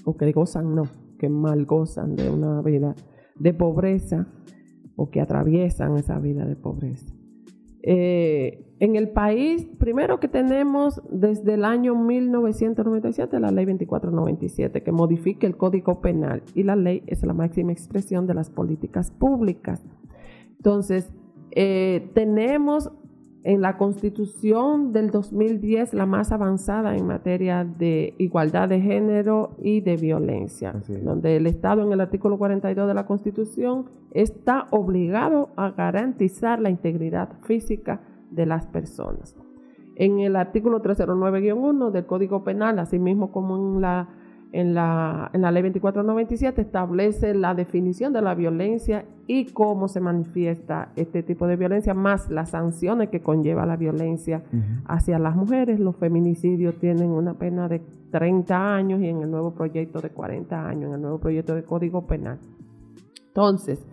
o 0.05 0.17
que 0.17 0.31
gozan, 0.31 0.75
no, 0.75 0.83
que 1.17 1.29
mal 1.29 1.65
gozan 1.65 2.15
de 2.15 2.29
una 2.29 2.61
vida 2.61 2.95
de 3.35 3.53
pobreza 3.53 4.27
o 4.95 5.09
que 5.09 5.21
atraviesan 5.21 5.97
esa 5.97 6.19
vida 6.19 6.45
de 6.45 6.55
pobreza. 6.55 7.13
Eh, 7.81 8.65
en 8.79 8.95
el 8.95 9.09
país, 9.09 9.67
primero 9.77 10.19
que 10.19 10.27
tenemos 10.27 11.01
desde 11.09 11.55
el 11.55 11.65
año 11.65 11.95
1997 11.95 13.39
la 13.39 13.51
ley 13.51 13.65
2497 13.65 14.83
que 14.83 14.91
modifica 14.91 15.47
el 15.47 15.57
Código 15.57 16.01
Penal 16.01 16.43
y 16.55 16.63
la 16.63 16.75
ley 16.75 17.03
es 17.07 17.23
la 17.23 17.33
máxima 17.33 17.71
expresión 17.71 18.27
de 18.27 18.33
las 18.33 18.49
políticas 18.49 19.11
públicas. 19.11 19.85
Entonces, 20.57 21.13
eh, 21.51 22.09
tenemos 22.13 22.91
en 23.43 23.61
la 23.61 23.77
constitución 23.77 24.91
del 24.91 25.11
2010 25.11 25.93
la 25.93 26.05
más 26.05 26.31
avanzada 26.31 26.95
en 26.95 27.07
materia 27.07 27.63
de 27.63 28.13
igualdad 28.17 28.67
de 28.67 28.81
género 28.81 29.55
y 29.59 29.79
de 29.81 29.95
violencia, 29.95 30.73
donde 31.03 31.37
el 31.37 31.47
Estado 31.47 31.83
en 31.83 31.93
el 31.93 32.01
artículo 32.01 32.37
42 32.37 32.87
de 32.87 32.93
la 32.93 33.05
constitución 33.05 33.85
está 34.11 34.67
obligado 34.71 35.49
a 35.55 35.71
garantizar 35.71 36.59
la 36.59 36.69
integridad 36.69 37.29
física 37.43 38.01
de 38.29 38.45
las 38.45 38.67
personas. 38.67 39.35
En 39.95 40.19
el 40.19 40.35
artículo 40.35 40.81
309-1 40.81 41.91
del 41.91 42.05
Código 42.05 42.43
Penal, 42.43 42.79
así 42.79 42.99
mismo 42.99 43.31
como 43.31 43.57
en 43.57 43.81
la 43.81 44.09
en 44.51 44.73
la, 44.73 45.29
en 45.33 45.41
la 45.41 45.51
ley 45.51 45.61
2497 45.61 46.61
establece 46.61 47.35
la 47.35 47.53
definición 47.53 48.13
de 48.13 48.21
la 48.21 48.33
violencia 48.33 49.05
y 49.27 49.45
cómo 49.45 49.87
se 49.87 49.99
manifiesta 49.99 50.89
este 50.95 51.21
tipo 51.21 51.45
de 51.45 51.55
violencia, 51.55 51.93
más 51.93 52.29
las 52.31 52.49
sanciones 52.49 53.09
que 53.09 53.21
conlleva 53.21 53.67
la 53.67 53.77
violencia 53.77 54.41
hacia 54.85 55.19
las 55.19 55.35
mujeres. 55.35 55.79
Los 55.79 55.97
feminicidios 55.97 56.75
tienen 56.79 57.11
una 57.11 57.35
pena 57.35 57.67
de 57.67 57.81
30 58.11 58.75
años 58.75 59.01
y 59.01 59.07
en 59.07 59.21
el 59.21 59.29
nuevo 59.29 59.51
proyecto 59.53 60.01
de 60.01 60.09
40 60.09 60.67
años, 60.67 60.89
en 60.89 60.95
el 60.95 61.01
nuevo 61.01 61.19
proyecto 61.19 61.53
de 61.53 61.63
Código 61.63 62.07
Penal. 62.07 62.39
Entonces, 63.27 63.85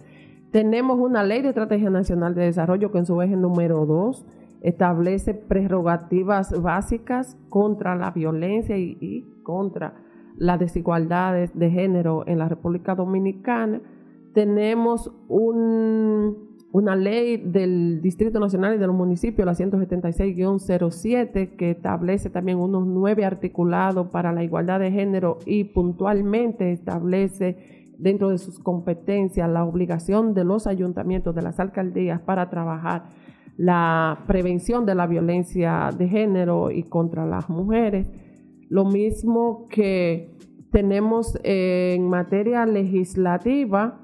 tenemos 0.52 0.98
una 0.98 1.22
ley 1.22 1.42
de 1.42 1.48
estrategia 1.48 1.90
nacional 1.90 2.34
de 2.34 2.44
desarrollo 2.44 2.90
que 2.90 2.98
en 2.98 3.06
su 3.06 3.20
eje 3.20 3.36
número 3.36 3.84
2 3.84 4.24
establece 4.62 5.34
prerrogativas 5.34 6.62
básicas 6.62 7.36
contra 7.50 7.94
la 7.94 8.10
violencia 8.10 8.78
y, 8.78 8.96
y 9.02 9.42
contra 9.42 10.05
las 10.36 10.58
desigualdades 10.58 11.56
de 11.58 11.70
género 11.70 12.24
en 12.26 12.38
la 12.38 12.48
República 12.48 12.94
Dominicana. 12.94 13.80
Tenemos 14.34 15.10
una 15.28 16.96
ley 16.96 17.38
del 17.38 18.02
Distrito 18.02 18.38
Nacional 18.38 18.74
y 18.74 18.78
de 18.78 18.86
los 18.86 18.94
municipios, 18.94 19.46
la 19.46 19.54
176-07, 19.54 21.56
que 21.56 21.70
establece 21.70 22.28
también 22.28 22.58
unos 22.58 22.86
nueve 22.86 23.24
articulados 23.24 24.08
para 24.08 24.32
la 24.32 24.44
igualdad 24.44 24.80
de 24.80 24.90
género 24.90 25.38
y 25.46 25.64
puntualmente 25.64 26.72
establece 26.72 27.76
dentro 27.98 28.28
de 28.28 28.38
sus 28.38 28.58
competencias 28.58 29.48
la 29.48 29.64
obligación 29.64 30.34
de 30.34 30.44
los 30.44 30.66
ayuntamientos, 30.66 31.34
de 31.34 31.42
las 31.42 31.60
alcaldías, 31.60 32.20
para 32.20 32.50
trabajar 32.50 33.04
la 33.56 34.24
prevención 34.26 34.84
de 34.84 34.94
la 34.94 35.06
violencia 35.06 35.90
de 35.96 36.08
género 36.08 36.70
y 36.70 36.82
contra 36.82 37.24
las 37.24 37.48
mujeres. 37.48 38.06
Lo 38.68 38.84
mismo 38.84 39.68
que 39.68 40.34
tenemos 40.70 41.38
en 41.42 42.08
materia 42.08 42.66
legislativa 42.66 44.00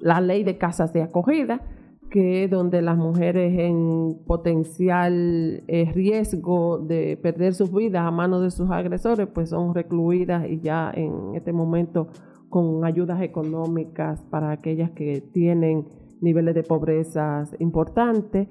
la 0.00 0.20
ley 0.20 0.44
de 0.44 0.58
casas 0.58 0.92
de 0.92 1.02
acogida, 1.02 1.60
que 2.10 2.44
es 2.44 2.50
donde 2.50 2.82
las 2.82 2.96
mujeres 2.96 3.56
en 3.58 4.16
potencial 4.26 5.62
eh, 5.68 5.90
riesgo 5.94 6.78
de 6.78 7.16
perder 7.16 7.54
sus 7.54 7.72
vidas 7.72 8.04
a 8.04 8.10
manos 8.10 8.42
de 8.42 8.50
sus 8.50 8.70
agresores, 8.70 9.28
pues 9.28 9.50
son 9.50 9.74
recluidas 9.74 10.48
y 10.48 10.60
ya 10.60 10.90
en 10.92 11.34
este 11.34 11.52
momento 11.52 12.08
con 12.48 12.84
ayudas 12.84 13.22
económicas 13.22 14.22
para 14.24 14.50
aquellas 14.50 14.90
que 14.90 15.20
tienen 15.32 15.86
niveles 16.20 16.54
de 16.54 16.64
pobreza 16.64 17.44
importantes. 17.60 18.48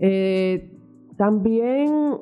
Eh, 0.00 0.76
también 1.16 2.18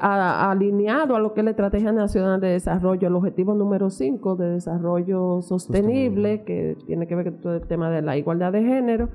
alineado 0.00 1.16
a 1.16 1.20
lo 1.20 1.34
que 1.34 1.40
es 1.40 1.44
la 1.44 1.50
Estrategia 1.50 1.92
Nacional 1.92 2.40
de 2.40 2.48
Desarrollo, 2.48 3.08
el 3.08 3.14
objetivo 3.14 3.54
número 3.54 3.90
5 3.90 4.36
de 4.36 4.50
desarrollo 4.50 5.42
sostenible, 5.42 6.44
que 6.44 6.76
tiene 6.86 7.06
que 7.06 7.14
ver 7.14 7.32
con 7.32 7.40
todo 7.40 7.54
el 7.54 7.66
tema 7.66 7.90
de 7.90 8.02
la 8.02 8.16
igualdad 8.16 8.52
de 8.52 8.62
género. 8.62 9.08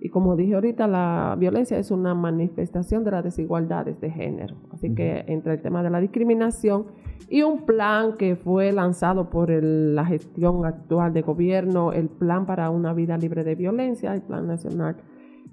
Y 0.00 0.10
como 0.10 0.36
dije 0.36 0.54
ahorita, 0.54 0.86
la 0.86 1.36
violencia 1.38 1.78
es 1.78 1.90
una 1.90 2.14
manifestación 2.14 3.02
de 3.02 3.10
las 3.12 3.24
desigualdades 3.24 4.00
de 4.00 4.10
género. 4.10 4.56
Así 4.70 4.94
que 4.94 5.24
entre 5.26 5.54
el 5.54 5.62
tema 5.62 5.82
de 5.82 5.90
la 5.90 6.00
discriminación 6.00 6.86
y 7.28 7.42
un 7.42 7.64
plan 7.64 8.16
que 8.16 8.36
fue 8.36 8.72
lanzado 8.72 9.30
por 9.30 9.50
la 9.50 10.04
gestión 10.04 10.64
actual 10.64 11.12
de 11.12 11.22
gobierno, 11.22 11.92
el 11.92 12.08
plan 12.08 12.46
para 12.46 12.70
una 12.70 12.92
vida 12.92 13.16
libre 13.16 13.42
de 13.42 13.54
violencia, 13.54 14.14
el 14.14 14.22
plan 14.22 14.46
nacional 14.46 14.96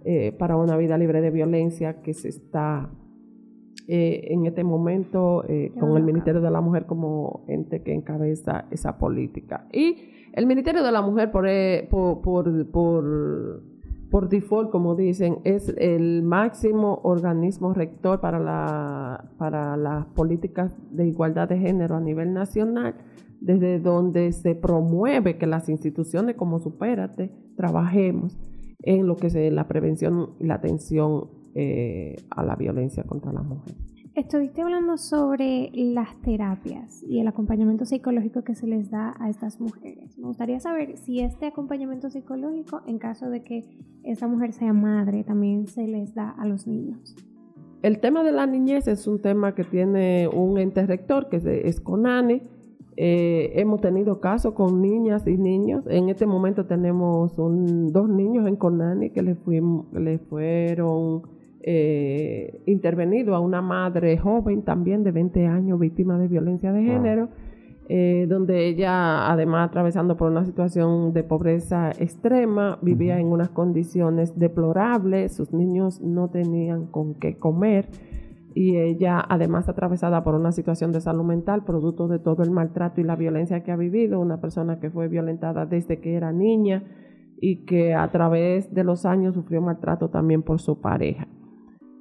eh, 0.05 0.33
para 0.33 0.57
una 0.57 0.75
vida 0.75 0.97
libre 0.97 1.21
de 1.21 1.31
violencia 1.31 2.01
que 2.01 2.13
se 2.13 2.27
está 2.27 2.89
eh, 3.85 4.27
en 4.31 4.45
este 4.45 4.63
momento 4.63 5.43
eh, 5.49 5.73
con 5.77 5.97
el 5.97 6.03
Ministerio 6.03 6.39
de 6.39 6.49
la 6.49 6.61
Mujer 6.61 6.85
como 6.85 7.43
ente 7.49 7.81
que 7.81 7.93
encabeza 7.93 8.65
esa 8.71 8.97
política. 8.97 9.67
Y 9.73 9.97
el 10.31 10.45
Ministerio 10.45 10.83
de 10.83 10.91
la 10.91 11.01
Mujer, 11.01 11.31
por, 11.31 11.45
eh, 11.49 11.85
por, 11.91 12.21
por, 12.21 12.71
por, 12.71 14.29
default, 14.29 14.69
como 14.69 14.95
dicen, 14.95 15.39
es 15.43 15.67
el 15.77 16.23
máximo 16.23 17.01
organismo 17.03 17.73
rector 17.73 18.21
para, 18.21 18.39
la, 18.39 19.31
para 19.37 19.75
las 19.75 20.05
políticas 20.07 20.73
de 20.89 21.07
igualdad 21.07 21.49
de 21.49 21.59
género 21.59 21.97
a 21.97 21.99
nivel 21.99 22.33
nacional, 22.33 22.95
desde 23.41 23.79
donde 23.79 24.31
se 24.31 24.55
promueve 24.55 25.37
que 25.37 25.45
las 25.45 25.67
instituciones 25.67 26.37
como 26.37 26.59
Supérate 26.59 27.31
trabajemos 27.57 28.39
en 28.79 29.07
lo 29.07 29.17
que 29.17 29.27
es 29.27 29.35
la 29.53 29.67
prevención 29.67 30.29
y 30.39 30.45
la 30.45 30.55
atención 30.55 31.42
eh, 31.55 32.15
a 32.29 32.43
la 32.43 32.55
violencia 32.55 33.03
contra 33.03 33.31
la 33.31 33.41
mujer. 33.41 33.75
Estuviste 34.15 34.61
hablando 34.61 34.95
sobre 34.97 35.71
las 35.73 36.15
terapias 36.21 37.01
y 37.01 37.19
el 37.19 37.27
acompañamiento 37.27 37.83
psicológico 37.83 38.43
que 38.43 38.53
se 38.53 38.67
les 38.67 38.91
da 38.91 39.15
a 39.19 39.27
estas 39.27 39.59
mujeres. 39.59 40.19
Me 40.19 40.27
gustaría 40.27 40.59
saber 40.59 40.97
si 40.97 41.21
este 41.21 41.47
acompañamiento 41.47 42.11
psicológico, 42.11 42.83
en 42.85 42.99
caso 42.99 43.31
de 43.31 43.41
que 43.41 43.63
esta 44.03 44.27
mujer 44.27 44.53
sea 44.53 44.71
madre, 44.71 45.23
también 45.23 45.65
se 45.65 45.87
les 45.87 46.13
da 46.13 46.29
a 46.29 46.45
los 46.45 46.67
niños. 46.67 47.15
El 47.81 47.99
tema 47.99 48.23
de 48.23 48.33
la 48.33 48.45
niñez 48.45 48.87
es 48.87 49.07
un 49.07 49.19
tema 49.19 49.55
que 49.55 49.63
tiene 49.63 50.27
un 50.27 50.59
ente 50.59 50.85
rector, 50.85 51.27
que 51.27 51.41
es 51.65 51.81
CONANE. 51.81 52.43
Eh, 52.95 53.53
hemos 53.55 53.81
tenido 53.81 54.21
casos 54.21 54.53
con 54.53 54.79
niñas 54.79 55.25
y 55.25 55.37
niños. 55.37 55.87
En 55.87 56.09
este 56.09 56.27
momento 56.27 56.67
tenemos 56.67 57.35
dos 57.35 58.09
niños 58.09 58.47
en 58.47 58.57
CONANE 58.57 59.11
que 59.11 59.23
le, 59.23 59.35
le 59.91 60.19
fueron 60.19 61.32
eh, 61.63 62.61
intervenido 62.65 63.35
a 63.35 63.39
una 63.39 63.61
madre 63.61 64.17
joven 64.17 64.63
también 64.63 65.03
de 65.03 65.11
20 65.11 65.47
años 65.47 65.79
víctima 65.79 66.17
de 66.17 66.27
violencia 66.27 66.73
de 66.73 66.83
género, 66.83 67.29
eh, 67.89 68.25
donde 68.29 68.67
ella, 68.67 69.31
además 69.31 69.69
atravesando 69.69 70.17
por 70.17 70.29
una 70.29 70.43
situación 70.43 71.13
de 71.13 71.23
pobreza 71.23 71.91
extrema, 71.91 72.79
vivía 72.81 73.17
en 73.19 73.27
unas 73.27 73.49
condiciones 73.49 74.37
deplorables, 74.37 75.35
sus 75.35 75.53
niños 75.53 76.01
no 76.01 76.29
tenían 76.29 76.87
con 76.87 77.15
qué 77.15 77.37
comer 77.37 77.87
y 78.55 78.77
ella 78.77 79.23
además 79.27 79.67
atravesada 79.69 80.23
por 80.23 80.35
una 80.35 80.51
situación 80.51 80.91
de 80.91 81.01
salud 81.01 81.23
mental 81.23 81.63
producto 81.63 82.07
de 82.07 82.19
todo 82.19 82.43
el 82.43 82.51
maltrato 82.51 83.01
y 83.01 83.03
la 83.03 83.15
violencia 83.15 83.63
que 83.63 83.71
ha 83.71 83.75
vivido, 83.75 84.19
una 84.19 84.41
persona 84.41 84.79
que 84.79 84.91
fue 84.91 85.07
violentada 85.07 85.65
desde 85.65 85.99
que 85.99 86.15
era 86.15 86.31
niña 86.31 86.83
y 87.39 87.65
que 87.65 87.93
a 87.93 88.09
través 88.11 88.73
de 88.73 88.83
los 88.83 89.05
años 89.05 89.33
sufrió 89.33 89.61
maltrato 89.61 90.09
también 90.09 90.43
por 90.43 90.59
su 90.59 90.79
pareja. 90.79 91.27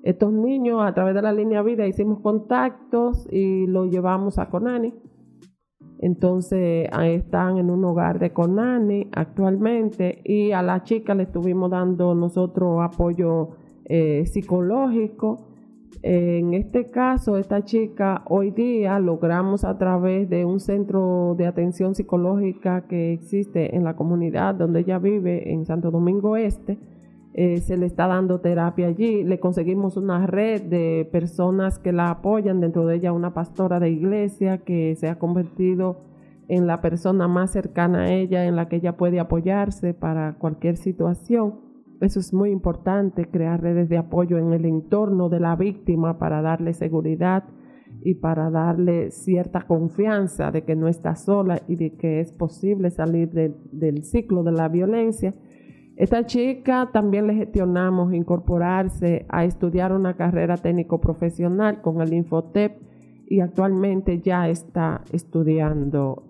Estos 0.02 0.32
niños 0.32 0.82
a 0.82 0.92
través 0.94 1.14
de 1.14 1.22
la 1.22 1.32
línea 1.32 1.62
vida 1.62 1.86
hicimos 1.86 2.20
contactos 2.20 3.28
y 3.30 3.66
los 3.66 3.88
llevamos 3.90 4.38
a 4.38 4.48
Conani. 4.48 4.92
Entonces 6.00 6.88
ahí 6.92 7.14
están 7.14 7.58
en 7.58 7.70
un 7.70 7.84
hogar 7.84 8.18
de 8.18 8.32
Conani 8.32 9.08
actualmente 9.12 10.20
y 10.24 10.50
a 10.50 10.60
la 10.60 10.82
chica 10.82 11.14
le 11.14 11.22
estuvimos 11.22 11.70
dando 11.70 12.16
nosotros 12.16 12.80
apoyo 12.82 13.50
eh, 13.84 14.26
psicológico. 14.26 15.48
En 16.02 16.54
este 16.54 16.90
caso, 16.90 17.36
esta 17.36 17.62
chica 17.62 18.24
hoy 18.26 18.50
día 18.50 18.98
logramos 18.98 19.64
a 19.64 19.78
través 19.78 20.28
de 20.28 20.44
un 20.44 20.58
centro 20.58 21.36
de 21.38 21.46
atención 21.46 21.94
psicológica 21.94 22.88
que 22.88 23.12
existe 23.12 23.76
en 23.76 23.84
la 23.84 23.94
comunidad 23.94 24.56
donde 24.56 24.80
ella 24.80 24.98
vive, 24.98 25.52
en 25.52 25.64
Santo 25.64 25.92
Domingo 25.92 26.36
Este, 26.36 26.78
eh, 27.34 27.58
se 27.58 27.78
le 27.78 27.86
está 27.86 28.06
dando 28.06 28.40
terapia 28.40 28.88
allí. 28.88 29.24
Le 29.24 29.40
conseguimos 29.40 29.96
una 29.96 30.26
red 30.26 30.62
de 30.62 31.08
personas 31.10 31.78
que 31.78 31.92
la 31.92 32.10
apoyan, 32.10 32.60
dentro 32.60 32.86
de 32.86 32.96
ella 32.96 33.12
una 33.12 33.32
pastora 33.32 33.80
de 33.80 33.90
iglesia 33.90 34.58
que 34.58 34.94
se 34.96 35.08
ha 35.08 35.18
convertido 35.18 36.00
en 36.48 36.66
la 36.66 36.82
persona 36.82 37.28
más 37.28 37.52
cercana 37.52 38.02
a 38.02 38.12
ella, 38.12 38.44
en 38.44 38.56
la 38.56 38.68
que 38.68 38.76
ella 38.76 38.96
puede 38.96 39.20
apoyarse 39.20 39.94
para 39.94 40.34
cualquier 40.34 40.76
situación. 40.76 41.60
Eso 42.02 42.20
es 42.20 42.34
muy 42.34 42.50
importante, 42.50 43.30
crear 43.30 43.62
redes 43.62 43.88
de 43.88 43.96
apoyo 43.96 44.36
en 44.36 44.52
el 44.52 44.66
entorno 44.66 45.28
de 45.28 45.40
la 45.40 45.56
víctima 45.56 46.18
para 46.18 46.42
darle 46.42 46.74
seguridad 46.74 47.44
y 48.04 48.16
para 48.16 48.50
darle 48.50 49.10
cierta 49.12 49.62
confianza 49.66 50.50
de 50.50 50.64
que 50.64 50.74
no 50.74 50.88
está 50.88 51.14
sola 51.14 51.62
y 51.68 51.76
de 51.76 51.96
que 51.96 52.20
es 52.20 52.32
posible 52.32 52.90
salir 52.90 53.30
del 53.30 54.02
ciclo 54.02 54.42
de 54.42 54.52
la 54.52 54.68
violencia 54.68 55.34
esta 55.96 56.24
chica 56.24 56.88
también 56.92 57.26
le 57.26 57.34
gestionamos 57.34 58.14
incorporarse 58.14 59.26
a 59.28 59.44
estudiar 59.44 59.92
una 59.92 60.16
carrera 60.16 60.56
técnico 60.56 61.00
profesional 61.00 61.82
con 61.82 62.00
el 62.00 62.12
Infotep 62.14 62.80
y 63.26 63.40
actualmente 63.40 64.20
ya 64.20 64.48
está 64.48 65.02
estudiando 65.12 66.24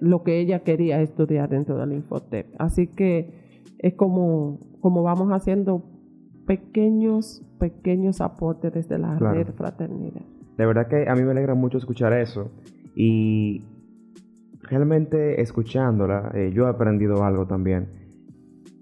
lo 0.00 0.22
que 0.22 0.38
ella 0.38 0.60
quería 0.60 1.00
estudiar 1.00 1.48
dentro 1.48 1.78
del 1.78 1.92
Infotep. 1.92 2.46
Así 2.58 2.86
que 2.86 3.30
es 3.78 3.94
como, 3.94 4.58
como 4.80 5.02
vamos 5.02 5.30
haciendo 5.30 5.82
pequeños, 6.46 7.42
pequeños 7.58 8.20
aportes 8.20 8.72
desde 8.72 8.98
la 8.98 9.18
red 9.18 9.48
fraternidad. 9.54 10.22
De 10.56 10.66
verdad 10.66 10.88
que 10.88 11.08
a 11.08 11.14
mí 11.14 11.22
me 11.22 11.32
alegra 11.32 11.54
mucho 11.54 11.78
escuchar 11.78 12.12
eso 12.12 12.50
y 12.94 13.64
realmente 14.60 15.40
escuchándola 15.40 16.30
eh, 16.34 16.52
yo 16.54 16.66
he 16.66 16.70
aprendido 16.70 17.24
algo 17.24 17.46
también 17.46 18.01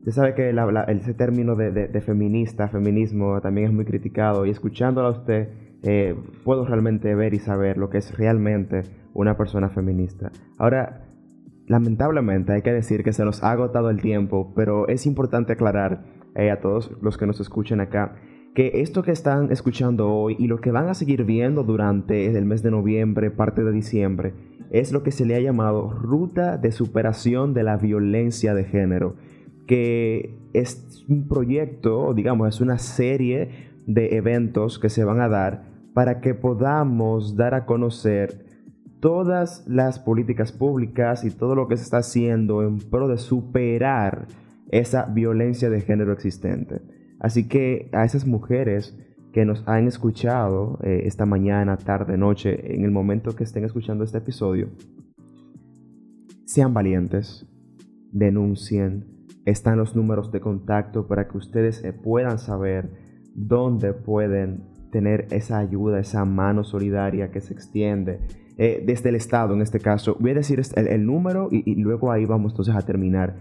Usted 0.00 0.12
sabe 0.12 0.34
que 0.34 0.54
ese 0.88 1.12
término 1.12 1.56
de, 1.56 2.00
feminista, 2.00 2.68
feminismo, 2.68 3.38
también 3.42 3.66
es 3.66 3.72
muy 3.74 3.84
criticado 3.84 4.46
y 4.46 4.50
escuchándolo 4.50 5.08
a 5.08 5.10
usted 5.10 5.48
eh, 5.82 6.16
puedo 6.42 6.64
realmente 6.64 7.14
ver 7.14 7.34
y 7.34 7.38
saber 7.38 7.76
lo 7.76 7.90
que 7.90 7.98
es 7.98 8.16
realmente 8.16 8.84
una 9.12 9.36
persona 9.36 9.68
feminista. 9.68 10.32
Ahora, 10.56 11.04
lamentablemente 11.66 12.54
hay 12.54 12.62
que 12.62 12.72
decir 12.72 13.04
que 13.04 13.12
se 13.12 13.26
nos 13.26 13.44
ha 13.44 13.50
agotado 13.50 13.90
el 13.90 14.00
tiempo, 14.00 14.54
pero 14.56 14.88
es 14.88 15.04
importante 15.04 15.52
aclarar 15.52 16.02
eh, 16.34 16.50
a 16.50 16.60
todos 16.60 16.90
los 17.02 17.18
que 17.18 17.26
nos 17.26 17.38
escuchen 17.38 17.80
acá 17.80 18.16
que 18.54 18.80
esto 18.80 19.02
que 19.02 19.12
están 19.12 19.52
escuchando 19.52 20.10
hoy 20.10 20.34
y 20.38 20.46
lo 20.46 20.62
que 20.62 20.70
van 20.70 20.88
a 20.88 20.94
seguir 20.94 21.24
viendo 21.24 21.62
durante 21.62 22.26
el 22.26 22.46
mes 22.46 22.62
de 22.62 22.70
noviembre, 22.70 23.30
parte 23.30 23.62
de 23.62 23.70
diciembre, 23.70 24.32
es 24.70 24.92
lo 24.92 25.02
que 25.02 25.12
se 25.12 25.26
le 25.26 25.34
ha 25.34 25.40
llamado 25.40 25.90
ruta 25.90 26.56
de 26.56 26.72
superación 26.72 27.52
de 27.52 27.64
la 27.64 27.76
violencia 27.76 28.54
de 28.54 28.64
género 28.64 29.16
que 29.70 30.34
es 30.52 31.04
un 31.08 31.28
proyecto, 31.28 32.12
digamos, 32.12 32.48
es 32.48 32.60
una 32.60 32.78
serie 32.78 33.70
de 33.86 34.16
eventos 34.16 34.80
que 34.80 34.88
se 34.88 35.04
van 35.04 35.20
a 35.20 35.28
dar 35.28 35.62
para 35.94 36.20
que 36.20 36.34
podamos 36.34 37.36
dar 37.36 37.54
a 37.54 37.66
conocer 37.66 38.44
todas 38.98 39.64
las 39.68 40.00
políticas 40.00 40.50
públicas 40.50 41.24
y 41.24 41.30
todo 41.30 41.54
lo 41.54 41.68
que 41.68 41.76
se 41.76 41.84
está 41.84 41.98
haciendo 41.98 42.64
en 42.64 42.78
pro 42.78 43.06
de 43.06 43.16
superar 43.16 44.26
esa 44.72 45.04
violencia 45.04 45.70
de 45.70 45.82
género 45.82 46.12
existente. 46.12 46.82
Así 47.20 47.46
que 47.46 47.90
a 47.92 48.04
esas 48.04 48.26
mujeres 48.26 48.98
que 49.32 49.44
nos 49.44 49.62
han 49.68 49.86
escuchado 49.86 50.80
eh, 50.82 51.02
esta 51.04 51.26
mañana, 51.26 51.76
tarde, 51.76 52.18
noche, 52.18 52.74
en 52.74 52.84
el 52.84 52.90
momento 52.90 53.36
que 53.36 53.44
estén 53.44 53.64
escuchando 53.64 54.02
este 54.02 54.18
episodio, 54.18 54.70
sean 56.44 56.74
valientes, 56.74 57.46
denuncien, 58.10 59.09
están 59.44 59.78
los 59.78 59.96
números 59.96 60.30
de 60.32 60.40
contacto 60.40 61.06
para 61.06 61.28
que 61.28 61.38
ustedes 61.38 61.82
eh, 61.84 61.92
puedan 61.92 62.38
saber 62.38 62.90
dónde 63.34 63.92
pueden 63.92 64.64
tener 64.90 65.28
esa 65.30 65.58
ayuda, 65.58 66.00
esa 66.00 66.24
mano 66.24 66.64
solidaria 66.64 67.30
que 67.30 67.40
se 67.40 67.54
extiende 67.54 68.20
eh, 68.58 68.82
desde 68.84 69.08
el 69.08 69.14
Estado 69.14 69.54
en 69.54 69.62
este 69.62 69.80
caso. 69.80 70.16
Voy 70.20 70.32
a 70.32 70.34
decir 70.34 70.60
el, 70.76 71.06
número 71.06 71.48
y, 71.50 71.76
luego 71.76 72.12
ahí 72.12 72.24
vamos 72.26 72.52
entonces 72.52 72.74
a 72.74 72.82
terminar. 72.82 73.36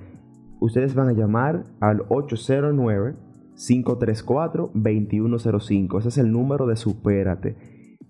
Ustedes 0.60 0.94
van 0.94 1.10
a 1.10 1.14
llamar 1.14 1.64
al 1.80 2.04
809 2.10 3.16
534 3.56 4.72
2105. 4.74 6.00
Ese 6.00 6.08
es 6.08 6.18
el 6.18 6.32
número 6.32 6.68
de 6.68 6.76
Supérate. 6.76 7.58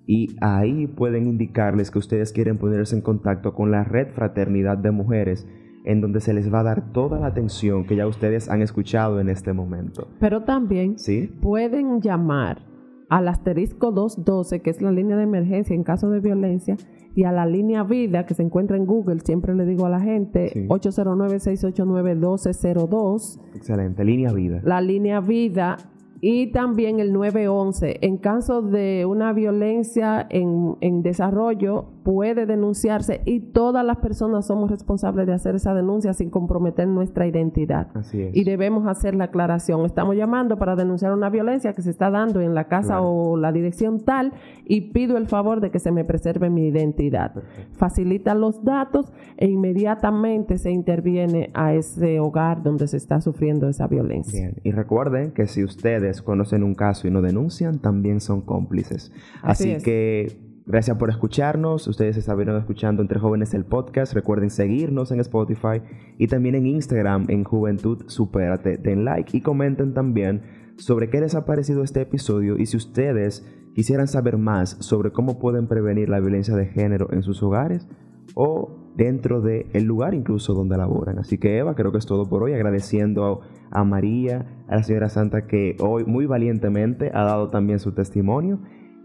Y 0.05 0.35
ahí 0.41 0.87
pueden 0.87 1.27
indicarles 1.27 1.91
que 1.91 1.99
ustedes 1.99 2.31
quieren 2.31 2.57
ponerse 2.57 2.95
en 2.95 3.01
contacto 3.01 3.53
con 3.53 3.71
la 3.71 3.83
Red 3.83 4.09
Fraternidad 4.13 4.77
de 4.77 4.91
Mujeres 4.91 5.47
en 5.85 6.01
donde 6.01 6.19
se 6.19 6.33
les 6.33 6.51
va 6.53 6.61
a 6.61 6.63
dar 6.63 6.91
toda 6.91 7.19
la 7.19 7.27
atención 7.27 7.85
que 7.85 7.95
ya 7.95 8.07
ustedes 8.07 8.49
han 8.49 8.61
escuchado 8.61 9.19
en 9.19 9.29
este 9.29 9.53
momento. 9.53 10.07
Pero 10.19 10.43
también 10.43 10.95
pueden 11.41 12.01
llamar 12.01 12.63
al 13.09 13.27
asterisco 13.27 13.91
212, 13.91 14.61
que 14.61 14.69
es 14.69 14.81
la 14.81 14.91
línea 14.91 15.17
de 15.17 15.23
emergencia 15.23 15.75
en 15.75 15.83
caso 15.83 16.09
de 16.09 16.19
violencia, 16.19 16.77
y 17.15 17.23
a 17.23 17.31
la 17.31 17.47
línea 17.47 17.83
vida 17.83 18.25
que 18.25 18.33
se 18.35 18.43
encuentra 18.43 18.77
en 18.77 18.85
Google, 18.85 19.19
siempre 19.21 19.55
le 19.55 19.65
digo 19.65 19.85
a 19.85 19.89
la 19.89 19.99
gente, 19.99 20.67
809-689-1202. 20.67 23.39
Excelente, 23.55 24.05
línea 24.05 24.31
vida. 24.31 24.61
La 24.63 24.79
línea 24.79 25.19
vida 25.19 25.77
y 26.21 26.51
también 26.51 26.99
el 26.99 27.13
911. 27.13 27.99
En 28.01 28.17
caso 28.17 28.61
de 28.61 29.05
una 29.05 29.33
violencia 29.33 30.25
en, 30.29 30.75
en, 30.81 31.01
desarrollo, 31.01 31.85
puede 32.03 32.45
denunciarse 32.45 33.21
y 33.25 33.39
todas 33.39 33.85
las 33.85 33.97
personas 33.97 34.47
somos 34.47 34.69
responsables 34.69 35.27
de 35.27 35.33
hacer 35.33 35.55
esa 35.55 35.73
denuncia 35.73 36.13
sin 36.13 36.29
comprometer 36.29 36.87
nuestra 36.87 37.27
identidad. 37.27 37.87
Así 37.93 38.21
es. 38.21 38.35
Y 38.35 38.43
debemos 38.43 38.87
hacer 38.87 39.15
la 39.15 39.25
aclaración. 39.25 39.85
Estamos 39.85 40.15
llamando 40.15 40.57
para 40.57 40.75
denunciar 40.75 41.13
una 41.13 41.29
violencia 41.29 41.73
que 41.73 41.81
se 41.81 41.89
está 41.89 42.09
dando 42.09 42.41
en 42.41 42.55
la 42.55 42.65
casa 42.65 43.01
o 43.01 43.37
la 43.37 43.51
dirección 43.51 43.99
tal 43.99 44.33
y 44.65 44.91
pido 44.91 45.17
el 45.17 45.27
favor 45.27 45.61
de 45.61 45.71
que 45.71 45.79
se 45.79 45.91
me 45.91 46.03
preserve 46.05 46.49
mi 46.49 46.67
identidad. 46.67 47.33
Facilita 47.73 48.33
los 48.35 48.63
datos 48.63 49.11
e 49.37 49.47
inmediatamente 49.47 50.57
se 50.57 50.71
interviene 50.71 51.51
a 51.53 51.73
ese 51.73 52.19
hogar 52.19 52.63
donde 52.63 52.87
se 52.87 52.97
está 52.97 53.21
sufriendo 53.21 53.67
esa 53.69 53.87
violencia. 53.87 54.39
Bien. 54.39 54.55
Y 54.63 54.71
recuerden 54.71 55.31
que 55.31 55.47
si 55.47 55.63
ustedes 55.63 56.21
conocen 56.21 56.63
un 56.63 56.75
caso 56.75 57.07
y 57.07 57.11
no 57.11 57.21
denuncian, 57.21 57.79
también 57.79 58.21
son 58.21 58.41
cómplices. 58.41 59.11
Así, 59.41 59.77
que 59.83 60.48
Gracias 60.69 60.97
por 60.97 61.09
escucharnos. 61.09 61.87
Ustedes 61.87 62.15
estuvieron 62.15 62.55
escuchando 62.55 63.01
Entre 63.01 63.17
Jóvenes 63.17 63.55
el 63.55 63.65
podcast. 63.65 64.13
Recuerden 64.13 64.51
seguirnos 64.51 65.11
en 65.11 65.19
Spotify 65.19 65.81
y 66.19 66.27
también 66.27 66.53
en 66.53 66.67
Instagram 66.67 67.25
en 67.29 67.43
Juventud 67.43 68.03
Supérate. 68.05 68.77
Den 68.77 69.03
like 69.03 69.35
y 69.35 69.41
comenten 69.41 69.95
también 69.95 70.43
sobre 70.77 71.09
qué 71.09 71.21
les 71.21 71.33
ha 71.33 71.43
parecido 71.43 71.81
este 71.81 72.01
episodio 72.01 72.59
y 72.59 72.67
si 72.67 72.77
ustedes 72.77 73.43
quisieran 73.73 74.07
saber 74.07 74.37
más 74.37 74.77
sobre 74.79 75.11
cómo 75.11 75.39
pueden 75.39 75.65
prevenir 75.65 76.07
la 76.07 76.19
violencia 76.19 76.55
de 76.55 76.67
género 76.67 77.07
en 77.13 77.23
sus 77.23 77.41
hogares 77.41 77.87
o 78.35 78.91
dentro 78.95 79.41
del 79.41 79.85
lugar 79.85 80.13
incluso 80.13 80.53
donde 80.53 80.77
laboran. 80.77 81.17
Así 81.17 81.39
que 81.39 81.57
Eva, 81.57 81.73
creo 81.73 81.91
que 81.91 81.97
es 81.97 82.05
todo 82.05 82.29
por 82.29 82.43
hoy, 82.43 82.53
agradeciendo 82.53 83.41
a 83.71 83.83
María, 83.83 84.45
a 84.67 84.75
la 84.75 84.83
señora 84.83 85.09
Santa 85.09 85.47
que 85.47 85.77
hoy 85.79 86.05
muy 86.05 86.27
valientemente 86.27 87.09
ha 87.11 87.23
dado 87.23 87.49
también 87.49 87.79
su 87.79 87.93
testimonio 87.93 88.59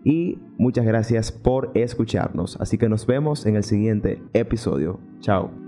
y 0.04 0.38
muchas 0.58 0.84
gracias 0.84 1.32
por 1.32 1.70
escucharnos. 1.74 2.56
Así 2.60 2.78
que 2.78 2.88
nos 2.88 3.06
vemos 3.06 3.46
en 3.46 3.56
el 3.56 3.64
siguiente 3.64 4.22
episodio. 4.34 5.00
Chao. 5.20 5.63